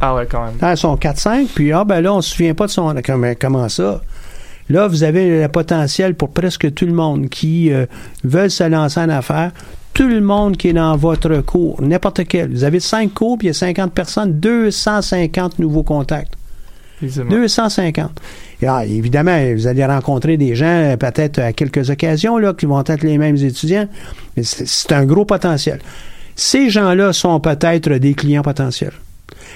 Ah 0.00 0.14
ouais, 0.14 0.26
quand 0.30 0.44
même. 0.44 0.54
Ah, 0.60 0.72
Ils 0.72 0.76
sont 0.76 0.94
4-5, 0.96 1.46
puis 1.54 1.72
ah 1.72 1.84
ben 1.84 2.00
là, 2.02 2.12
on 2.12 2.20
se 2.20 2.30
souvient 2.34 2.52
pas 2.54 2.66
de 2.66 2.70
son... 2.72 2.94
Comment, 3.04 3.32
comment 3.40 3.68
ça? 3.68 4.02
Là, 4.68 4.88
vous 4.88 5.04
avez 5.04 5.40
le 5.42 5.48
potentiel 5.48 6.14
pour 6.16 6.30
presque 6.30 6.74
tout 6.74 6.84
le 6.86 6.92
monde 6.92 7.28
qui 7.28 7.72
euh, 7.72 7.86
veulent 8.24 8.50
se 8.50 8.64
lancer 8.64 8.98
en 9.00 9.08
affaires. 9.08 9.52
Tout 9.96 10.08
le 10.08 10.20
monde 10.20 10.58
qui 10.58 10.68
est 10.68 10.72
dans 10.74 10.94
votre 10.94 11.38
cours, 11.38 11.80
n'importe 11.80 12.24
quel. 12.28 12.50
Vous 12.50 12.64
avez 12.64 12.80
5 12.80 13.14
cours, 13.14 13.38
puis 13.38 13.46
il 13.46 13.48
y 13.48 13.50
a 13.50 13.54
50 13.54 13.94
personnes, 13.94 14.38
250 14.38 15.58
nouveaux 15.58 15.84
contacts. 15.84 16.34
Effectivement. 17.00 17.30
250. 17.30 18.10
Et, 18.60 18.66
ah, 18.66 18.84
évidemment, 18.84 19.38
vous 19.54 19.66
allez 19.66 19.86
rencontrer 19.86 20.36
des 20.36 20.54
gens, 20.54 20.66
euh, 20.66 20.96
peut-être 20.98 21.38
à 21.38 21.54
quelques 21.54 21.88
occasions, 21.88 22.36
là, 22.36 22.52
qui 22.52 22.66
vont 22.66 22.84
être 22.84 23.04
les 23.04 23.16
mêmes 23.16 23.36
étudiants, 23.36 23.88
mais 24.36 24.42
c'est 24.42 24.66
c'est 24.66 24.92
un 24.92 25.06
gros 25.06 25.24
potentiel. 25.24 25.80
Ces 26.34 26.68
gens-là 26.68 27.14
sont 27.14 27.40
peut-être 27.40 27.88
des 27.92 28.12
clients 28.12 28.42
potentiels. 28.42 28.92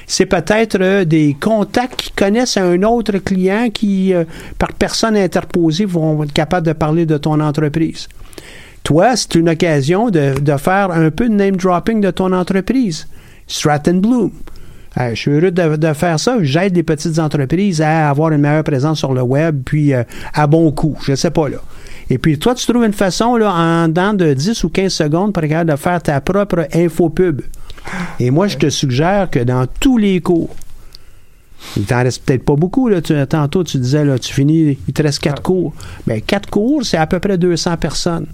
C'est 0.06 0.24
peut-être 0.24 0.78
euh, 0.80 1.04
des 1.04 1.36
contacts 1.38 2.00
qui 2.00 2.12
connaissent 2.12 2.56
un 2.56 2.82
autre 2.82 3.18
client 3.18 3.68
qui, 3.68 4.14
euh, 4.14 4.24
par 4.58 4.72
personne 4.72 5.18
interposée, 5.18 5.84
vont 5.84 6.24
être 6.24 6.32
capables 6.32 6.66
de 6.66 6.72
parler 6.72 7.04
de 7.04 7.18
ton 7.18 7.40
entreprise. 7.40 8.08
Toi, 8.84 9.16
c'est 9.16 9.34
une 9.34 9.48
occasion 9.48 10.10
de, 10.10 10.38
de 10.40 10.56
faire 10.56 10.90
un 10.90 11.10
peu 11.10 11.28
de 11.28 11.34
name 11.34 11.56
dropping 11.56 12.00
de 12.00 12.10
ton 12.10 12.32
entreprise. 12.32 13.06
Stratton 13.46 13.96
Bloom. 13.96 14.32
Euh, 14.98 15.10
je 15.10 15.14
suis 15.14 15.30
heureux 15.30 15.50
de, 15.50 15.76
de 15.76 15.92
faire 15.92 16.18
ça. 16.18 16.38
J'aide 16.42 16.74
les 16.74 16.82
petites 16.82 17.18
entreprises 17.18 17.80
à 17.80 18.10
avoir 18.10 18.32
une 18.32 18.40
meilleure 18.40 18.64
présence 18.64 18.98
sur 18.98 19.14
le 19.14 19.22
web, 19.22 19.62
puis 19.64 19.94
euh, 19.94 20.02
à 20.34 20.46
bon 20.46 20.70
coût. 20.72 20.96
Je 21.02 21.14
sais 21.14 21.30
pas, 21.30 21.48
là. 21.48 21.58
Et 22.08 22.18
puis, 22.18 22.38
toi, 22.38 22.56
tu 22.56 22.66
trouves 22.66 22.84
une 22.84 22.92
façon, 22.92 23.36
là, 23.36 23.52
en 23.52 23.86
dedans 23.86 24.14
de 24.14 24.34
10 24.34 24.64
ou 24.64 24.68
15 24.68 24.92
secondes, 24.92 25.32
pour 25.32 25.42
de 25.42 25.76
faire 25.76 26.02
ta 26.02 26.20
propre 26.20 26.66
infopub. 26.74 27.42
Et 28.18 28.30
moi, 28.30 28.48
je 28.48 28.58
te 28.58 28.68
suggère 28.68 29.30
que 29.30 29.38
dans 29.38 29.66
tous 29.78 29.96
les 29.96 30.20
cours, 30.20 30.54
il 31.76 31.84
t'en 31.84 32.02
reste 32.02 32.24
peut-être 32.24 32.44
pas 32.44 32.56
beaucoup, 32.56 32.88
là. 32.88 33.00
Tantôt, 33.26 33.62
tu 33.62 33.78
disais, 33.78 34.04
là, 34.04 34.18
tu 34.18 34.32
finis, 34.32 34.76
il 34.88 34.92
te 34.92 35.02
reste 35.02 35.20
quatre 35.20 35.42
cours. 35.42 35.72
Mais 36.06 36.20
quatre 36.20 36.50
cours, 36.50 36.84
c'est 36.84 36.96
à 36.96 37.06
peu 37.06 37.20
près 37.20 37.38
200 37.38 37.76
personnes. 37.76 38.26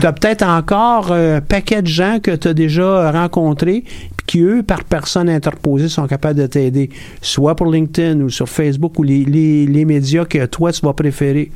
Tu 0.00 0.06
as 0.06 0.12
peut-être 0.12 0.42
encore 0.42 1.12
un 1.12 1.40
paquet 1.40 1.82
de 1.82 1.86
gens 1.86 2.18
que 2.22 2.30
tu 2.32 2.48
as 2.48 2.54
déjà 2.54 3.10
rencontrés, 3.10 3.84
qui, 4.26 4.40
eux, 4.40 4.62
par 4.62 4.84
personne 4.84 5.28
interposée, 5.28 5.88
sont 5.88 6.06
capables 6.06 6.38
de 6.40 6.46
t'aider, 6.46 6.90
soit 7.20 7.54
pour 7.54 7.70
LinkedIn 7.70 8.20
ou 8.20 8.30
sur 8.30 8.48
Facebook 8.48 8.98
ou 8.98 9.02
les, 9.02 9.24
les- 9.24 9.66
les 9.66 9.84
médias 9.84 10.24
que 10.24 10.46
toi, 10.46 10.72
tu 10.72 10.80
vas 10.84 10.92
préférer. 10.92 11.50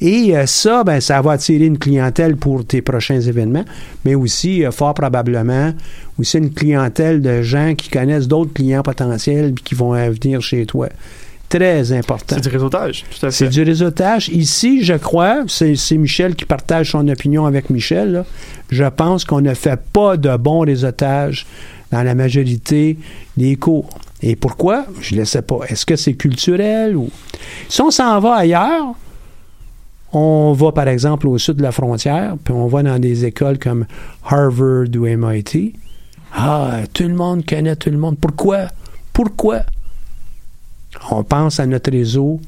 Et 0.00 0.36
euh, 0.36 0.46
ça, 0.46 0.82
ben, 0.82 1.00
ça 1.00 1.20
va 1.22 1.32
attirer 1.32 1.66
une 1.66 1.78
clientèle 1.78 2.36
pour 2.36 2.64
tes 2.64 2.82
prochains 2.82 3.20
événements, 3.20 3.64
mais 4.04 4.16
aussi, 4.16 4.64
euh, 4.64 4.72
fort 4.72 4.94
probablement, 4.94 5.72
aussi 6.18 6.38
une 6.38 6.52
clientèle 6.52 7.22
de 7.22 7.42
gens 7.42 7.74
qui 7.76 7.88
connaissent 7.88 8.26
d'autres 8.26 8.52
clients 8.52 8.82
potentiels 8.82 9.52
puis 9.52 9.62
qui 9.62 9.74
vont 9.76 9.94
euh, 9.94 10.10
venir 10.10 10.40
chez 10.42 10.66
toi. 10.66 10.88
Très 11.58 11.92
important. 11.92 12.36
C'est 12.36 12.48
du 12.48 12.48
réseautage, 12.48 13.04
tout 13.10 13.26
à 13.26 13.30
C'est 13.30 13.44
fait. 13.44 13.50
du 13.50 13.62
réseautage. 13.62 14.28
Ici, 14.30 14.82
je 14.82 14.94
crois, 14.94 15.42
c'est 15.48 15.76
c'est 15.76 15.98
Michel 15.98 16.34
qui 16.34 16.46
partage 16.46 16.92
son 16.92 17.06
opinion 17.08 17.44
avec 17.44 17.68
Michel, 17.68 18.12
là. 18.12 18.24
je 18.70 18.84
pense 18.84 19.26
qu'on 19.26 19.42
ne 19.42 19.52
fait 19.52 19.78
pas 19.92 20.16
de 20.16 20.34
bon 20.38 20.60
réseautage 20.60 21.46
dans 21.90 22.02
la 22.02 22.14
majorité 22.14 22.96
des 23.36 23.56
cours. 23.56 23.90
Et 24.22 24.34
pourquoi? 24.34 24.86
Je 25.02 25.14
ne 25.14 25.20
le 25.20 25.26
sais 25.26 25.42
pas. 25.42 25.58
Est-ce 25.68 25.84
que 25.84 25.96
c'est 25.96 26.14
culturel 26.14 26.96
ou... 26.96 27.10
Si 27.68 27.82
on 27.82 27.90
s'en 27.90 28.18
va 28.18 28.36
ailleurs, 28.36 28.94
on 30.14 30.54
va 30.54 30.72
par 30.72 30.88
exemple 30.88 31.26
au 31.26 31.36
sud 31.36 31.56
de 31.56 31.62
la 31.62 31.72
frontière, 31.72 32.36
puis 32.42 32.54
on 32.54 32.66
va 32.66 32.82
dans 32.82 32.98
des 32.98 33.26
écoles 33.26 33.58
comme 33.58 33.84
Harvard 34.24 34.86
ou 34.96 35.00
MIT. 35.06 35.74
Ah, 36.34 36.78
tout 36.94 37.02
le 37.02 37.14
monde 37.14 37.44
connaît 37.44 37.76
tout 37.76 37.90
le 37.90 37.98
monde. 37.98 38.16
Pourquoi? 38.18 38.68
Pourquoi? 39.12 39.60
On 41.10 41.24
pense 41.24 41.60
à 41.60 41.66
notre 41.66 41.90
réseau 41.90 42.40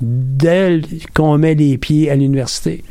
dès 0.00 0.80
qu'on 1.14 1.38
met 1.38 1.54
les 1.54 1.78
pieds 1.78 2.10
à 2.10 2.16
l'université. 2.16 2.84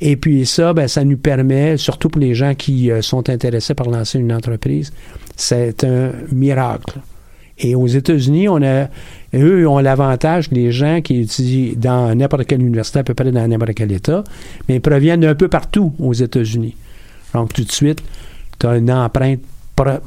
Et 0.00 0.16
puis 0.16 0.44
ça, 0.44 0.72
ben, 0.72 0.88
ça 0.88 1.04
nous 1.04 1.16
permet, 1.16 1.76
surtout 1.76 2.08
pour 2.08 2.20
les 2.20 2.34
gens 2.34 2.54
qui 2.54 2.90
euh, 2.90 3.00
sont 3.00 3.28
intéressés 3.30 3.74
par 3.74 3.88
lancer 3.88 4.18
une 4.18 4.32
entreprise, 4.32 4.92
c'est 5.36 5.84
un 5.84 6.12
miracle. 6.32 7.00
Et 7.58 7.74
aux 7.74 7.86
États-Unis, 7.86 8.48
on 8.48 8.60
a, 8.62 8.88
eux 9.34 9.68
ont 9.68 9.78
l'avantage 9.78 10.50
les 10.50 10.72
gens 10.72 11.00
qui 11.00 11.20
étudient 11.20 11.74
dans 11.76 12.14
n'importe 12.14 12.46
quelle 12.46 12.60
université, 12.60 12.98
à 12.98 13.04
peu 13.04 13.14
près 13.14 13.30
dans 13.30 13.46
n'importe 13.46 13.74
quel 13.74 13.92
État, 13.92 14.24
mais 14.68 14.76
ils 14.76 14.80
proviennent 14.80 15.20
d'un 15.20 15.36
peu 15.36 15.48
partout 15.48 15.92
aux 16.00 16.12
États-Unis. 16.12 16.76
Donc 17.32 17.52
tout 17.52 17.62
de 17.62 17.70
suite, 17.70 18.02
tu 18.58 18.66
as 18.66 18.76
une 18.76 18.90
empreinte 18.90 19.40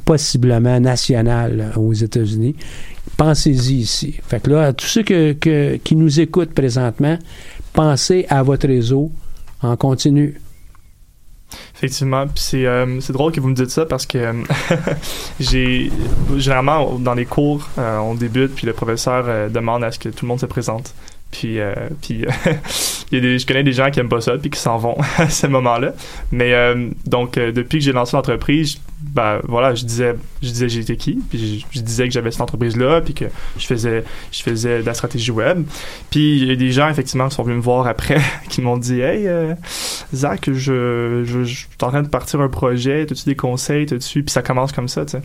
possiblement 0.04 0.80
nationale 0.80 1.72
aux 1.76 1.92
États-Unis. 1.92 2.54
Pensez-y 3.18 3.74
ici. 3.74 4.14
Fait 4.26 4.40
que 4.40 4.48
là, 4.48 4.62
à 4.62 4.72
tous 4.72 4.86
ceux 4.86 5.02
qui 5.02 5.96
nous 5.96 6.20
écoutent 6.20 6.54
présentement, 6.54 7.18
pensez 7.72 8.24
à 8.30 8.44
votre 8.44 8.68
réseau 8.68 9.10
en 9.60 9.76
continu. 9.76 10.40
Effectivement, 11.74 12.26
puis 12.26 12.42
c'est 12.42 12.66
euh, 12.66 13.00
drôle 13.08 13.32
que 13.32 13.40
vous 13.40 13.48
me 13.48 13.54
dites 13.54 13.70
ça 13.70 13.86
parce 13.86 14.06
que 14.06 14.18
euh, 14.18 14.34
généralement 16.36 16.98
dans 16.98 17.14
les 17.14 17.24
cours 17.24 17.68
euh, 17.78 17.98
on 17.98 18.14
débute 18.14 18.54
puis 18.54 18.66
le 18.66 18.72
professeur 18.72 19.50
demande 19.50 19.82
à 19.82 19.90
ce 19.90 19.98
que 19.98 20.10
tout 20.10 20.24
le 20.24 20.28
monde 20.28 20.40
se 20.40 20.46
présente. 20.46 20.94
Puis 21.32 21.58
puis 22.00 22.24
je 23.12 23.46
connais 23.46 23.64
des 23.64 23.72
gens 23.72 23.90
qui 23.90 23.98
aiment 23.98 24.08
pas 24.08 24.20
ça 24.20 24.38
puis 24.38 24.50
qui 24.50 24.60
s'en 24.60 24.78
vont 24.78 24.96
à 25.18 25.28
ce 25.28 25.48
moment-là. 25.48 25.94
Mais 26.30 26.54
donc 27.06 27.34
depuis 27.34 27.78
que 27.78 27.84
j'ai 27.84 27.92
lancé 27.92 28.16
l'entreprise, 28.16 28.78
ben 29.14 29.40
voilà, 29.44 29.74
je 29.74 29.84
disais 29.84 30.14
je 30.42 30.48
disais 30.48 30.68
j'étais 30.68 30.96
qui, 30.96 31.18
puis 31.28 31.64
je, 31.70 31.80
disais 31.80 32.06
que 32.06 32.14
j'avais 32.14 32.30
cette 32.30 32.40
entreprise 32.40 32.76
là 32.76 33.00
puis 33.00 33.14
que 33.14 33.24
je 33.56 33.66
faisais 33.66 34.04
je 34.32 34.42
faisais 34.42 34.80
de 34.80 34.86
la 34.86 34.94
stratégie 34.94 35.30
web. 35.30 35.64
Puis 36.10 36.38
il 36.38 36.48
y 36.48 36.50
a 36.50 36.56
des 36.56 36.72
gens 36.72 36.88
effectivement 36.88 37.28
qui 37.28 37.34
sont 37.34 37.42
venus 37.42 37.58
me 37.58 37.62
voir 37.62 37.86
après 37.86 38.20
qui 38.48 38.60
m'ont 38.60 38.78
dit 38.78 39.00
"Hey 39.00 39.26
euh, 39.26 39.54
Zach, 40.14 40.50
je, 40.50 41.22
je, 41.24 41.42
suis 41.44 41.66
en 41.82 41.88
train 41.88 42.02
de 42.02 42.08
partir 42.08 42.40
un 42.40 42.48
projet, 42.48 43.02
as-tu 43.02 43.24
des 43.24 43.36
conseils, 43.36 43.86
t'as-tu... 43.86 44.22
Puis 44.22 44.32
ça 44.32 44.42
commence 44.42 44.72
comme 44.72 44.88
ça, 44.88 45.04
tu 45.04 45.12
sais. 45.12 45.22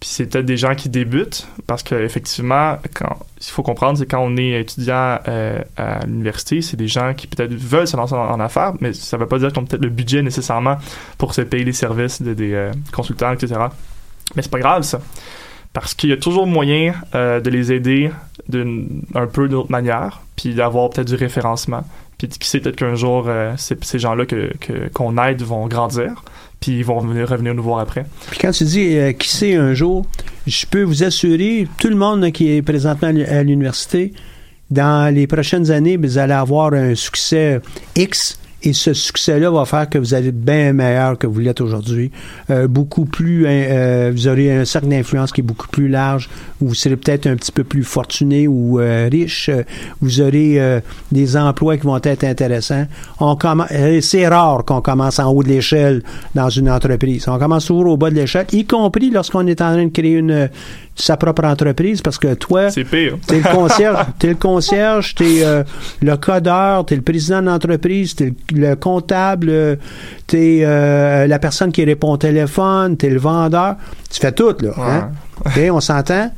Puis 0.00 0.08
c'est 0.08 0.26
peut-être 0.26 0.46
des 0.46 0.56
gens 0.56 0.74
qui 0.74 0.88
débutent, 0.88 1.46
parce 1.66 1.82
qu'effectivement, 1.82 2.78
quand 2.94 3.18
il 3.38 3.50
faut 3.50 3.62
comprendre, 3.62 3.98
c'est 3.98 4.06
quand 4.06 4.20
on 4.20 4.34
est 4.38 4.58
étudiant 4.58 5.18
euh, 5.28 5.58
à 5.76 6.06
l'université, 6.06 6.62
c'est 6.62 6.78
des 6.78 6.88
gens 6.88 7.12
qui 7.12 7.26
peut-être 7.26 7.52
veulent 7.52 7.86
se 7.86 7.98
lancer 7.98 8.14
en, 8.14 8.40
affaires, 8.40 8.72
mais 8.80 8.94
ça 8.94 9.18
veut 9.18 9.26
pas 9.26 9.38
dire 9.38 9.52
qu'ils 9.52 9.60
ont 9.60 9.66
peut-être 9.66 9.82
le 9.82 9.90
budget 9.90 10.22
nécessairement 10.22 10.78
pour 11.18 11.34
se 11.34 11.42
payer 11.42 11.64
les 11.64 11.74
services 11.74 12.22
de 12.22 12.32
des 12.32 12.54
euh, 12.54 12.72
consultants, 12.92 13.30
etc. 13.32 13.60
Mais 14.34 14.40
c'est 14.40 14.50
pas 14.50 14.58
grave, 14.58 14.84
ça. 14.84 15.00
Parce 15.74 15.92
qu'il 15.92 16.08
y 16.08 16.14
a 16.14 16.16
toujours 16.16 16.46
moyen 16.46 16.94
euh, 17.14 17.40
de 17.40 17.50
les 17.50 17.70
aider 17.70 18.10
d'une 18.48 19.02
un 19.14 19.26
peu 19.26 19.48
d'une 19.48 19.58
autre 19.58 19.70
manière, 19.70 20.22
puis 20.34 20.54
d'avoir 20.54 20.88
peut-être 20.88 21.08
du 21.08 21.14
référencement. 21.14 21.84
Puis 22.16 22.28
qui 22.28 22.48
sait, 22.48 22.60
peut-être 22.60 22.76
qu'un 22.76 22.94
jour, 22.94 23.28
ces, 23.56 23.98
gens-là 23.98 24.26
que, 24.26 24.52
que- 24.60 24.88
qu'on 24.92 25.16
aide 25.22 25.42
vont 25.42 25.66
grandir, 25.68 26.22
puis 26.60 26.78
ils 26.78 26.84
vont 26.84 26.98
revenir, 26.98 27.28
revenir 27.28 27.54
nous 27.54 27.62
voir 27.62 27.80
après. 27.80 28.04
Puis 28.30 28.38
quand 28.38 28.50
tu 28.50 28.64
dis 28.64 28.96
euh, 28.96 29.12
qui 29.12 29.28
sait 29.28 29.54
un 29.54 29.74
jour, 29.74 30.04
je 30.46 30.66
peux 30.66 30.82
vous 30.82 31.02
assurer, 31.02 31.66
tout 31.78 31.88
le 31.88 31.96
monde 31.96 32.30
qui 32.32 32.52
est 32.52 32.62
présentement 32.62 33.08
à 33.08 33.42
l'université, 33.42 34.12
dans 34.70 35.12
les 35.12 35.26
prochaines 35.26 35.70
années, 35.70 35.96
vous 35.96 36.18
allez 36.18 36.34
avoir 36.34 36.74
un 36.74 36.94
succès 36.94 37.60
X 37.96 38.38
Et 38.62 38.72
ce 38.72 38.92
succès-là 38.92 39.50
va 39.50 39.64
faire 39.64 39.88
que 39.88 39.98
vous 39.98 40.12
allez 40.12 40.28
être 40.28 40.40
bien 40.40 40.72
meilleur 40.72 41.16
que 41.16 41.26
vous 41.26 41.40
l'êtes 41.40 41.60
aujourd'hui. 41.60 42.10
Euh, 42.50 42.68
beaucoup 42.68 43.06
plus, 43.06 43.46
hein, 43.46 43.50
euh, 43.50 44.12
vous 44.14 44.28
aurez 44.28 44.52
un 44.52 44.64
cercle 44.64 44.88
d'influence 44.88 45.32
qui 45.32 45.40
est 45.40 45.44
beaucoup 45.44 45.68
plus 45.68 45.88
large. 45.88 46.28
Vous 46.60 46.74
serez 46.74 46.96
peut-être 46.96 47.26
un 47.26 47.36
petit 47.36 47.52
peu 47.52 47.64
plus 47.64 47.84
fortuné 47.84 48.46
ou 48.46 48.78
euh, 48.78 49.08
riche. 49.10 49.48
Euh, 49.48 49.62
Vous 50.02 50.20
aurez 50.20 50.60
euh, 50.60 50.80
des 51.10 51.36
emplois 51.36 51.78
qui 51.78 51.86
vont 51.86 51.96
être 51.96 52.24
intéressants. 52.24 52.86
On 53.18 53.36
euh, 53.72 54.00
c'est 54.02 54.28
rare 54.28 54.64
qu'on 54.64 54.82
commence 54.82 55.18
en 55.18 55.32
haut 55.32 55.42
de 55.42 55.48
l'échelle 55.48 56.02
dans 56.34 56.50
une 56.50 56.70
entreprise. 56.70 57.26
On 57.28 57.38
commence 57.38 57.66
toujours 57.66 57.86
au 57.86 57.96
bas 57.96 58.10
de 58.10 58.16
l'échelle, 58.16 58.46
y 58.52 58.64
compris 58.66 59.10
lorsqu'on 59.10 59.46
est 59.46 59.60
en 59.62 59.72
train 59.72 59.84
de 59.84 59.90
créer 59.90 60.16
une 60.16 60.48
sa 61.00 61.16
propre 61.16 61.44
entreprise, 61.44 62.02
parce 62.02 62.18
que 62.18 62.34
toi, 62.34 62.70
C'est 62.70 62.84
pire. 62.84 63.16
T'es 63.26 63.38
le 63.38 63.52
concierge, 63.52 64.06
t'es 64.18 64.28
le 64.28 64.34
concierge, 64.34 65.14
t'es 65.14 65.44
euh, 65.44 65.62
le 66.02 66.16
codeur, 66.16 66.86
t'es 66.86 66.96
le 66.96 67.02
président 67.02 67.40
de 67.40 67.46
l'entreprise, 67.46 68.14
t'es 68.14 68.34
le, 68.52 68.68
le 68.68 68.76
comptable, 68.76 69.78
t'es 70.26 70.60
euh, 70.62 71.26
la 71.26 71.38
personne 71.38 71.72
qui 71.72 71.84
répond 71.84 72.12
au 72.12 72.16
téléphone, 72.16 72.96
t'es 72.96 73.10
le 73.10 73.18
vendeur. 73.18 73.76
Tu 74.10 74.20
fais 74.20 74.32
tout, 74.32 74.54
là. 74.60 74.72
Hein? 74.78 75.10
On 75.72 75.80
s'entend? 75.80 76.30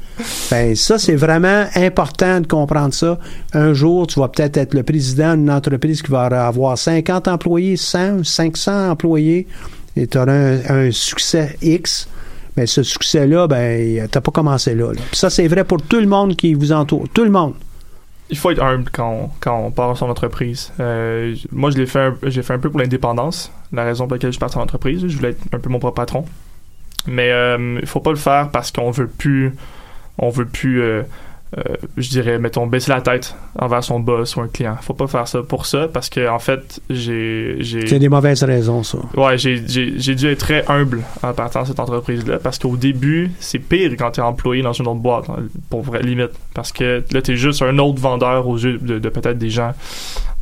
Ben, 0.51 0.77
ça, 0.77 0.99
c'est 0.99 1.17
vraiment 1.17 1.65
important 1.75 2.41
de 2.41 2.47
comprendre 2.47 2.95
ça. 2.95 3.19
Un 3.53 3.73
jour, 3.73 4.07
tu 4.07 4.21
vas 4.21 4.29
peut-être 4.29 4.57
être 4.57 4.75
le 4.75 4.83
président 4.83 5.35
d'une 5.35 5.51
entreprise 5.51 6.03
qui 6.03 6.13
va 6.13 6.25
avoir 6.47 6.79
50 6.79 7.29
employés, 7.29 7.77
100, 7.77 8.25
500 8.25 8.91
employés, 8.91 9.47
et 9.97 10.07
tu 10.07 10.19
auras 10.19 10.33
un, 10.33 10.61
un 10.69 10.91
succès 10.91 11.57
X. 11.63 12.09
Mais 12.57 12.67
ce 12.67 12.83
succès-là, 12.83 13.47
ben, 13.47 14.07
t'as 14.09 14.21
pas 14.21 14.31
commencé 14.31 14.75
là. 14.75 14.93
Puis 14.93 15.17
ça, 15.17 15.31
c'est 15.31 15.49
vrai 15.49 15.65
pour 15.65 15.81
tout 15.83 16.01
le 16.01 16.07
monde 16.07 16.37
qui 16.37 16.55
vous 16.55 16.73
entoure. 16.73 17.09
Tout 17.13 17.25
le 17.25 17.31
monde. 17.31 17.55
Il 18.31 18.39
faut 18.39 18.51
être 18.51 18.63
humble 18.63 18.89
quand 18.91 19.11
on, 19.11 19.31
quand 19.41 19.59
on 19.59 19.71
part 19.71 19.97
son 19.97 20.09
entreprise. 20.09 20.73
Euh, 20.81 21.35
moi, 21.51 21.71
je 21.71 21.79
l'ai 21.79 21.87
fait, 21.87 22.01
un, 22.01 22.17
j'ai 22.25 22.43
fait 22.43 22.55
un 22.55 22.59
peu 22.59 22.71
pour 22.71 22.81
l'indépendance. 22.81 23.53
La 23.73 23.85
raison 23.85 24.07
pour 24.07 24.15
laquelle 24.15 24.33
je 24.33 24.39
parti 24.39 24.57
en 24.59 24.63
entreprise, 24.63 25.07
je 25.07 25.17
voulais 25.17 25.31
être 25.31 25.41
un 25.53 25.59
peu 25.59 25.69
mon 25.69 25.79
propre 25.79 25.97
patron. 25.97 26.25
Mais 27.07 27.31
euh, 27.31 27.79
il 27.81 27.87
faut 27.87 28.01
pas 28.01 28.11
le 28.11 28.17
faire 28.17 28.51
parce 28.51 28.71
qu'on 28.71 28.91
veut 28.91 29.09
plus, 29.09 29.55
on 30.19 30.31
veut 30.31 30.47
plus, 30.47 30.83
euh, 30.83 31.03
euh, 31.59 31.77
je 31.99 32.09
dirais, 32.09 32.39
mettons, 32.39 32.67
baisser 32.67 32.91
la 32.91 33.03
tête 33.03 33.35
envers 33.59 33.85
son 33.85 34.01
boss 34.01 34.37
ou 34.37 34.41
un 34.41 34.49
client. 34.49 34.77
Faut 34.81 34.95
pas 34.95 35.07
faire 35.07 35.29
ça 35.29 35.43
pour 35.43 35.67
ça 35.67 35.87
parce 35.87 36.09
que 36.09 36.27
en 36.29 36.39
fait, 36.39 36.81
j'ai, 36.89 37.57
j'ai, 37.61 37.87
C'est 37.87 37.99
des 37.99 38.09
mauvaises 38.09 38.43
raisons, 38.43 38.83
ça. 38.83 38.99
Ouais, 39.17 39.37
j'ai, 39.37 39.61
dû 39.61 40.29
être 40.29 40.39
très 40.39 40.65
humble 40.69 41.03
en 41.23 41.35
partant 41.35 41.63
de 41.63 41.67
cette 41.67 41.81
entreprise-là 41.81 42.39
parce 42.39 42.59
qu'au 42.59 42.77
début, 42.77 43.31
c'est 43.39 43.59
pire 43.59 43.91
quand 43.99 44.13
t'es 44.13 44.23
employé 44.23 44.63
dans 44.63 44.73
une 44.73 44.89
autre 44.89 45.01
boîte, 45.01 45.27
pour 45.69 45.83
vrai, 45.83 46.03
limite. 46.03 46.33
Parce 46.55 46.73
que 46.73 47.05
là, 47.13 47.21
t'es 47.21 47.37
juste 47.37 47.61
un 47.61 47.79
autre 47.79 48.01
vendeur 48.01 48.49
aux 48.49 48.57
yeux 48.57 48.79
de, 48.79 48.99
de 48.99 49.09
peut-être 49.11 49.39
des 49.39 49.51
gens. 49.51 49.73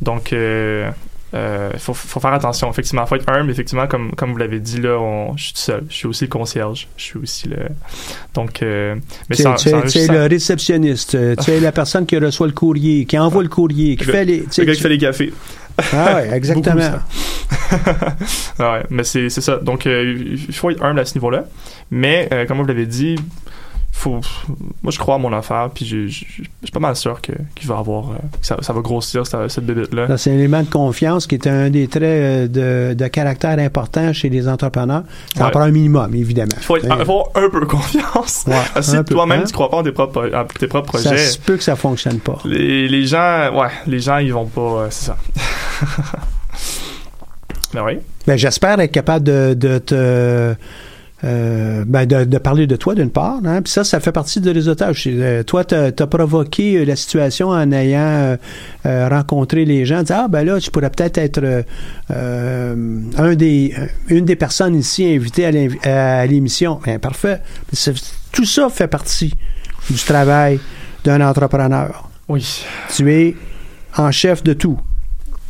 Donc, 0.01 0.31
euh, 0.31 0.89
euh, 1.33 1.71
faut, 1.77 1.93
faut 1.93 2.19
faire 2.19 2.33
attention. 2.33 2.69
Effectivement, 2.69 3.05
faut 3.05 3.15
être 3.15 3.29
humble. 3.29 3.51
Effectivement, 3.51 3.87
comme, 3.87 4.11
comme 4.15 4.31
vous 4.31 4.37
l'avez 4.37 4.59
dit, 4.59 4.81
là, 4.81 4.97
on, 4.99 5.35
je 5.37 5.43
suis 5.45 5.53
tout 5.53 5.59
seul. 5.59 5.83
Je 5.89 5.95
suis 5.95 6.07
aussi 6.07 6.25
le 6.25 6.29
concierge. 6.29 6.87
Je 6.97 7.03
suis 7.03 7.19
aussi 7.19 7.47
le. 7.47 7.57
Donc, 8.33 8.61
euh, 8.63 8.95
mais 9.29 9.35
Tu 9.35 9.43
c'est 9.43 9.99
es- 9.99 10.07
le 10.11 10.25
réceptionniste, 10.27 11.15
euh, 11.15 11.35
tu 11.35 11.51
es 11.51 11.59
la 11.59 11.71
personne 11.71 12.05
qui 12.05 12.17
reçoit 12.17 12.47
le 12.47 12.53
courrier, 12.53 13.05
qui 13.05 13.17
envoie 13.17 13.43
le 13.43 13.49
courrier, 13.49 13.95
qui 13.95 14.05
Le- 14.05 14.11
fait 14.11 14.25
les. 14.25 14.43
le 14.57 14.63
gars 14.65 14.73
qui 14.73 14.81
fait 14.81 14.89
les 14.89 14.97
cafés. 14.97 15.33
Ah 15.93 16.15
ouais, 16.15 16.29
exactement. 16.33 16.99
Ah 18.59 18.73
ouais, 18.73 18.83
mais 18.89 19.03
c'est 19.03 19.29
c'est 19.29 19.41
ça. 19.41 19.57
Donc, 19.57 19.87
euh, 19.87 20.15
il 20.49 20.53
faut 20.53 20.69
être 20.69 20.83
humble 20.83 20.99
à 20.99 21.05
ce 21.05 21.15
niveau-là. 21.15 21.45
Mais, 21.91 22.27
euh, 22.31 22.45
comme 22.45 22.57
vous 22.57 22.65
l'avez 22.65 22.85
dit, 22.85 23.15
faut, 23.93 24.19
moi, 24.81 24.91
je 24.91 24.97
crois 24.97 25.15
à 25.15 25.17
mon 25.17 25.31
affaire, 25.33 25.69
puis 25.73 25.85
je 25.85 26.07
je- 26.07 26.25
je 26.37 26.43
suis 26.63 26.71
pas 26.73 26.79
mal 26.79 26.95
sûr 26.95 27.19
que- 27.21 27.33
qu'il 27.55 27.67
va 27.67 27.77
avoir, 27.77 28.11
euh, 28.11 28.15
que 28.39 28.45
ça, 28.47 28.57
ça 28.61 28.71
va 28.73 28.81
grossir, 28.81 29.27
cette, 29.27 29.49
cette 29.51 29.65
bébête-là. 29.65 30.07
Ça, 30.07 30.17
c'est 30.17 30.31
un 30.31 30.35
élément 30.35 30.61
de 30.63 30.69
confiance 30.69 31.27
qui 31.27 31.35
est 31.35 31.45
un 31.47 31.69
des 31.69 31.87
traits 31.87 32.03
euh, 32.03 32.47
de, 32.47 32.93
de 32.95 33.07
caractère 33.07 33.59
important 33.59 34.13
chez 34.13 34.29
les 34.29 34.47
entrepreneurs. 34.47 35.03
Ça 35.35 35.47
en 35.47 35.49
prend 35.51 35.61
un 35.61 35.71
minimum, 35.71 36.15
évidemment. 36.15 36.51
Il 36.57 36.63
faut 36.63 36.77
avoir 36.91 37.25
un 37.35 37.49
peu 37.49 37.65
confiance. 37.65 38.45
Ouais, 38.47 38.55
si 38.81 39.03
toi-même, 39.03 39.41
hein? 39.41 39.43
tu 39.45 39.53
crois 39.53 39.69
pas 39.69 39.77
en 39.77 39.83
tes 39.83 39.91
propres, 39.91 40.31
en 40.33 40.45
tes 40.45 40.67
propres 40.67 40.97
Ça 40.97 41.09
projets, 41.09 41.25
se 41.25 41.37
peut 41.37 41.57
que 41.57 41.63
ça 41.63 41.75
fonctionne 41.75 42.19
pas. 42.19 42.37
les, 42.45 42.87
les 42.87 43.05
gens, 43.05 43.49
ouais, 43.53 43.69
les 43.87 43.99
gens, 43.99 44.17
ils 44.17 44.33
vont 44.33 44.45
pas, 44.47 44.61
euh, 44.61 44.87
c'est 44.89 45.05
ça. 45.07 45.17
Mais 47.73 47.81
oui. 47.85 47.93
Ben, 48.27 48.37
j'espère 48.37 48.79
être 48.79 48.91
capable 48.91 49.25
de, 49.25 49.53
de 49.53 49.77
te. 49.79 50.55
Euh, 51.23 51.83
ben, 51.85 52.05
de, 52.05 52.23
de 52.23 52.37
parler 52.37 52.67
de 52.67 52.75
toi 52.75 52.95
d'une 52.95 53.11
part, 53.11 53.39
hein, 53.45 53.61
puis 53.61 53.71
ça, 53.71 53.83
ça 53.83 53.99
fait 53.99 54.11
partie 54.11 54.41
du 54.41 54.49
réseautage. 54.49 55.03
Euh, 55.07 55.43
toi, 55.43 55.63
tu 55.63 55.75
as 55.75 56.07
provoqué 56.07 56.77
euh, 56.77 56.85
la 56.85 56.95
situation 56.95 57.49
en 57.49 57.71
ayant 57.71 58.37
euh, 58.85 59.09
rencontré 59.09 59.65
les 59.65 59.85
gens, 59.85 60.03
dire 60.03 60.21
ah 60.21 60.27
ben 60.27 60.43
là, 60.43 60.59
tu 60.59 60.71
pourrais 60.71 60.89
peut-être 60.89 61.17
être, 61.17 61.63
un 62.09 63.35
des, 63.35 63.73
une 64.07 64.25
des 64.25 64.35
personnes 64.35 64.75
ici 64.75 65.05
invitées 65.05 65.45
à 65.85 66.25
l'émission. 66.25 66.79
Ben, 66.85 66.99
parfait. 66.99 67.41
Tout 68.31 68.45
ça 68.45 68.69
fait 68.69 68.87
partie 68.87 69.33
du 69.89 69.97
travail 70.03 70.59
d'un 71.03 71.21
entrepreneur. 71.21 72.09
Oui. 72.27 72.63
Tu 72.95 73.11
es 73.11 73.35
en 73.97 74.11
chef 74.11 74.43
de 74.43 74.53
tout. 74.53 74.79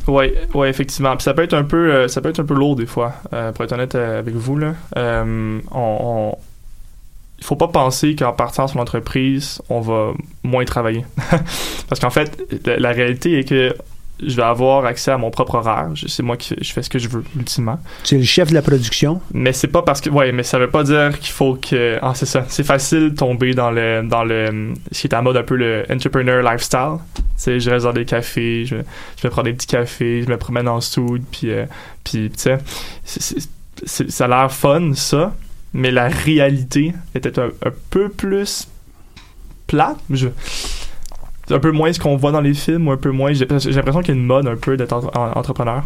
Ouais, 0.08 0.34
ouais, 0.54 0.70
effectivement. 0.70 1.16
Puis 1.16 1.24
ça 1.24 1.34
peut 1.34 1.44
être 1.44 1.54
un 1.54 1.64
peu, 1.64 1.94
euh, 1.94 2.08
ça 2.08 2.22
peut 2.22 2.30
être 2.30 2.40
un 2.40 2.46
peu 2.46 2.54
lourd 2.54 2.76
des 2.76 2.86
fois, 2.86 3.14
euh, 3.34 3.52
pour 3.52 3.66
être 3.66 3.72
honnête 3.72 3.96
euh, 3.96 4.20
avec 4.20 4.36
vous 4.36 4.58
là. 4.58 4.74
Euh, 4.98 5.60
il 7.38 7.46
faut 7.46 7.56
pas 7.56 7.68
penser 7.68 8.16
qu'en 8.16 8.34
partant 8.34 8.68
sur 8.68 8.78
l'entreprise, 8.78 9.62
on 9.70 9.82
va 9.82 10.14
moins 10.44 10.64
travailler. 10.64 11.06
Parce 11.90 12.00
qu'en 12.00 12.12
fait, 12.12 12.40
la 12.66 12.92
réalité 12.92 13.40
est 13.40 13.46
que 13.46 13.74
je 14.26 14.36
vais 14.36 14.44
avoir 14.44 14.86
accès 14.86 15.12
à 15.12 15.18
mon 15.18 15.32
propre 15.32 15.56
horaire. 15.56 15.88
C'est 16.08 16.24
moi 16.24 16.38
qui 16.38 16.56
je 16.62 16.72
fais 16.74 16.82
ce 16.84 16.90
que 16.90 17.00
je 17.00 17.08
veux 17.10 17.24
ultimement. 17.36 17.80
Tu 18.04 18.16
es 18.16 18.18
le 18.18 18.24
chef 18.24 18.50
de 18.50 18.54
la 18.54 18.62
production? 18.62 19.22
Mais 19.34 19.54
c'est 19.54 19.68
pas 19.68 19.82
parce 19.82 20.02
que 20.02 20.10
ouais, 20.10 20.32
mais 20.32 20.44
ça 20.44 20.60
veut 20.60 20.70
pas 20.70 20.84
dire 20.84 21.18
qu'il 21.20 21.32
faut 21.34 21.56
que 21.56 21.98
ah 22.02 22.14
c'est 22.16 22.26
ça, 22.26 22.46
c'est 22.48 22.64
facile 22.64 23.10
de 23.12 23.16
tomber 23.16 23.54
dans 23.54 23.72
le 23.72 24.04
dans 24.08 24.24
le 24.24 24.74
ce 24.92 25.02
qui 25.02 25.08
est 25.08 25.14
à 25.16 25.22
mode 25.22 25.38
un 25.38 25.44
peu 25.44 25.56
le 25.56 25.86
entrepreneur 25.92 26.42
lifestyle. 26.44 26.98
Tu 27.16 27.22
sais, 27.38 27.60
je 27.60 27.70
reste 27.72 27.86
dans 27.86 27.94
des 27.94 28.06
cafés, 28.06 28.66
je, 28.66 28.76
je 29.20 29.28
me 29.28 29.32
prends 29.32 29.44
des 29.44 29.54
petits 29.54 29.68
cafés, 29.68 30.22
je 30.24 30.30
me 30.30 30.38
promène 30.38 30.68
en 30.68 30.80
soude 30.82 31.24
puis 31.32 31.50
euh, 31.52 31.66
puis 32.04 32.30
tu 32.30 32.40
sais, 32.40 32.58
c'est- 33.04 33.22
c'est- 33.22 33.50
c'est- 33.86 34.12
ça 34.12 34.26
a 34.26 34.28
l'air 34.28 34.52
fun 34.52 34.92
ça, 34.94 35.34
mais 35.74 35.90
la 35.90 36.08
réalité 36.08 36.94
était 37.16 37.40
un, 37.40 37.48
un 37.66 37.72
peu 37.90 38.10
plus 38.10 38.68
plate, 39.68 39.98
je 40.10 40.28
c'est 40.44 40.81
un 41.54 41.60
peu 41.60 41.72
moins 41.72 41.92
ce 41.94 42.00
qu'on 42.00 42.16
voit 42.16 42.32
dans 42.32 42.42
les 42.42 42.54
films 42.54 42.88
ou 42.88 42.92
un 42.92 42.98
peu 42.98 43.12
moins 43.12 43.34
j'ai 43.34 43.46
l'impression 43.46 44.02
qu'il 44.02 44.16
y 44.16 44.18
a 44.18 44.20
une 44.22 44.26
mode 44.26 44.48
un 44.48 44.56
peu 44.56 44.78
d'être 44.78 44.94
entre- 44.94 45.16
en- 45.18 45.32
entrepreneur. 45.38 45.84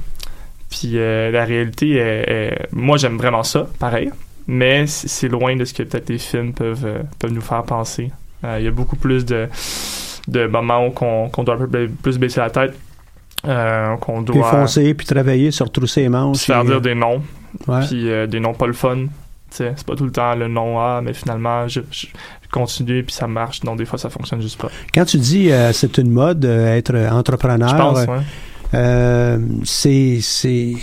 Puis 0.70 0.92
euh, 0.96 1.32
la 1.32 1.46
réalité, 1.46 1.92
est, 1.96 2.26
est- 2.30 2.68
moi 2.72 2.98
j'aime 2.98 3.18
vraiment 3.18 3.44
ça, 3.44 3.68
pareil, 3.80 4.12
mais 4.48 4.88
c'est 4.88 5.28
loin 5.28 5.56
de 5.56 5.64
ce 5.66 5.74
que 5.74 5.84
peut-être 5.84 6.10
les 6.10 6.18
films 6.18 6.54
peuvent, 6.54 6.86
euh, 6.86 7.00
peuvent 7.20 7.32
nous 7.32 7.42
faire 7.42 7.64
penser. 7.64 8.12
Euh, 8.44 8.58
Il 8.60 8.66
y 8.66 8.68
a 8.68 8.72
beaucoup 8.72 8.96
plus 8.96 9.26
de, 9.26 9.48
de 10.28 10.48
moments 10.48 10.88
où 10.88 10.92
qu'on 10.92 11.30
qu'on 11.30 11.44
doit 11.44 11.56
un 11.56 11.66
peu 11.68 11.88
plus 12.02 12.18
baisser 12.18 12.40
la 12.40 12.50
tête, 12.50 12.74
euh, 13.48 13.96
qu'on 13.98 14.24
Puis 14.24 14.34
doit 14.36 14.50
foncer, 14.52 14.94
puis 14.94 15.06
travailler, 15.06 15.52
se 15.52 15.64
retrousser 15.64 16.02
les 16.02 16.10
manches. 16.10 16.38
se 16.38 16.46
faire 16.46 16.64
dire 16.66 16.76
euh, 16.78 16.80
des 16.80 16.96
noms, 16.96 17.22
ouais. 17.68 17.86
puis 17.88 18.10
euh, 18.10 18.28
des 18.28 18.40
noms 18.40 18.54
pas 18.54 18.68
le 18.68 18.74
fun. 18.74 19.06
C'est 19.52 19.86
pas 19.86 19.96
tout 19.96 20.04
le 20.04 20.12
temps 20.12 20.36
le 20.36 20.50
nom 20.50 20.80
A, 20.82 21.00
mais 21.02 21.14
finalement 21.14 21.66
je, 21.70 21.80
je 21.92 22.08
continue 22.52 23.04
puis 23.04 23.14
ça 23.14 23.28
marche. 23.28 23.62
Donc 23.62 23.78
des 23.78 23.86
fois 23.86 24.00
ça 24.00 24.10
fonctionne 24.10 24.42
juste 24.42 24.60
pas. 24.62 24.70
Quand 24.94 25.06
tu 25.06 25.18
dis 25.18 25.52
euh, 25.52 25.72
c'est 25.74 25.98
une 25.98 26.12
mode, 26.12 26.46
euh, 26.46 26.76
être 26.76 26.96
entrepreneur, 27.12 27.70
Je 27.70 27.76
pense, 27.76 27.98
euh, 28.00 28.06
ouais. 28.08 28.24
euh, 28.74 29.40
c'est 29.64 30.20
c'est 30.22 30.74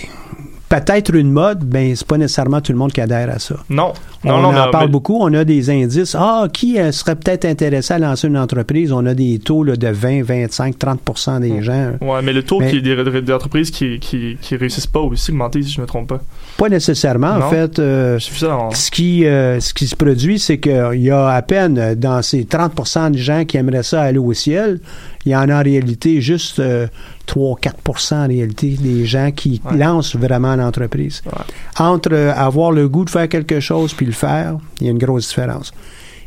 peut-être 0.81 1.15
une 1.15 1.31
mode, 1.31 1.65
ben 1.65 1.95
c'est 1.95 2.07
pas 2.07 2.17
nécessairement 2.19 2.61
tout 2.61 2.73
le 2.73 2.79
monde 2.79 2.93
qui 2.93 3.01
adhère 3.01 3.29
à 3.31 3.39
ça. 3.39 3.57
Non, 3.69 3.93
non, 4.25 4.37
on 4.37 4.41
non, 4.43 4.49
en 4.59 4.71
parle 4.71 4.87
mais- 4.87 4.91
beaucoup, 4.93 5.19
on 5.21 5.33
a 5.35 5.45
des 5.45 5.69
indices. 5.71 6.17
Ah, 6.19 6.47
qui 6.53 6.79
euh, 6.79 6.93
serait 6.93 7.17
peut-être 7.17 7.45
intéressé 7.45 7.95
à 7.95 7.99
lancer 7.99 8.29
une 8.29 8.39
entreprise? 8.39 8.91
On 8.93 9.05
a 9.07 9.15
des 9.15 9.39
taux 9.39 9.65
là, 9.65 9.77
de 9.77 9.89
20, 9.89 10.23
25, 10.23 10.77
30% 10.79 11.41
des 11.41 11.63
gens. 11.63 11.93
Ouais, 12.01 12.23
mais 12.23 12.33
le 12.33 12.43
taux 12.43 12.61
Mais- 12.61 12.71
qui, 12.71 12.81
des, 12.83 12.97
des- 13.05 13.21
des 13.23 13.33
entreprises 13.33 13.71
qui, 13.71 13.99
qui, 13.99 14.37
qui 14.41 14.57
réussissent 14.57 14.87
pas 14.87 15.01
aussi 15.01 15.31
augmenté, 15.31 15.63
si 15.63 15.71
je 15.73 15.81
me 15.81 15.87
trompe 15.87 16.09
pas. 16.09 16.21
Pas 16.57 16.69
nécessairement. 16.69 17.33
En 17.37 17.51
fait, 17.51 17.79
euh, 17.79 18.19
dans- 18.41 18.71
ce 18.71 18.91
qui, 18.91 19.27
euh, 19.27 19.61
ce 19.61 19.75
qui 19.75 19.87
se 19.87 19.97
produit, 19.97 20.39
c'est 20.39 20.59
qu'il 20.59 21.01
y 21.03 21.11
a 21.11 21.29
à 21.29 21.43
peine 21.43 21.95
dans 21.97 22.23
ces 22.23 22.45
30% 22.45 23.11
de 23.11 23.19
gens 23.19 23.45
qui 23.45 23.57
aimeraient 23.57 23.83
ça 23.83 24.03
aller 24.03 24.19
au 24.19 24.33
ciel, 24.33 24.81
il 25.25 25.33
y 25.33 25.37
en 25.37 25.49
a 25.49 25.61
en 25.61 25.63
réalité 25.63 26.21
juste 26.21 26.59
euh, 26.59 26.87
3-4% 27.29 28.15
en 28.25 28.29
réalité 28.29 28.77
des 28.81 29.05
gens 29.07 29.31
qui 29.31 29.61
Ouais. 29.65 29.77
lancent 29.77 30.17
vraiment 30.17 30.57
l'entreprise. 30.57 31.23
Ouais. 31.27 31.33
Entre 31.79 32.13
euh, 32.13 32.33
avoir 32.35 32.73
le 32.73 32.89
goût 32.89 33.05
de 33.05 33.11
faire 33.11 33.29
quelque 33.29 33.61
chose 33.61 33.95
puis 33.95 34.07
le 34.07 34.13
faire, 34.13 34.57
il 34.81 34.87
y 34.87 34.89
a 34.89 34.93
une 34.93 34.99
grosse 34.99 35.29
différence. 35.29 35.73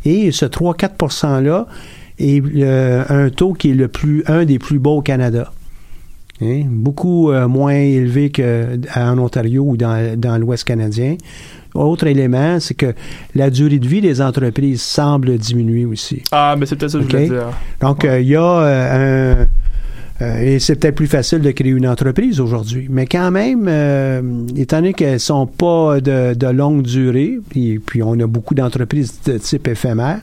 Et 0.06 0.32
ce 0.32 0.46
3-4% 0.46 1.42
là 1.44 1.68
est 2.20 2.42
euh, 2.56 3.04
un 3.10 3.30
taux 3.30 3.54
qui 3.54 3.72
est 3.72 3.74
le 3.74 3.88
plus, 3.88 4.24
un 4.28 4.46
des 4.46 4.60
plus 4.60 4.80
bas 4.80 4.92
au 4.92 5.02
Canada. 5.02 5.52
Hein? 6.42 6.64
Beaucoup 6.68 7.32
euh, 7.32 7.48
moins 7.48 7.74
élevé 7.74 8.30
qu'en 8.32 9.18
Ontario 9.18 9.64
ou 9.68 9.78
dans, 9.78 10.18
dans 10.20 10.38
l'Ouest 10.38 10.64
canadien. 10.66 11.16
Autre 11.76 12.08
élément, 12.08 12.60
c'est 12.60 12.74
que 12.74 12.94
la 13.36 13.50
durée 13.50 13.80
de 13.80 13.88
vie 13.88 14.02
des 14.02 14.22
entreprises 14.22 14.82
semble 14.82 15.38
diminuer 15.38 15.86
aussi. 15.86 16.22
Ah, 16.32 16.56
mais 16.58 16.66
c'est 16.66 16.76
peut-être 16.76 16.92
ça 16.92 16.98
que 17.00 17.04
je 17.04 17.10
voulais 17.10 17.30
dire. 17.30 17.50
Donc, 17.82 18.06
euh, 18.06 18.20
il 18.20 18.28
y 18.28 18.36
a 18.36 18.42
euh, 18.42 19.42
un, 19.42 19.48
Euh, 20.22 20.40
et 20.40 20.60
c'est 20.60 20.76
peut-être 20.76 20.96
plus 20.96 21.08
facile 21.08 21.40
de 21.40 21.52
créer 21.52 21.72
une 21.72 21.88
entreprise 21.88 22.40
aujourd'hui. 22.40 22.88
Mais 22.90 23.06
quand 23.06 23.32
même, 23.32 23.66
euh, 23.68 24.22
étant 24.56 24.78
donné 24.78 24.94
qu'elles 24.94 25.20
sont 25.20 25.46
pas 25.46 26.00
de, 26.00 26.34
de 26.34 26.48
longue 26.48 26.84
durée, 26.84 27.40
et 27.56 27.80
puis 27.80 28.02
on 28.02 28.18
a 28.20 28.28
beaucoup 28.28 28.56
d'entreprises 28.56 29.20
de 29.26 29.38
type 29.38 29.68
éphémère, 29.68 30.22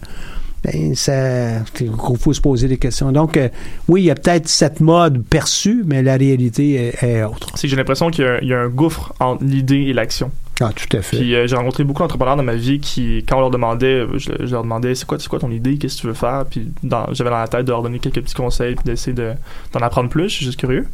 ben 0.64 0.94
ça, 0.94 1.58
il 1.80 1.90
faut 2.18 2.32
se 2.32 2.40
poser 2.40 2.68
des 2.68 2.78
questions. 2.78 3.10
Donc, 3.12 3.36
euh, 3.36 3.48
oui, 3.88 4.02
il 4.02 4.04
y 4.06 4.10
a 4.10 4.14
peut-être 4.14 4.48
cette 4.48 4.80
mode 4.80 5.24
perçue, 5.24 5.82
mais 5.84 6.02
la 6.02 6.16
réalité 6.16 6.74
est, 6.74 7.02
est 7.02 7.24
autre. 7.24 7.48
C'est 7.56 7.68
j'ai 7.68 7.76
l'impression 7.76 8.10
qu'il 8.10 8.24
y, 8.42 8.54
a 8.54 8.60
un 8.60 8.68
gouffre 8.68 9.12
entre 9.18 9.44
l'idée 9.44 9.82
et 9.88 9.92
l'action. 9.92 10.30
Ah, 10.62 10.70
tout 10.72 10.96
à 10.96 11.02
fait. 11.02 11.16
Puis 11.16 11.34
euh, 11.34 11.46
j'ai 11.48 11.56
rencontré 11.56 11.82
beaucoup 11.82 12.02
d'entrepreneurs 12.02 12.36
dans 12.36 12.42
ma 12.44 12.54
vie 12.54 12.78
qui, 12.78 13.24
quand 13.28 13.38
on 13.38 13.40
leur 13.40 13.50
demandait, 13.50 14.06
euh, 14.06 14.18
je, 14.18 14.30
leur 14.52 14.62
demandais 14.62 14.94
c'est 14.94 15.06
quoi, 15.06 15.18
quoi 15.28 15.40
ton 15.40 15.50
idée, 15.50 15.76
qu'est-ce 15.76 15.96
que 15.96 16.00
tu 16.02 16.06
veux 16.06 16.14
faire, 16.14 16.44
puis 16.48 16.70
j'avais 17.10 17.30
dans 17.30 17.38
la 17.38 17.48
tête 17.48 17.64
de 17.64 17.70
leur 17.70 17.82
donner 17.82 17.98
quelques 17.98 18.22
petits 18.22 18.34
conseils, 18.34 18.76
puis 18.76 18.84
d'essayer 18.84 19.12
de, 19.12 19.32
d'en 19.72 19.80
apprendre 19.80 20.08
plus, 20.08 20.28
je 20.28 20.36
suis 20.36 20.44
juste 20.44 20.60
curieux. 20.60 20.86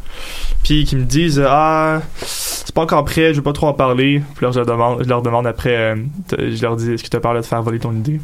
Puis 0.63 0.85
qui 0.85 0.97
me 0.97 1.05
disent 1.05 1.43
ah 1.47 2.01
c'est 2.17 2.75
pas 2.75 2.83
encore 2.83 3.05
prêt, 3.05 3.33
je 3.33 3.39
veux 3.39 3.43
pas 3.43 3.53
trop 3.53 3.67
en 3.67 3.75
parler. 3.75 4.23
Puis 4.37 4.47
je 4.51 4.59
leur 4.59 4.67
demande, 4.67 5.03
je 5.03 5.09
leur 5.09 5.21
demande 5.21 5.47
après, 5.47 5.77
euh, 5.77 5.97
je 6.33 6.63
leur 6.63 6.77
dis 6.77 6.93
est-ce 6.93 7.05
que 7.05 7.09
tu 7.09 7.17
as 7.17 7.21
peur 7.21 7.35
de 7.35 7.43
faire 7.43 7.63
voler 7.63 7.79
ton 7.79 7.93
idée 7.93 8.21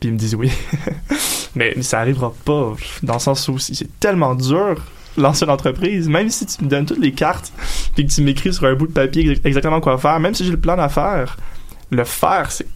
Puis 0.00 0.08
ils 0.08 0.12
me 0.12 0.18
disent 0.18 0.36
oui. 0.36 0.50
mais, 1.54 1.72
mais 1.76 1.82
ça 1.82 2.00
arrivera 2.00 2.32
pas, 2.44 2.72
dans 3.02 3.14
le 3.14 3.18
sens 3.18 3.46
où 3.48 3.58
c'est 3.58 4.00
tellement 4.00 4.34
dur 4.34 4.82
lancer 5.16 5.44
une 5.44 5.50
entreprise, 5.50 6.08
même 6.08 6.28
si 6.30 6.46
tu 6.46 6.64
me 6.64 6.68
donnes 6.68 6.86
toutes 6.86 7.00
les 7.00 7.12
cartes, 7.12 7.52
puis 7.94 8.06
que 8.06 8.12
tu 8.12 8.22
m'écris 8.22 8.52
sur 8.54 8.64
un 8.66 8.74
bout 8.74 8.86
de 8.86 8.92
papier 8.92 9.30
ex- 9.30 9.40
exactement 9.44 9.80
quoi 9.80 9.98
faire, 9.98 10.20
même 10.20 10.34
si 10.34 10.44
j'ai 10.44 10.50
le 10.52 10.60
plan 10.60 10.76
d'affaires, 10.76 11.36
le 11.90 12.04
faire, 12.04 12.50
c'est 12.50 12.66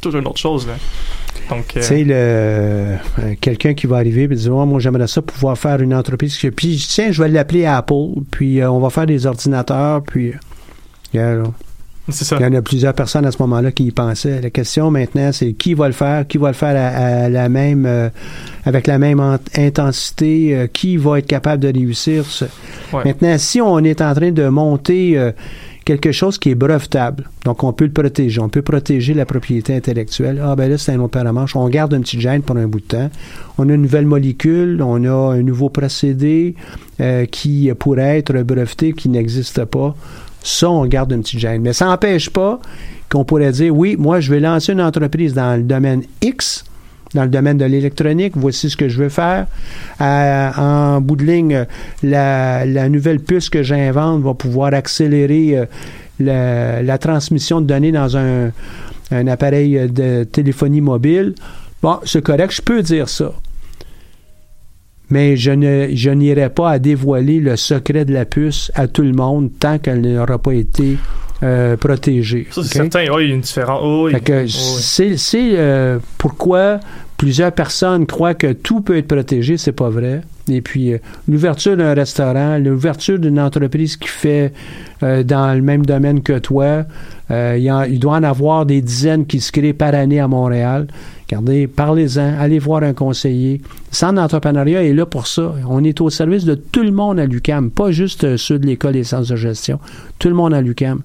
toujours 0.00 0.20
une 0.20 0.26
autre 0.26 0.38
chose. 0.38 0.66
Là. 0.66 0.74
Donc, 1.48 1.76
euh, 1.76 1.80
Tu 1.80 1.86
sais, 1.86 2.06
euh, 2.08 2.96
quelqu'un 3.40 3.74
qui 3.74 3.86
va 3.86 3.96
arriver 3.96 4.22
et 4.24 4.28
dire 4.28 4.54
oh, 4.54 4.66
Moi, 4.66 4.80
j'aimerais 4.80 5.06
ça 5.06 5.22
pouvoir 5.22 5.56
faire 5.56 5.80
une 5.80 5.94
entreprise. 5.94 6.36
Puis, 6.56 6.84
tiens, 6.88 7.12
je 7.12 7.22
vais 7.22 7.28
l'appeler 7.28 7.64
Apple, 7.66 8.20
puis 8.30 8.60
euh, 8.60 8.70
on 8.70 8.80
va 8.80 8.90
faire 8.90 9.06
des 9.06 9.26
ordinateurs, 9.26 10.02
puis. 10.02 10.32
yeah, 11.14 11.42
ça. 12.24 12.36
Il 12.38 12.42
y 12.42 12.46
en 12.46 12.54
a 12.54 12.62
plusieurs 12.62 12.94
personnes 12.94 13.24
à 13.26 13.32
ce 13.32 13.38
moment-là 13.42 13.72
qui 13.72 13.84
y 13.84 13.90
pensaient. 13.90 14.40
La 14.40 14.50
question 14.50 14.90
maintenant, 14.90 15.30
c'est 15.32 15.52
qui 15.54 15.74
va 15.74 15.86
le 15.88 15.92
faire, 15.94 16.26
qui 16.26 16.38
va 16.38 16.48
le 16.48 16.54
faire 16.54 16.76
à, 16.76 17.24
à 17.24 17.28
la 17.28 17.48
même, 17.48 17.84
euh, 17.86 18.08
avec 18.64 18.86
la 18.86 18.98
même 18.98 19.18
int- 19.18 19.40
intensité, 19.58 20.54
euh, 20.56 20.66
qui 20.66 20.96
va 20.96 21.18
être 21.18 21.26
capable 21.26 21.62
de 21.62 21.68
réussir. 21.72 22.24
ce- 22.24 22.44
Ouais. 22.92 23.02
Maintenant, 23.04 23.36
si 23.38 23.60
on 23.60 23.78
est 23.80 24.00
en 24.00 24.14
train 24.14 24.30
de 24.30 24.46
monter 24.48 25.18
euh, 25.18 25.32
quelque 25.84 26.12
chose 26.12 26.38
qui 26.38 26.50
est 26.50 26.54
brevetable, 26.54 27.28
donc 27.44 27.62
on 27.64 27.72
peut 27.72 27.84
le 27.84 27.92
protéger, 27.92 28.40
on 28.40 28.48
peut 28.48 28.62
protéger 28.62 29.12
la 29.14 29.24
propriété 29.26 29.74
intellectuelle. 29.74 30.40
Ah 30.44 30.54
ben 30.56 30.70
là, 30.70 30.78
c'est 30.78 30.92
un 30.92 31.00
autre 31.00 31.20
manche. 31.32 31.56
On 31.56 31.68
garde 31.68 31.94
un 31.94 32.00
petit 32.00 32.20
gène 32.20 32.42
pour 32.42 32.56
un 32.56 32.66
bout 32.68 32.80
de 32.80 32.84
temps. 32.86 33.10
On 33.58 33.68
a 33.68 33.72
une 33.74 33.82
nouvelle 33.82 34.06
molécule, 34.06 34.80
on 34.82 35.02
a 35.04 35.34
un 35.34 35.42
nouveau 35.42 35.68
procédé 35.68 36.54
euh, 37.00 37.24
qui 37.26 37.70
pourrait 37.78 38.18
être 38.18 38.32
breveté, 38.42 38.92
qui 38.92 39.08
n'existe 39.08 39.64
pas. 39.64 39.94
Ça, 40.46 40.70
on 40.70 40.86
garde 40.86 41.10
une 41.10 41.22
petite 41.22 41.40
gêne. 41.40 41.60
Mais 41.60 41.72
ça 41.72 41.86
n'empêche 41.86 42.30
pas 42.30 42.60
qu'on 43.10 43.24
pourrait 43.24 43.50
dire, 43.50 43.76
oui, 43.76 43.96
moi, 43.98 44.20
je 44.20 44.30
vais 44.30 44.38
lancer 44.38 44.72
une 44.72 44.80
entreprise 44.80 45.34
dans 45.34 45.56
le 45.56 45.64
domaine 45.64 46.04
X, 46.22 46.64
dans 47.14 47.24
le 47.24 47.28
domaine 47.28 47.58
de 47.58 47.64
l'électronique, 47.64 48.34
voici 48.36 48.70
ce 48.70 48.76
que 48.76 48.88
je 48.88 49.02
veux 49.02 49.08
faire. 49.08 49.48
Euh, 50.00 50.50
en 50.56 51.00
bout 51.00 51.16
de 51.16 51.24
ligne, 51.24 51.66
la, 52.04 52.64
nouvelle 52.88 53.18
puce 53.18 53.50
que 53.50 53.64
j'invente 53.64 54.22
va 54.22 54.34
pouvoir 54.34 54.72
accélérer 54.72 55.58
euh, 55.58 55.66
la, 56.20 56.80
la 56.80 56.98
transmission 56.98 57.60
de 57.60 57.66
données 57.66 57.90
dans 57.90 58.16
un, 58.16 58.52
un 59.10 59.26
appareil 59.26 59.90
de 59.90 60.22
téléphonie 60.22 60.80
mobile. 60.80 61.34
Bon, 61.82 61.98
c'est 62.04 62.22
correct, 62.22 62.52
je 62.54 62.62
peux 62.62 62.82
dire 62.82 63.08
ça. 63.08 63.32
Mais 65.10 65.36
je 65.36 65.52
ne 65.52 65.88
je 65.94 66.10
n'irai 66.10 66.48
pas 66.48 66.70
à 66.72 66.78
dévoiler 66.78 67.38
le 67.38 67.56
secret 67.56 68.04
de 68.04 68.12
la 68.12 68.24
puce 68.24 68.72
à 68.74 68.88
tout 68.88 69.02
le 69.02 69.12
monde 69.12 69.50
tant 69.60 69.78
qu'elle 69.78 70.00
n'aura 70.00 70.38
pas 70.38 70.52
été 70.52 70.98
euh, 71.42 71.76
protégée. 71.76 72.46
Ça, 72.50 72.62
c'est 72.64 72.78
certain. 72.78 73.04
Oui, 73.14 73.24
il 73.26 73.28
y 73.28 73.32
a 73.32 73.34
une 73.36 73.40
différence. 73.42 73.80
Oh, 73.84 74.06
oui. 74.06 74.14
Oh, 74.16 74.32
oui. 74.32 74.48
c'est 74.48 75.16
c'est, 75.16 75.50
euh, 75.54 75.98
pourquoi 76.18 76.80
plusieurs 77.16 77.52
personnes 77.52 78.04
croient 78.06 78.34
que 78.34 78.52
tout 78.52 78.80
peut 78.80 78.96
être 78.98 79.06
protégé, 79.08 79.56
c'est 79.58 79.72
pas 79.72 79.88
vrai. 79.90 80.22
Et 80.48 80.60
puis 80.60 80.92
euh, 80.92 80.98
l'ouverture 81.28 81.76
d'un 81.76 81.94
restaurant, 81.94 82.58
l'ouverture 82.58 83.18
d'une 83.18 83.38
entreprise 83.40 83.96
qui 83.96 84.08
fait 84.08 84.52
euh, 85.02 85.22
dans 85.22 85.54
le 85.54 85.62
même 85.62 85.84
domaine 85.86 86.20
que 86.22 86.38
toi, 86.38 86.84
euh, 87.30 87.56
il, 87.58 87.70
en- 87.70 87.82
il 87.84 87.98
doit 88.00 88.14
en 88.14 88.22
avoir 88.22 88.66
des 88.66 88.80
dizaines 88.80 89.26
qui 89.26 89.40
se 89.40 89.50
créent 89.52 89.72
par 89.72 89.94
année 89.94 90.20
à 90.20 90.28
Montréal. 90.28 90.86
Regardez, 91.28 91.66
parlez-en, 91.66 92.38
allez 92.38 92.58
voir 92.58 92.82
un 92.84 92.92
conseiller. 92.92 93.60
Le 93.90 93.96
Centre 93.96 94.14
d'entrepreneuriat 94.14 94.84
est 94.84 94.92
là 94.92 95.06
pour 95.06 95.26
ça. 95.26 95.54
On 95.68 95.82
est 95.82 96.00
au 96.00 96.08
service 96.08 96.44
de 96.44 96.54
tout 96.54 96.82
le 96.82 96.92
monde 96.92 97.18
à 97.18 97.26
l'UCAM, 97.26 97.70
pas 97.70 97.90
juste 97.90 98.24
euh, 98.24 98.36
ceux 98.36 98.58
de 98.58 98.66
l'école 98.66 98.92
des 98.92 99.04
sciences 99.04 99.28
de 99.28 99.36
gestion. 99.36 99.80
Tout 100.18 100.28
le 100.28 100.34
monde 100.34 100.54
à 100.54 100.60
l'UCAM. 100.60 101.00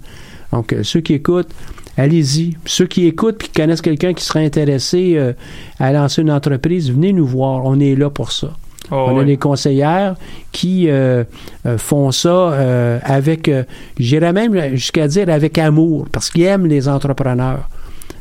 Donc, 0.52 0.74
euh, 0.74 0.84
ceux 0.84 1.00
qui 1.02 1.14
écoutent, 1.14 1.50
allez-y. 1.98 2.56
Ceux 2.66 2.86
qui 2.86 3.06
écoutent 3.06 3.38
puis 3.38 3.48
qui 3.48 3.62
connaissent 3.62 3.82
quelqu'un 3.82 4.14
qui 4.14 4.24
serait 4.24 4.46
intéressé 4.46 5.14
euh, 5.16 5.34
à 5.80 5.92
lancer 5.92 6.22
une 6.22 6.32
entreprise, 6.32 6.92
venez 6.92 7.14
nous 7.14 7.26
voir. 7.26 7.66
On 7.66 7.80
est 7.80 7.96
là 7.96 8.10
pour 8.10 8.32
ça. 8.32 8.54
Oh, 8.92 9.06
On 9.08 9.18
a 9.18 9.20
oui. 9.22 9.26
des 9.26 9.38
conseillères 9.38 10.16
qui 10.52 10.90
euh, 10.90 11.24
euh, 11.66 11.78
font 11.78 12.12
ça 12.12 13.00
avec, 13.04 13.50
j'irais 13.98 14.34
même 14.34 14.76
jusqu'à 14.76 15.08
dire 15.08 15.30
avec 15.30 15.58
amour, 15.58 16.08
parce 16.12 16.30
qu'ils 16.30 16.44
aiment 16.44 16.68
les 16.68 16.90
entrepreneurs. 16.90 17.70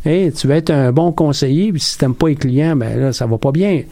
Hey, 0.05 0.33
tu 0.33 0.47
vas 0.47 0.57
être 0.57 0.71
un 0.71 0.93
bon 0.93 1.13
conseiller, 1.13 1.73
puis 1.73 1.81
si 1.81 1.99
tu 1.99 2.05
n'aimes 2.05 2.15
pas 2.15 2.29
les 2.29 2.37
clients, 2.37 2.75
ben 2.77 2.99
là, 2.99 3.13
ça 3.13 3.27
va 3.27 3.39
pas 3.39 3.53
bien. 3.53 3.83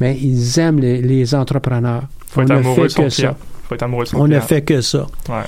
Mais 0.00 0.16
ils 0.20 0.58
aiment 0.58 0.80
les, 0.80 1.02
les 1.02 1.34
entrepreneurs. 1.34 2.04
Faut 2.26 2.40
On 2.40 2.44
être 2.44 2.50
ne 2.50 2.54
amoureux 2.56 2.88
fait 2.88 3.02
que 3.04 3.08
ça. 3.10 3.36
Faut 3.68 3.74
être 3.74 3.82
amoureux 3.82 4.04
de 4.04 4.08
son 4.08 4.20
On 4.20 4.28
ne 4.28 4.40
fait 4.40 4.62
que 4.62 4.80
ça. 4.80 5.06
Ouais. 5.28 5.44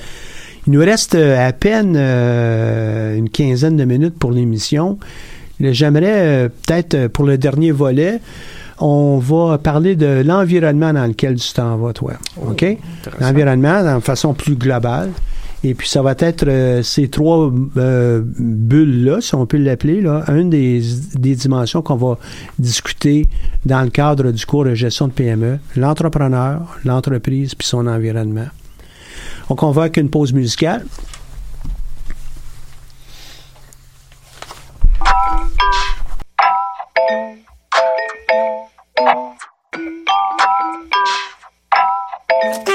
Il 0.67 0.73
nous 0.73 0.79
reste 0.79 1.15
euh, 1.15 1.47
à 1.47 1.53
peine 1.53 1.95
euh, 1.97 3.15
une 3.15 3.29
quinzaine 3.29 3.77
de 3.77 3.85
minutes 3.85 4.17
pour 4.17 4.31
l'émission. 4.31 4.97
J'aimerais 5.59 6.45
euh, 6.45 6.49
peut-être 6.49 7.07
pour 7.07 7.25
le 7.25 7.37
dernier 7.37 7.71
volet, 7.71 8.19
on 8.79 9.19
va 9.19 9.57
parler 9.57 9.95
de 9.95 10.23
l'environnement 10.25 10.91
dans 10.91 11.05
lequel 11.05 11.35
tu 11.35 11.53
t'en 11.53 11.77
vas, 11.77 11.93
toi. 11.93 12.13
OK? 12.41 12.63
Intéressant. 12.63 12.79
L'environnement 13.21 13.95
de 13.95 13.99
façon 14.01 14.33
plus 14.33 14.55
globale. 14.55 15.11
Et 15.67 15.73
puis, 15.73 15.89
ça 15.89 16.03
va 16.03 16.13
être 16.19 16.47
euh, 16.47 16.83
ces 16.83 17.07
trois 17.07 17.51
euh, 17.77 18.21
bulles-là, 18.23 19.19
si 19.19 19.33
on 19.33 19.47
peut 19.47 19.57
l'appeler, 19.57 19.99
là, 19.99 20.23
une 20.27 20.51
des, 20.51 20.79
des 21.15 21.33
dimensions 21.33 21.81
qu'on 21.81 21.95
va 21.95 22.19
discuter 22.59 23.25
dans 23.65 23.81
le 23.81 23.89
cadre 23.89 24.31
du 24.31 24.45
cours 24.45 24.65
de 24.65 24.75
gestion 24.75 25.07
de 25.07 25.13
PME. 25.13 25.57
L'entrepreneur, 25.75 26.77
l'entreprise, 26.85 27.55
puis 27.55 27.67
son 27.67 27.87
environnement. 27.87 28.45
Donc, 29.49 29.63
on 29.63 29.71
va 29.71 29.81
avec 29.83 29.97
une 29.97 30.11
pause 30.11 30.33
musicale. 30.33 30.85
Thank 42.45 42.69
you. 42.69 42.74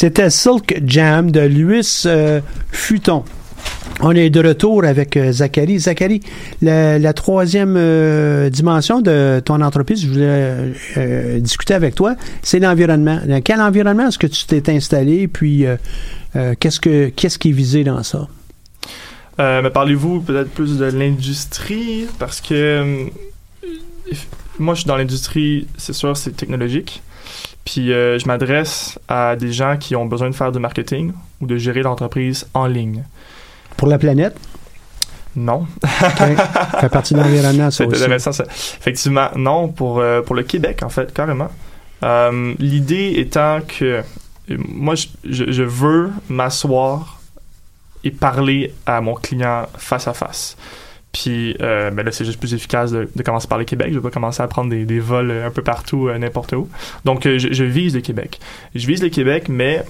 C'était 0.00 0.30
Silk 0.30 0.80
Jam 0.86 1.32
de 1.32 1.40
Louis 1.40 2.04
euh, 2.06 2.40
Futon. 2.70 3.24
On 4.00 4.12
est 4.12 4.30
de 4.30 4.46
retour 4.46 4.84
avec 4.84 5.16
euh, 5.16 5.32
Zachary. 5.32 5.80
Zachary, 5.80 6.20
la, 6.62 7.12
troisième 7.14 7.74
euh, 7.76 8.48
dimension 8.48 9.00
de 9.00 9.42
ton 9.44 9.60
entreprise, 9.60 10.02
je 10.02 10.06
voulais 10.06 10.72
euh, 10.98 11.40
discuter 11.40 11.74
avec 11.74 11.96
toi, 11.96 12.14
c'est 12.42 12.60
l'environnement. 12.60 13.18
Dans 13.26 13.40
quel 13.42 13.60
environnement 13.60 14.06
est-ce 14.06 14.20
que 14.20 14.28
tu 14.28 14.44
t'es 14.44 14.70
installé? 14.70 15.26
Puis, 15.26 15.64
qu'est-ce, 16.60 16.78
que, 16.78 17.08
qu'est-ce 17.08 17.36
qui 17.36 17.48
est 17.48 17.52
visé 17.52 17.82
dans 17.82 18.04
ça? 18.04 18.28
Parlez-vous 19.36 20.20
peut-être 20.20 20.50
plus 20.50 20.78
de 20.78 20.84
l'industrie 20.84 22.06
parce 22.20 22.40
que 22.40 23.08
moi 24.60 24.74
je 24.74 24.82
suis 24.82 24.88
dans 24.88 24.96
l'industrie, 24.96 25.66
c'est 25.76 25.92
sûr, 25.92 26.16
c'est 26.16 26.36
technologique. 26.36 27.02
Puis 27.70 27.92
euh, 27.92 28.18
je 28.18 28.26
m'adresse 28.26 28.98
à 29.08 29.36
des 29.36 29.52
gens 29.52 29.76
qui 29.76 29.94
ont 29.94 30.06
besoin 30.06 30.30
de 30.30 30.34
faire 30.34 30.50
du 30.52 30.58
marketing 30.58 31.12
ou 31.42 31.46
de 31.46 31.58
gérer 31.58 31.82
l'entreprise 31.82 32.46
en 32.54 32.66
ligne. 32.66 33.04
Pour 33.76 33.88
la 33.88 33.98
planète? 33.98 34.34
Non. 35.36 35.66
Ça 35.84 36.08
fait 36.80 36.88
partie 36.88 37.12
de 37.12 37.18
l'environnement, 37.20 37.70
ça 37.70 37.76
C'est 37.84 37.86
aussi. 37.86 38.02
intéressant, 38.02 38.32
ça. 38.32 38.44
Effectivement, 38.44 39.28
non, 39.36 39.68
pour, 39.68 39.98
euh, 39.98 40.22
pour 40.22 40.34
le 40.34 40.44
Québec, 40.44 40.82
en 40.82 40.88
fait, 40.88 41.12
carrément. 41.12 41.48
Euh, 42.04 42.54
L'idée 42.58 43.12
étant 43.18 43.58
que 43.60 44.02
moi, 44.48 44.94
je- 44.94 45.06
je 45.52 45.62
veux 45.62 46.10
m'asseoir 46.30 47.20
et 48.02 48.10
parler 48.10 48.72
à 48.86 49.02
mon 49.02 49.12
client 49.14 49.66
face 49.76 50.08
à 50.08 50.14
face. 50.14 50.56
Puis, 51.12 51.56
euh, 51.60 51.90
ben 51.90 52.04
là, 52.04 52.12
c'est 52.12 52.24
juste 52.24 52.38
plus 52.38 52.52
efficace 52.54 52.90
de, 52.92 53.08
de 53.14 53.22
commencer 53.22 53.48
par 53.48 53.58
le 53.58 53.64
Québec. 53.64 53.88
Je 53.90 53.98
vais 53.98 54.02
pas 54.02 54.10
commencer 54.10 54.42
à 54.42 54.48
prendre 54.48 54.70
des, 54.70 54.84
des 54.84 55.00
vols 55.00 55.30
euh, 55.30 55.46
un 55.46 55.50
peu 55.50 55.62
partout, 55.62 56.08
euh, 56.08 56.18
n'importe 56.18 56.52
où. 56.52 56.68
Donc, 57.04 57.24
euh, 57.24 57.38
je, 57.38 57.52
je 57.52 57.64
vise 57.64 57.94
le 57.94 58.02
Québec. 58.02 58.38
Je 58.74 58.86
vise 58.86 59.02
le 59.02 59.08
Québec, 59.08 59.48
mais 59.48 59.84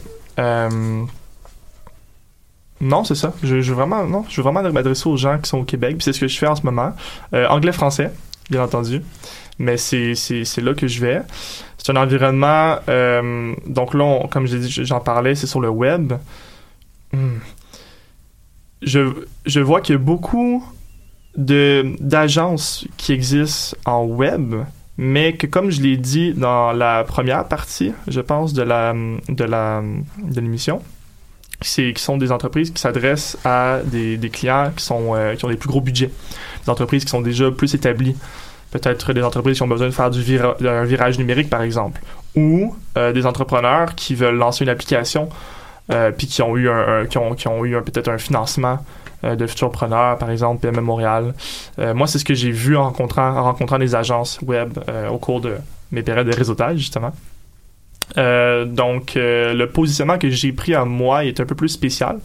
non, 2.81 3.03
c'est 3.03 3.17
ça. 3.17 3.35
Je, 3.43 3.57
veux 3.57 3.75
vraiment, 3.75 4.05
non, 4.05 4.25
je 4.29 4.37
veux 4.37 4.43
vraiment 4.49 4.63
m'adresser 4.71 5.09
aux 5.09 5.17
gens 5.17 5.39
qui 5.39 5.49
sont 5.49 5.59
au 5.59 5.65
Québec. 5.65 5.97
Puis 5.97 6.05
c'est 6.05 6.13
ce 6.13 6.21
que 6.21 6.29
je 6.29 6.39
fais 6.39 6.47
en 6.47 6.55
ce 6.55 6.63
moment. 6.63 6.93
Anglais-français, 7.33 8.13
bien 8.51 8.63
entendu. 8.63 9.03
Mais 9.59 9.77
c'est, 9.77 10.15
c'est, 10.15 10.45
c'est 10.45 10.61
là 10.61 10.75
que 10.75 10.87
je 10.87 11.01
vais. 11.01 11.23
C'est 11.77 11.91
un 11.91 11.97
environnement. 11.97 12.77
donc 13.67 13.95
là, 13.95 14.29
comme 14.31 14.47
j'ai 14.47 14.61
dit, 14.61 14.71
j'en 14.71 15.01
parlais, 15.01 15.35
c'est 15.35 15.49
sur 15.49 15.61
le 15.61 15.71
web. 15.71 16.13
Hmm. 17.13 17.39
Je, 18.81 19.13
je 19.45 19.59
vois 19.59 19.81
qu'il 19.81 19.95
y 19.95 19.97
a 19.97 20.01
beaucoup 20.01 20.63
de, 21.37 21.95
d'agences 22.01 22.87
qui 22.97 23.13
existent 23.13 23.77
en 23.85 24.05
web, 24.05 24.55
mais 24.97 25.35
que 25.35 25.47
comme 25.47 25.71
je 25.71 25.81
l'ai 25.81 25.97
dit 25.97 26.33
dans 26.35 26.73
la 26.73 27.05
première 27.05 27.47
partie, 27.47 27.93
je 28.09 28.21
pense, 28.21 28.53
de 28.53 28.63
la, 28.63 28.93
de 29.29 29.45
la, 29.45 29.83
de 30.23 30.41
l'émission, 30.41 30.83
c'est 31.61 31.93
qui 31.93 32.03
sont 32.03 32.17
des 32.19 32.33
entreprises 32.33 32.71
qui 32.71 32.81
s'adressent 32.81 33.37
à 33.45 33.79
des, 33.85 34.17
des 34.17 34.31
clients 34.31 34.71
qui 34.77 34.85
sont 34.85 35.15
euh, 35.15 35.35
qui 35.35 35.45
ont 35.45 35.49
des 35.49 35.57
plus 35.57 35.69
gros 35.69 35.81
budgets, 35.81 36.11
des 36.65 36.71
entreprises 36.71 37.05
qui 37.05 37.11
sont 37.11 37.21
déjà 37.21 37.51
plus 37.51 37.75
établies, 37.75 38.17
peut-être 38.71 39.13
des 39.13 39.23
entreprises 39.23 39.57
qui 39.57 39.63
ont 39.63 39.69
besoin 39.69 39.89
de 39.89 39.93
faire 39.93 40.11
du 40.11 40.23
d'un 40.61 40.85
virage 40.85 41.19
numérique 41.19 41.51
par 41.51 41.63
exemple, 41.63 42.01
ou 42.37 42.75
euh, 42.97 43.13
des 43.13 43.27
entrepreneurs 43.27 43.95
qui 43.97 44.15
veulent 44.15 44.37
lancer 44.37 44.65
une 44.65 44.71
application 44.71 45.29
euh, 45.91 46.11
puis 46.17 46.27
qui 46.27 46.43
ont 46.43 46.57
eu 46.57 46.69
un, 46.69 47.01
un- 47.03 47.07
qui 47.07 47.19
ont, 47.19 47.35
qui 47.35 47.49
ont 47.49 47.65
eu 47.65 47.77
un- 47.77 47.83
peut-être 47.83 48.09
un 48.09 48.19
financement 48.19 48.79
euh, 49.25 49.37
de 49.37 49.47
futurpreneurs 49.47 50.19
par 50.19 50.31
exemple 50.31 50.61
PME 50.61 50.81
Montréal. 50.81 51.35
Euh, 51.79 51.95
moi 51.95 52.07
c'est 52.07 52.19
ce 52.19 52.25
que 52.25 52.35
j'ai 52.35 52.51
vu 52.51 52.77
en 52.77 52.85
rencontrant 52.85 53.37
en 53.37 53.43
rencontrant 53.45 53.79
des 53.79 53.95
agences 53.95 54.39
web 54.43 54.79
euh, 54.89 55.09
au 55.09 55.19
cours 55.19 55.41
de 55.41 55.55
mes 55.93 56.03
périodes 56.03 56.29
de 56.29 56.35
réseautage 56.37 56.79
justement. 56.79 57.13
Donc, 58.17 59.13
le 59.17 59.67
positionnement 59.67 60.17
que 60.19 60.31
j'ai 60.31 60.53
pris 60.53 60.75
à 60.75 60.85
moi 60.87 61.27
est 61.27 61.41
un 61.41 61.45
peu 61.45 61.55
plus 61.55 61.69
spécial 61.69 62.19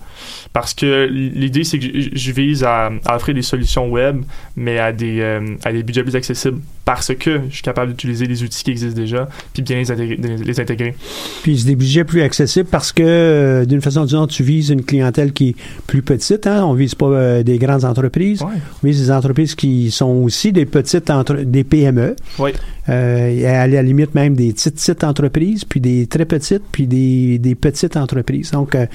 parce 0.54 0.74
que 0.74 1.08
l'idée, 1.12 1.66
c'est 1.66 1.78
que 1.78 1.86
je- 2.14 2.32
vise 2.32 2.64
à, 2.64 2.89
offrir 3.10 3.36
des 3.36 3.41
solutions 3.41 3.89
web, 3.89 4.24
mais 4.56 4.80
à 4.80 4.94
des, 4.94 5.22
à 5.64 5.72
des 5.74 5.84
budgets 5.84 6.04
plus 6.04 6.16
accessibles 6.16 6.62
parce 6.86 7.13
que 7.15 7.41
je 7.49 7.53
suis 7.53 7.61
capable 7.61 7.91
d'utiliser 7.91 8.25
les 8.25 8.43
outils 8.43 8.63
qui 8.63 8.71
existent 8.71 8.99
déjà 8.99 9.29
puis 9.53 9.63
bien 9.63 9.77
les 9.77 9.91
intégrer. 9.91 10.17
Les 10.17 10.59
intégrer. 10.59 10.95
Puis 11.43 11.59
c'est 11.59 11.67
des 11.67 11.75
budgets 11.75 12.03
plus 12.03 12.21
accessibles 12.21 12.67
parce 12.69 12.91
que, 12.91 13.03
euh, 13.03 13.65
d'une 13.65 13.81
façon 13.81 14.01
ou 14.01 14.05
d'une 14.05 14.17
autre, 14.17 14.34
tu 14.34 14.43
vises 14.43 14.69
une 14.69 14.84
clientèle 14.84 15.31
qui 15.31 15.49
est 15.49 15.55
plus 15.88 16.01
petite. 16.01 16.45
Hein? 16.45 16.65
On 16.65 16.73
vise 16.73 16.95
pas 16.95 17.05
euh, 17.05 17.43
des 17.43 17.57
grandes 17.57 17.86
entreprises. 17.86 18.41
Ouais. 18.41 18.49
On 18.84 18.88
vise 18.88 18.99
des 18.99 19.11
entreprises 19.11 19.55
qui 19.55 19.91
sont 19.91 20.23
aussi 20.23 20.51
des 20.51 20.65
petites 20.65 21.09
entre 21.09 21.36
des 21.36 21.63
PME. 21.63 22.15
Oui. 22.39 22.51
Euh, 22.89 23.61
à 23.61 23.67
la 23.67 23.81
limite 23.81 24.13
même 24.13 24.36
des 24.36 24.51
petites, 24.51 24.75
petites 24.75 25.03
entreprises, 25.05 25.63
puis 25.63 25.79
des 25.79 26.07
très 26.07 26.25
petites, 26.25 26.63
puis 26.71 26.86
des, 26.86 27.39
des 27.39 27.55
petites 27.55 27.95
entreprises. 27.95 28.51
Donc, 28.51 28.75
on 28.75 28.88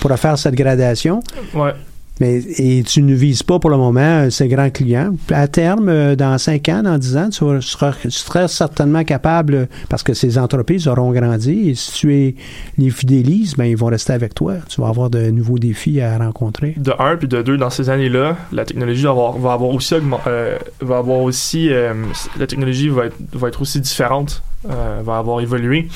pourra 0.00 0.16
faire 0.16 0.36
cette 0.36 0.54
gradation. 0.54 1.22
Ouais. 1.54 1.72
Mais, 2.20 2.38
et 2.58 2.82
tu 2.82 3.02
ne 3.02 3.14
vises 3.14 3.42
pas 3.42 3.58
pour 3.58 3.70
le 3.70 3.76
moment 3.76 4.00
euh, 4.00 4.30
ces 4.30 4.48
grands 4.48 4.70
clients. 4.70 5.14
À 5.30 5.48
terme, 5.48 5.88
euh, 5.88 6.16
dans 6.16 6.36
5 6.36 6.68
ans, 6.68 6.82
dans 6.82 6.98
10 6.98 7.16
ans, 7.16 7.28
tu 7.30 7.62
seras, 7.62 7.92
tu 8.00 8.10
seras 8.10 8.48
certainement 8.48 9.04
capable, 9.04 9.68
parce 9.88 10.02
que 10.02 10.14
ces 10.14 10.38
entreprises 10.38 10.88
auront 10.88 11.12
grandi, 11.12 11.70
et 11.70 11.74
si 11.74 11.92
tu 11.92 12.14
es, 12.14 12.34
les 12.76 12.90
fidélises, 12.90 13.54
ben, 13.56 13.64
ils 13.64 13.76
vont 13.76 13.86
rester 13.86 14.12
avec 14.12 14.34
toi. 14.34 14.54
Tu 14.68 14.80
vas 14.80 14.88
avoir 14.88 15.10
de 15.10 15.30
nouveaux 15.30 15.58
défis 15.58 16.00
à 16.00 16.18
rencontrer. 16.18 16.74
De 16.76 16.92
un 16.98 17.16
puis 17.16 17.28
de 17.28 17.42
deux, 17.42 17.56
dans 17.56 17.70
ces 17.70 17.90
années-là, 17.90 18.36
la 18.52 18.64
technologie 18.64 19.04
va 19.04 19.10
avoir, 19.10 19.38
va 19.38 19.52
avoir 19.52 19.70
aussi 19.70 19.94
euh, 20.26 20.58
va 20.80 20.98
avoir 20.98 21.20
aussi 21.20 21.72
euh, 21.72 21.94
la 22.38 22.46
technologie 22.46 22.88
va 22.88 23.06
être, 23.06 23.16
va 23.32 23.48
être 23.48 23.62
aussi 23.62 23.80
différente, 23.80 24.42
euh, 24.68 25.00
va 25.02 25.18
avoir 25.18 25.40
évolué. 25.40 25.88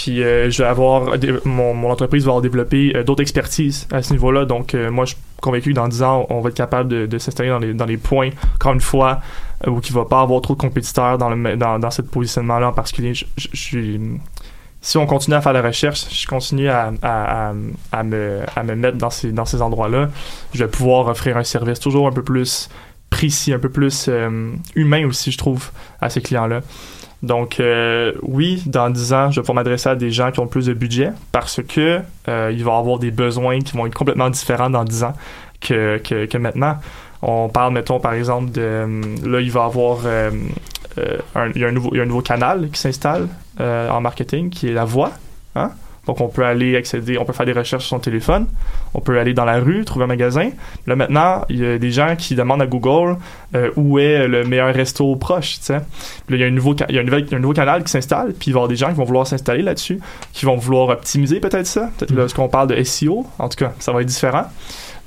Puis 0.00 0.22
euh, 0.22 0.48
je 0.48 0.62
vais 0.62 0.68
avoir 0.68 1.16
mon, 1.44 1.90
entreprise 1.90 2.24
va 2.24 2.30
avoir 2.30 2.42
développé 2.42 2.92
euh, 2.94 3.02
d'autres 3.02 3.22
expertises 3.22 3.88
à 3.90 4.00
ce 4.00 4.12
niveau-là. 4.12 4.44
Donc 4.44 4.74
euh, 4.74 4.92
moi 4.92 5.04
je 5.06 5.14
suis 5.14 5.22
convaincu 5.42 5.70
que 5.70 5.74
dans 5.74 5.88
10 5.88 6.02
ans, 6.04 6.26
on 6.30 6.40
va 6.40 6.50
être 6.50 6.56
capable 6.56 7.08
de, 7.08 7.18
s'installer 7.18 7.48
dans 7.48 7.58
les, 7.58 7.74
dans 7.74 7.84
les 7.84 7.96
points, 7.96 8.30
encore 8.54 8.74
une 8.74 8.80
fois, 8.80 9.20
où 9.66 9.80
il 9.84 9.92
va 9.92 10.04
pas 10.04 10.20
avoir 10.20 10.40
trop 10.40 10.54
de 10.54 10.60
compétiteurs 10.60 11.18
dans, 11.18 11.30
le, 11.30 11.56
dans, 11.56 11.80
dans 11.80 11.90
ce 11.90 12.02
positionnement-là 12.02 12.68
en 12.68 12.72
particulier. 12.72 13.12
Si 14.80 14.96
on 14.96 15.06
continue 15.06 15.34
à 15.34 15.40
faire 15.40 15.52
la 15.52 15.62
recherche, 15.62 16.06
je 16.12 16.26
continue 16.28 16.68
à, 16.68 16.92
à, 17.02 17.48
à, 17.48 17.52
à 17.90 18.02
me, 18.04 18.42
me 18.64 18.74
mettre 18.76 18.98
dans 18.98 19.10
ces, 19.10 19.32
dans 19.32 19.44
ces 19.44 19.60
endroits-là, 19.60 20.10
je 20.54 20.62
vais 20.62 20.70
pouvoir 20.70 21.08
offrir 21.08 21.36
un 21.36 21.42
service 21.42 21.80
toujours 21.80 22.06
un 22.06 22.12
peu 22.12 22.22
plus 22.22 22.68
précis, 23.18 23.52
un 23.52 23.58
peu 23.58 23.68
plus 23.68 24.06
euh, 24.08 24.52
humain 24.76 25.04
aussi, 25.04 25.32
je 25.32 25.38
trouve, 25.38 25.70
à 26.00 26.08
ces 26.08 26.20
clients-là. 26.20 26.60
Donc, 27.24 27.58
euh, 27.58 28.12
oui, 28.22 28.62
dans 28.66 28.90
10 28.90 29.12
ans, 29.12 29.30
je 29.32 29.40
vais 29.40 29.42
pouvoir 29.42 29.56
m'adresser 29.56 29.88
à 29.88 29.96
des 29.96 30.12
gens 30.12 30.30
qui 30.30 30.38
ont 30.38 30.46
plus 30.46 30.66
de 30.66 30.72
budget 30.72 31.10
parce 31.32 31.60
que 31.60 32.00
euh, 32.28 32.52
il 32.54 32.62
va 32.62 32.74
y 32.74 32.76
avoir 32.76 33.00
des 33.00 33.10
besoins 33.10 33.58
qui 33.58 33.76
vont 33.76 33.86
être 33.86 33.94
complètement 33.94 34.30
différents 34.30 34.70
dans 34.70 34.84
10 34.84 35.02
ans 35.02 35.14
que, 35.60 35.98
que, 35.98 36.38
maintenant. 36.38 36.76
On 37.20 37.48
parle, 37.48 37.72
mettons, 37.72 37.98
par 37.98 38.12
exemple, 38.12 38.52
de. 38.52 38.86
Là, 39.26 39.40
il 39.40 39.50
va 39.50 39.64
avoir. 39.64 39.98
il, 40.96 41.60
y 41.60 41.64
a 41.64 41.68
un 41.68 41.72
nouveau, 41.72 41.90
il 41.94 41.96
y 41.96 42.00
a 42.00 42.04
un 42.04 42.06
nouveau 42.06 42.22
canal 42.22 42.70
qui 42.70 42.78
s'installe 42.78 43.26
en 43.58 44.00
marketing 44.00 44.48
qui 44.50 44.68
est 44.68 44.72
la 44.72 44.84
voix. 44.84 45.10
Hein? 45.56 45.72
Donc, 46.08 46.20
on 46.20 46.26
peut 46.28 46.44
aller 46.44 46.74
accéder, 46.74 47.18
on 47.18 47.24
peut 47.24 47.32
faire 47.32 47.46
des 47.46 47.52
recherches 47.52 47.84
sur 47.84 47.90
son 47.96 48.00
téléphone, 48.00 48.46
on 48.94 49.00
peut 49.00 49.16
aller 49.20 49.34
dans 49.34 49.44
la 49.44 49.60
rue, 49.60 49.84
trouver 49.84 50.04
un 50.06 50.08
magasin. 50.08 50.50
Là, 50.88 50.96
maintenant, 50.96 51.44
il 51.48 51.58
y 51.60 51.66
a 51.66 51.78
des 51.78 51.92
gens 51.92 52.16
qui 52.16 52.34
demandent 52.34 52.62
à 52.62 52.66
Google 52.66 53.16
euh, 53.54 53.70
où 53.76 53.98
est 54.00 54.26
le 54.26 54.42
meilleur 54.44 54.74
resto 54.74 55.14
proche, 55.16 55.58
tu 55.60 55.66
sais. 55.66 55.74
Là, 55.74 55.82
il 56.30 56.38
y 56.40 56.42
a 56.42 56.46
un 56.46 56.50
nouveau, 56.50 56.74
ca- 56.76 56.86
il 56.88 56.96
y 56.96 56.98
a 56.98 57.02
un 57.02 57.04
nouvel- 57.04 57.24
il 57.26 57.30
y 57.30 57.34
a 57.34 57.36
un 57.36 57.40
nouveau 57.40 57.52
canal 57.54 57.84
qui 57.84 57.90
s'installe, 57.92 58.32
puis 58.32 58.50
il 58.50 58.52
va 58.54 58.56
y 58.56 58.60
avoir 58.60 58.68
des 58.68 58.76
gens 58.76 58.88
qui 58.88 58.94
vont 58.94 59.04
vouloir 59.04 59.26
s'installer 59.26 59.62
là-dessus, 59.62 60.00
qui 60.32 60.44
vont 60.46 60.56
vouloir 60.56 60.88
optimiser 60.88 61.38
peut-être 61.40 61.66
ça. 61.66 61.90
Peut-être 61.98 62.12
lorsqu'on 62.12 62.48
parle 62.48 62.68
de 62.68 62.82
SEO, 62.82 63.26
en 63.38 63.48
tout 63.48 63.58
cas, 63.58 63.72
ça 63.78 63.92
va 63.92 64.00
être 64.00 64.08
différent. 64.08 64.44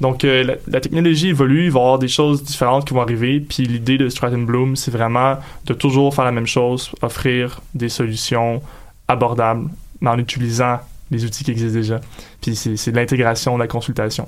Donc, 0.02 0.24
euh, 0.24 0.44
la, 0.44 0.54
la 0.68 0.80
technologie 0.82 1.30
évolue, 1.30 1.66
il 1.66 1.72
va 1.72 1.80
y 1.80 1.84
avoir 1.84 2.00
des 2.00 2.08
choses 2.08 2.44
différentes 2.44 2.86
qui 2.88 2.94
vont 2.94 3.02
arriver, 3.02 3.40
puis 3.40 3.64
l'idée 3.64 3.98
de 3.98 4.08
Stratton 4.10 4.44
Bloom, 4.44 4.76
c'est 4.76 4.92
vraiment 4.92 5.38
de 5.66 5.74
toujours 5.74 6.14
faire 6.14 6.26
la 6.26 6.32
même 6.32 6.48
chose, 6.48 6.92
offrir 7.02 7.62
des 7.74 7.90
solutions 7.90 8.62
abordables, 9.08 9.68
mais 10.00 10.10
en 10.10 10.18
utilisant 10.18 10.80
les 11.12 11.26
outils 11.26 11.44
qui 11.44 11.52
existent 11.52 11.78
déjà. 11.78 12.02
Puis 12.42 12.56
c'est 12.56 12.92
de 12.92 12.96
l'intégration, 12.96 13.56
de 13.56 13.60
la 13.62 13.68
consultation. 13.68 14.28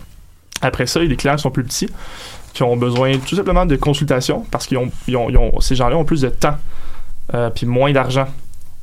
Après 0.61 0.85
ça, 0.85 1.03
des 1.05 1.15
clients 1.15 1.37
sont 1.37 1.51
plus 1.51 1.63
petits, 1.63 1.89
qui 2.53 2.63
ont 2.63 2.77
besoin 2.77 3.17
tout 3.17 3.35
simplement 3.35 3.65
de 3.65 3.75
consultation, 3.75 4.45
parce 4.51 4.67
qu'ils 4.67 4.77
ont, 4.77 4.91
ils 5.07 5.17
ont- 5.17 5.29
ils 5.29 5.61
ces 5.61 5.75
gens-là 5.75 5.97
ont 5.97 6.05
plus 6.05 6.21
de 6.21 6.29
temps, 6.29 6.57
euh, 7.33 7.49
puis 7.49 7.65
moins 7.65 7.91
d'argent. 7.91 8.27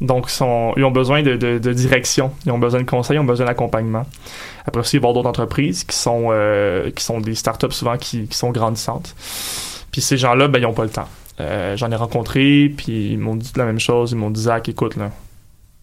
Donc, 0.01 0.31
sont, 0.31 0.73
ils 0.79 0.85
ont 0.85 0.91
besoin 0.91 1.23
de, 1.23 1.37
de- 1.37 1.73
direction, 1.75 2.33
ils 2.47 2.53
ont 2.53 2.59
besoin 2.59 2.81
de 2.81 2.87
conseils, 2.87 3.17
ils 3.17 3.21
ont 3.21 3.25
besoin 3.25 3.45
d'accompagnement. 3.47 4.07
Après 4.67 4.83
ça, 4.83 4.91
il 4.95 5.01
va 5.01 5.09
y 5.09 5.11
avoir 5.11 5.13
d'autres 5.13 5.29
entreprises 5.29 5.85
qui 5.85 5.95
sont, 5.95 6.29
euh, 6.31 6.91
qui 6.91 7.05
sont 7.05 7.21
des 7.21 7.35
startups 7.35 7.71
souvent 7.71 7.99
qui, 7.99 8.27
qui 8.27 8.37
sont 8.37 8.51
grandissantes. 8.51 9.15
Puis 9.93 10.01
ces 10.01 10.17
gens-là, 10.17 10.49
ben, 10.49 10.59
ils 10.59 10.63
n'ont 10.63 10.73
pas 10.73 10.85
le 10.85 10.91
temps. 10.91 11.09
Euh, 11.41 11.77
J'en 11.77 11.91
ai 11.93 11.97
rencontré, 11.97 12.73
puis 12.75 13.13
ils 13.13 13.19
m'ont 13.19 13.37
dit 13.37 13.53
la 13.57 13.65
même 13.67 13.79
chose. 13.81 14.13
Ils 14.13 14.17
m'ont 14.17 14.31
dit, 14.31 14.41
Zach, 14.43 14.69
écoute, 14.71 14.97
là, 14.97 15.11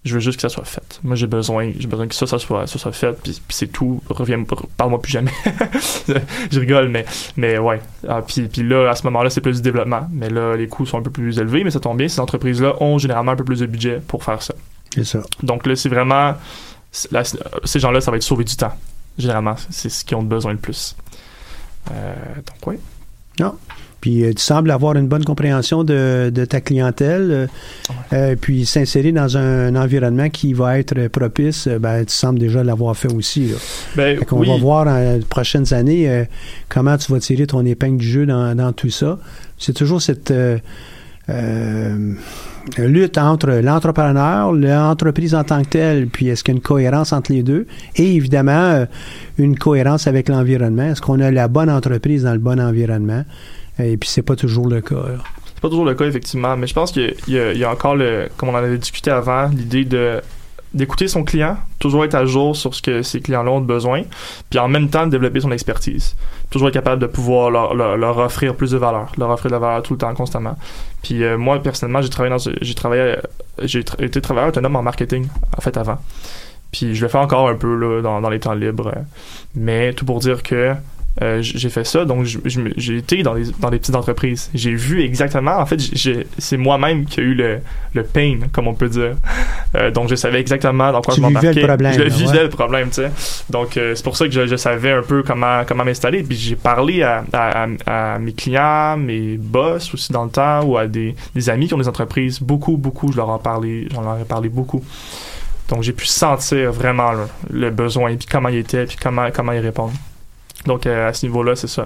je 0.08 0.14
veux 0.16 0.20
juste 0.20 0.38
que 0.38 0.42
ça 0.42 0.50
soit 0.50 0.66
fait. 0.66 1.00
Moi, 1.04 1.16
j'ai 1.16 1.28
besoin, 1.28 1.72
j'ai 1.78 1.88
besoin 1.88 2.08
que 2.08 2.16
ça, 2.16 2.26
ça 2.26 2.40
soit, 2.40 2.66
ça 2.68 2.80
soit 2.80 2.92
fait, 2.92 3.14
puis, 3.22 3.32
puis 3.34 3.56
c'est 3.56 3.68
tout. 3.68 4.02
Reviens, 4.10 4.44
parle-moi 4.78 5.02
plus 5.02 5.12
jamais. 5.12 5.32
je 6.52 6.60
rigole, 6.60 6.88
mais, 6.90 7.06
mais 7.36 7.58
ouais. 7.58 7.80
Ah, 8.08 8.22
puis, 8.26 8.48
puis 8.48 8.64
là, 8.64 8.90
à 8.90 8.96
ce 8.96 9.04
moment-là, 9.04 9.30
c'est 9.30 9.42
plus 9.42 9.58
du 9.58 9.62
développement. 9.62 10.08
Mais 10.12 10.30
là, 10.30 10.56
les 10.56 10.68
coûts 10.68 10.86
sont 10.86 10.98
un 10.98 11.02
peu 11.04 11.12
plus 11.12 11.38
élevés, 11.40 11.64
mais 11.64 11.72
ça 11.72 11.80
tombe 11.80 11.98
bien. 11.98 12.08
Ces 12.08 12.20
entreprises-là 12.20 12.76
ont 12.82 12.98
généralement 12.98 13.34
un 13.34 13.36
peu 13.36 13.44
plus 13.44 13.60
de 13.60 13.66
budget 13.66 14.02
pour 14.08 14.24
faire 14.24 14.42
ça. 14.42 14.54
C'est 14.94 15.04
ça. 15.06 15.20
Donc 15.44 15.68
là, 15.68 15.76
c'est 15.76 15.90
vraiment 15.90 16.34
là, 17.12 17.24
c- 17.24 17.38
ces 17.66 17.80
gens-là, 17.80 18.02
ça 18.02 18.10
va 18.12 18.18
être 18.18 18.24
sauver 18.24 18.44
du 18.46 18.56
temps. 18.56 18.74
Généralement, 19.18 19.56
c'est 19.70 19.90
ce 19.90 20.06
qu'ils 20.06 20.16
ont 20.18 20.24
besoin 20.24 20.52
le 20.54 20.58
plus. 20.58 20.96
Euh, 21.92 22.14
donc, 22.36 22.68
oui. 22.68 22.78
Non. 23.40 23.56
Puis 24.02 24.24
euh, 24.24 24.34
tu 24.34 24.42
sembles 24.42 24.72
avoir 24.72 24.96
une 24.96 25.08
bonne 25.08 25.24
compréhension 25.24 25.84
de, 25.84 26.32
de 26.34 26.46
ta 26.46 26.62
clientèle, 26.62 27.28
euh, 27.32 27.48
euh, 28.14 28.36
puis 28.40 28.66
s'insérer 28.66 29.12
dans 29.12 29.38
un, 29.38 29.76
environnement 29.76 30.30
qui 30.30 30.54
va 30.54 30.80
être 30.80 31.08
propice, 31.08 31.68
euh, 31.68 31.80
ben, 31.80 32.06
tu 32.06 32.14
sembles 32.14 32.40
déjà 32.40 32.64
l'avoir 32.64 32.96
fait 32.96 33.12
aussi. 33.14 33.48
Là. 33.48 33.56
Ben, 33.96 34.20
Fait 34.20 34.28
oui. 34.32 34.48
va 34.48 34.58
voir 34.58 34.86
dans 34.86 34.98
les 34.98 35.26
prochaines 35.26 35.74
années 35.74 36.26
comment 36.70 36.98
tu 36.98 37.12
vas 37.12 37.20
tirer 37.20 37.48
ton 37.48 37.66
épingle 37.66 37.98
du 37.98 38.08
jeu 38.08 38.26
dans, 38.26 38.56
dans 38.56 38.72
tout 38.74 38.90
ça. 38.90 39.20
C'est 39.58 39.74
toujours 39.74 40.02
cette 40.02 40.32
euh, 40.32 40.58
euh, 41.30 42.14
lutte 42.78 43.18
entre 43.18 43.50
l'entrepreneur, 43.50 44.54
l'entreprise 44.54 45.36
en 45.36 45.44
tant 45.44 45.62
que 45.64 45.70
telle, 45.70 46.08
puis 46.08 46.30
est-ce 46.30 46.44
qu'il 46.44 46.54
y 46.54 46.56
a 46.56 46.58
une 46.58 46.64
cohérence 46.64 47.12
entre 47.12 47.32
les 47.32 47.44
deux, 47.44 47.68
et 47.96 48.16
évidemment 48.16 48.86
une 49.38 49.58
cohérence 49.58 50.08
avec 50.08 50.30
l'environnement. 50.30 50.84
Est-ce 50.84 51.02
qu'on 51.02 51.20
a 51.20 51.32
la 51.32 51.48
bonne 51.48 51.70
entreprise 51.70 52.24
dans 52.24 52.34
le 52.34 52.40
bon 52.40 52.60
environnement? 52.60 53.24
Et 53.80 53.98
puis 53.98 54.10
c'est 54.10 54.22
pas 54.24 54.36
toujours 54.36 54.68
le 54.68 54.82
cas. 54.82 54.96
là. 54.96 55.18
C'est 55.54 55.62
pas 55.62 55.70
toujours 55.70 55.86
le 55.86 55.96
cas, 55.96 56.06
effectivement, 56.06 56.56
mais 56.56 56.68
je 56.68 56.74
pense 56.74 56.92
qu'il 56.92 57.16
y, 57.28 57.64
a- 57.64 57.72
encore, 57.72 57.96
le, 57.96 58.30
comme 58.38 58.50
on 58.50 58.54
en 58.54 58.58
avait 58.58 58.78
discuté 58.78 59.10
avant, 59.12 59.48
l'idée 59.48 59.86
de 59.86 60.22
d'écouter 60.74 61.08
son 61.08 61.24
client, 61.24 61.58
toujours 61.80 62.04
être 62.04 62.14
à 62.14 62.26
jour 62.26 62.56
sur 62.56 62.76
ce 62.76 62.82
que 62.82 63.02
ces 63.02 63.22
clients-là 63.22 63.50
ont 63.52 63.62
besoin, 63.62 64.04
puis 64.50 64.60
en 64.60 64.68
même 64.68 64.90
temps 64.90 65.06
de 65.06 65.12
développer 65.12 65.40
son 65.40 65.52
expertise. 65.52 66.16
Toujours 66.50 66.68
être 66.68 66.74
capable 66.74 67.02
de 67.02 67.08
pouvoir 67.08 67.50
leur, 67.50 67.74
leur- 67.74 68.18
offrir 68.18 68.54
plus 68.54 68.72
de 68.72 68.78
valeur, 68.78 69.12
leur 69.18 69.30
offrir 69.30 69.50
de 69.50 69.56
la 69.56 69.60
valeur 69.60 69.82
tout 69.82 69.94
le 69.94 69.98
temps, 70.00 70.14
constamment. 70.14 70.58
Puis 71.02 71.24
euh, 71.24 71.38
moi, 71.38 71.60
personnellement, 71.64 72.02
j'ai 72.02 72.10
travaillé 72.10 72.36
dans 72.36 72.52
j'ai 72.62 72.74
travaillé, 72.76 73.16
j'ai 73.64 73.82
tra- 73.82 74.04
été 74.04 74.20
travailleur 74.22 74.50
autonome 74.50 74.76
en 74.76 74.84
marketing, 74.84 75.28
en 75.58 75.62
fait, 75.62 75.76
avant. 75.78 75.98
Puis 76.72 76.94
je 76.96 77.02
le 77.02 77.08
fais 77.08 77.18
encore 77.18 77.48
un 77.48 77.56
peu 77.56 77.74
là, 77.76 78.02
dans, 78.02 78.20
dans 78.22 78.30
les 78.30 78.40
temps 78.42 78.54
libres. 78.54 78.92
Mais 79.56 79.94
tout 79.94 80.06
pour 80.06 80.20
dire 80.20 80.44
que 80.44 80.74
euh, 81.22 81.40
j'ai 81.42 81.70
fait 81.70 81.84
ça, 81.84 82.06
donc 82.06 82.26
j'ai 82.26 82.98
été 82.98 83.24
dans 83.24 83.34
les, 83.34 83.46
dans 83.60 83.70
les 83.70 83.80
petites 83.80 83.96
entreprises. 83.96 84.50
J'ai 84.54 84.74
vu 84.76 85.02
exactement, 85.02 85.58
en 85.58 85.66
fait, 85.66 85.80
c'est 86.38 86.58
moi-même 86.58 87.06
qui 87.06 87.20
a 87.20 87.24
eu 87.24 87.34
le, 87.34 87.60
le 87.94 88.04
pain, 88.04 88.40
comme 88.52 88.68
on 88.68 88.74
peut 88.74 88.90
dire. 88.90 89.16
Euh, 89.76 89.92
donc 89.92 90.10
je 90.10 90.16
savais 90.16 90.40
exactement 90.40 90.92
dans 90.92 91.02
quoi 91.02 91.14
Tu 91.14 91.22
je 91.22 91.26
vivais 91.28 91.40
le 91.40 91.48
m'embarquais. 91.48 91.68
problème, 91.68 91.94
Je 91.94 92.02
le 92.02 92.10
vivais 92.10 92.38
ouais. 92.38 92.44
le 92.44 92.50
problème, 92.50 92.88
tu 92.90 92.96
sais. 92.96 93.12
Donc 93.50 93.78
euh, 93.78 93.96
c'est 93.96 94.04
pour 94.04 94.16
ça 94.16 94.26
que 94.26 94.32
je, 94.32 94.46
je 94.48 94.56
savais 94.56 94.92
un 94.92 95.02
peu 95.02 95.24
comment, 95.24 95.64
comment 95.68 95.84
m'installer. 95.84 96.24
Puis 96.24 96.38
j'ai 96.38 96.56
parlé 96.56 97.02
à, 97.04 97.24
à, 97.34 97.64
à- 97.86 98.14
à 98.16 98.20
mes 98.20 98.34
clients, 98.34 98.98
mes 98.98 99.38
boss 99.38 99.94
aussi 99.94 100.12
dans 100.12 100.26
le 100.26 100.30
temps, 100.32 100.64
ou 100.64 100.78
à 100.78 100.88
des, 100.88 101.16
des 101.36 101.50
amis 101.50 101.68
qui 101.68 101.74
ont 101.74 101.78
des 101.80 101.88
entreprises. 101.88 102.40
Beaucoup, 102.40 102.78
beaucoup, 102.78 103.12
je 103.12 103.18
leur 103.18 103.30
en 103.30 103.40
parlé, 103.40 103.88
j'en 103.92 104.02
leur 104.02 104.20
ai 104.20 104.26
parlé 104.26 104.50
beaucoup. 104.50 104.84
Donc 105.70 105.84
j'ai 105.84 105.92
pu 105.94 106.06
sentir 106.06 106.72
vraiment 106.72 107.12
là, 107.12 107.28
le 107.52 107.70
besoin, 107.72 108.16
puis 108.16 108.28
comment 108.32 108.48
il 108.50 108.58
était, 108.58 108.86
puis 108.86 108.96
comment, 109.02 109.28
comment 109.34 109.52
y 109.52 109.60
répondre. 109.60 109.92
Donc 110.68 110.86
euh, 110.86 111.10
à 111.10 111.14
ce 111.14 111.26
niveau-là, 111.26 111.56
c'est 111.56 111.68
ça. 111.68 111.86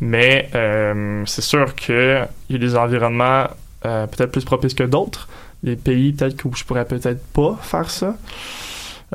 Mais 0.00 0.48
euh, 0.54 1.22
c'est 1.26 1.42
sûr 1.42 1.74
qu'il 1.74 2.26
y 2.50 2.54
a 2.54 2.58
des 2.58 2.76
environnements 2.76 3.46
euh, 3.86 4.06
peut-être 4.06 4.30
plus 4.30 4.44
propices 4.44 4.74
que 4.74 4.84
d'autres. 4.84 5.28
Des 5.62 5.76
pays 5.76 6.12
peut-être 6.12 6.44
où 6.44 6.52
je 6.54 6.64
pourrais 6.64 6.84
peut-être 6.84 7.22
pas 7.32 7.58
faire 7.62 7.90
ça. 7.90 8.14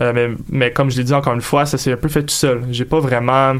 Euh, 0.02 0.12
mais, 0.14 0.30
mais 0.50 0.72
comme 0.72 0.92
je 0.92 0.98
l'ai 0.98 1.06
dit 1.06 1.14
encore 1.14 1.34
une 1.34 1.42
fois, 1.42 1.66
ça 1.66 1.78
s'est 1.78 1.94
un 1.94 1.98
peu 1.98 2.10
fait 2.10 2.22
tout 2.24 2.34
seul. 2.34 2.64
J'ai 2.72 2.84
pas 2.84 3.00
vraiment. 3.00 3.54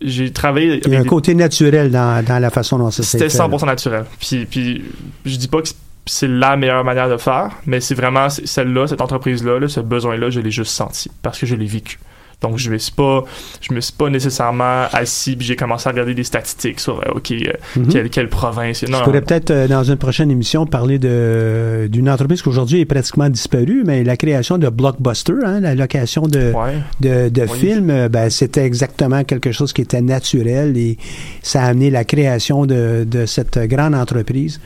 j'ai- 0.00 0.32
travaillé. 0.32 0.80
Il 0.84 0.92
y 0.92 0.96
a 0.96 0.98
un 0.98 1.02
des- 1.02 1.08
côté 1.08 1.34
naturel 1.34 1.90
dans, 1.90 2.22
dans 2.24 2.38
la 2.38 2.50
façon 2.50 2.78
dont 2.78 2.90
ça 2.90 3.02
s'est 3.02 3.18
c'était 3.18 3.30
fait. 3.30 3.38
100% 3.38 3.64
naturel. 3.66 4.04
Puis, 4.18 4.44
puis 4.46 4.84
je 5.24 5.36
dis 5.36 5.48
pas 5.48 5.62
que 5.62 5.68
c'est 6.06 6.28
la 6.28 6.56
meilleure 6.56 6.84
manière 6.84 7.08
de 7.08 7.16
faire, 7.16 7.50
mais 7.66 7.80
c'est 7.80 7.94
vraiment 7.94 8.28
celle-là, 8.28 8.86
cette 8.86 9.00
entreprise-là, 9.00 9.58
là, 9.60 9.68
ce 9.68 9.80
besoin-là, 9.80 10.28
je 10.30 10.40
l'ai 10.40 10.50
juste 10.50 10.72
senti 10.72 11.10
parce 11.22 11.38
que 11.38 11.46
je 11.46 11.54
l'ai 11.54 11.66
vécu. 11.66 11.98
Donc 12.40 12.56
je 12.56 12.70
me 12.70 12.78
suis 12.78 12.92
pas, 12.92 13.24
je 13.60 13.74
me 13.74 13.80
suis 13.82 13.92
pas 13.92 14.08
nécessairement 14.08 14.84
assis 14.92 15.36
puis 15.36 15.46
j'ai 15.46 15.56
commencé 15.56 15.88
à 15.88 15.92
regarder 15.92 16.14
des 16.14 16.24
statistiques 16.24 16.80
sur 16.80 16.98
euh, 17.00 17.12
ok 17.16 17.32
euh, 17.32 17.52
Mhm. 17.76 17.88
quelle, 17.88 18.08
quelle 18.10 18.28
province. 18.30 18.82
Non, 18.84 18.98
Je 18.98 19.04
pourrais 19.04 19.20
peut-être, 19.20 19.50
euh, 19.50 19.68
dans 19.68 19.84
une 19.84 19.96
prochaine 19.96 20.30
émission, 20.30 20.64
parler 20.66 20.98
de 20.98 21.86
d'une 21.92 22.08
entreprise 22.08 22.40
qui 22.42 22.48
aujourd'hui 22.48 22.80
est 22.80 22.86
pratiquement 22.86 23.28
disparue, 23.28 23.82
mais 23.84 24.04
la 24.04 24.16
création 24.16 24.56
de 24.56 24.68
Blockbuster, 24.70 25.34
hein, 25.44 25.60
la 25.60 25.74
location 25.74 26.22
de, 26.22 26.52
Ouais. 26.52 26.78
de, 27.00 27.28
de 27.28 27.42
Oui. 27.42 27.58
films, 27.58 28.08
ben, 28.08 28.30
c'était 28.30 28.64
exactement 28.64 29.22
quelque 29.24 29.52
chose 29.52 29.72
qui 29.74 29.82
était 29.82 30.00
naturel 30.00 30.76
et 30.78 30.96
ça 31.42 31.62
a 31.64 31.66
amené 31.66 31.90
la 31.90 32.04
création 32.04 32.64
de, 32.64 33.04
de 33.06 33.26
cette 33.26 33.58
grande 33.68 33.94
entreprise 33.94 34.60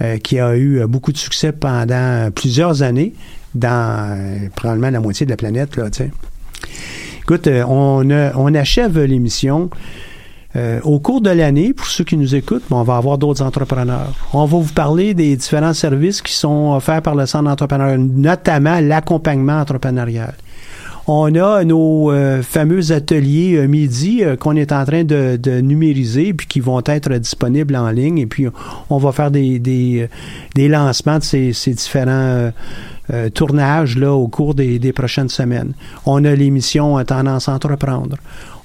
euh, 0.00 0.16
qui 0.18 0.40
a 0.40 0.56
eu 0.56 0.84
beaucoup 0.88 1.12
de 1.12 1.18
succès 1.18 1.52
pendant 1.52 2.30
plusieurs 2.34 2.82
années 2.82 3.12
dans 3.54 4.18
probablement 4.56 4.90
la 4.90 5.00
moitié 5.00 5.24
de 5.24 5.30
la 5.30 5.36
planète. 5.36 5.76
Là, 5.76 5.88
tu 5.90 5.98
sais. 5.98 6.10
Écoute, 7.22 7.46
euh, 7.46 7.64
on, 7.68 8.08
a- 8.10 8.32
on 8.36 8.54
achève 8.54 8.98
l'émission. 9.00 9.70
Euh, 10.54 10.80
au 10.84 10.98
cours 11.00 11.22
de 11.22 11.30
l'année, 11.30 11.72
pour 11.72 11.86
ceux 11.86 12.04
qui 12.04 12.16
nous 12.18 12.34
écoutent, 12.34 12.64
on 12.70 12.82
va 12.82 12.96
avoir 12.98 13.16
d'autres 13.16 13.42
entrepreneurs. 13.42 14.12
On 14.34 14.44
va 14.44 14.58
vous 14.58 14.72
parler 14.74 15.14
des 15.14 15.34
différents 15.34 15.72
services 15.72 16.20
qui 16.20 16.34
sont 16.34 16.74
offerts 16.76 17.00
par 17.00 17.14
le 17.14 17.24
Centre 17.24 17.44
d'entrepreneuriat, 17.44 17.96
notamment 17.96 18.78
l'accompagnement 18.80 19.60
entrepreneurial. 19.60 20.34
On 21.08 21.34
a 21.34 21.64
nos 21.64 22.12
euh, 22.12 22.42
fameux 22.42 22.92
ateliers 22.92 23.56
euh, 23.56 23.66
midi 23.66 24.22
euh, 24.22 24.36
qu'on 24.36 24.54
est 24.54 24.70
en 24.72 24.84
train 24.84 25.02
de, 25.02 25.38
numériser 25.60 26.32
puis 26.34 26.46
qui 26.46 26.60
vont 26.60 26.82
être 26.84 27.10
disponibles 27.14 27.74
en 27.74 27.88
ligne. 27.90 28.18
Et 28.18 28.26
puis, 28.26 28.46
on 28.90 28.98
va 28.98 29.10
faire 29.10 29.30
des, 29.30 30.08
euh, 30.58 30.68
lancements 30.68 31.18
de 31.18 31.24
ces 31.24 31.74
différents 31.74 32.52
euh, 33.10 33.30
tournages 33.30 33.98
là, 33.98 34.12
au 34.12 34.28
cours 34.28 34.54
des, 34.54 34.92
prochaines 34.92 35.28
semaines. 35.28 35.72
On 36.06 36.24
a 36.24 36.36
l'émission 36.36 37.00
euh, 37.00 37.02
Tendance 37.02 37.48
à 37.48 37.52
entreprendre. 37.54 38.16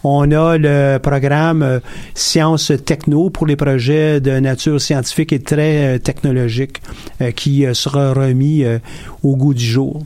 On 0.04 0.32
a 0.32 0.60
le 0.60 1.00
programme 1.00 1.64
euh, 1.64 1.80
Sciences 2.14 2.72
Techno 2.86 3.32
pour 3.32 3.48
les 3.48 3.56
projets 3.56 4.22
de 4.22 4.40
nature 4.40 4.80
scientifique 4.80 5.34
et 5.34 5.40
très 5.40 5.98
technologique 6.00 6.82
qui 7.36 7.66
sera 7.74 8.14
remis 8.14 8.64
au 9.24 9.36
goût 9.36 9.56
du 9.56 9.66
jour. 9.66 10.04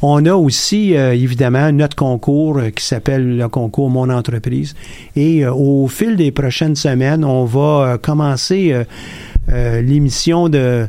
On 0.00 0.24
a 0.26 0.34
aussi, 0.34 0.92
évidemment, 0.92 1.72
notre 1.72 1.96
concours 1.96 2.60
qui 2.74 2.84
s'appelle 2.84 3.36
le 3.36 3.48
concours 3.48 3.90
Mon 3.90 4.10
entreprise. 4.10 4.74
Et 5.16 5.46
au 5.46 5.88
fil 5.88 6.16
des 6.16 6.30
prochaines 6.30 6.76
semaines, 6.76 7.24
on 7.24 7.44
va 7.44 7.98
commencer 8.00 8.84
l'émission 9.48 10.48
de, 10.48 10.88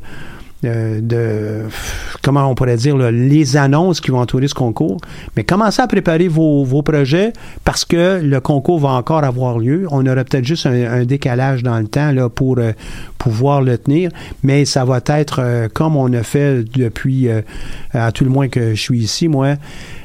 euh, 0.66 1.01
de, 1.01 1.70
comment 2.24 2.49
on 2.49 2.55
pourrait 2.55 2.78
dire, 2.78 2.97
les 2.97 3.58
annonces 3.58 4.01
qui 4.01 4.10
vont 4.10 4.20
entourer 4.20 4.47
ce 4.47 4.55
concours. 4.55 4.97
Mais 5.36 5.43
commencez 5.43 5.84
à 5.84 5.88
préparer 5.88 6.28
vos, 6.28 6.64
vos 6.64 6.82
projets 6.82 7.32
parce 7.64 7.86
que 7.86 8.20
le 8.24 8.39
concours 8.39 8.80
va 8.80 8.89
encore 8.89 9.24
avoir 9.24 9.60
lieu. 9.60 9.86
On 9.91 10.05
aura 10.08 10.24
peut-être 10.24 10.45
juste 10.45 10.66
un, 10.66 11.05
décalage 11.05 11.62
dans 11.62 11.78
le 11.78 11.88
temps 11.88 12.12
là, 12.12 12.28
pour 12.28 12.58
euh, 12.58 12.72
pouvoir 13.20 13.62
le 13.62 13.78
tenir, 13.78 14.10
mais 14.41 14.66
ça 14.66 14.84
va 14.84 14.99
être 15.05 15.41
euh, 15.43 15.68
comme 15.72 15.95
on 15.95 16.12
a 16.14 16.24
fait 16.24 16.64
depuis, 16.64 17.30
à 17.93 18.12
tout 18.12 18.24
le 18.24 18.32
moins 18.32 18.47
que 18.47 18.74
je 18.74 18.82
suis 18.82 18.99
ici, 18.99 19.28
moi, 19.28 19.55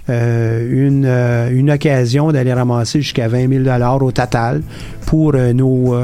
une, 0.08 1.06
une 1.06 1.70
occasion 1.70 2.30
d'aller 2.30 2.52
ramasser 2.52 3.00
jusqu'à 3.00 3.28
20 3.28 3.64
000 3.64 4.04
au 4.04 4.12
total 4.12 4.62
pour 5.06 5.32
nos, 5.32 5.94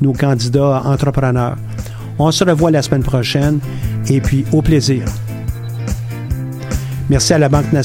nos 0.00 0.12
candidats 0.12 0.82
entrepreneurs. 0.84 1.56
On 2.18 2.30
se 2.30 2.44
revoit 2.44 2.70
la 2.70 2.82
semaine 2.82 3.02
prochaine 3.02 3.60
et 4.08 4.20
puis 4.20 4.44
au 4.52 4.62
plaisir. 4.62 5.04
Merci 7.08 7.32
à 7.32 7.38
la 7.38 7.48
Banque 7.48 7.72
nationale. 7.72 7.76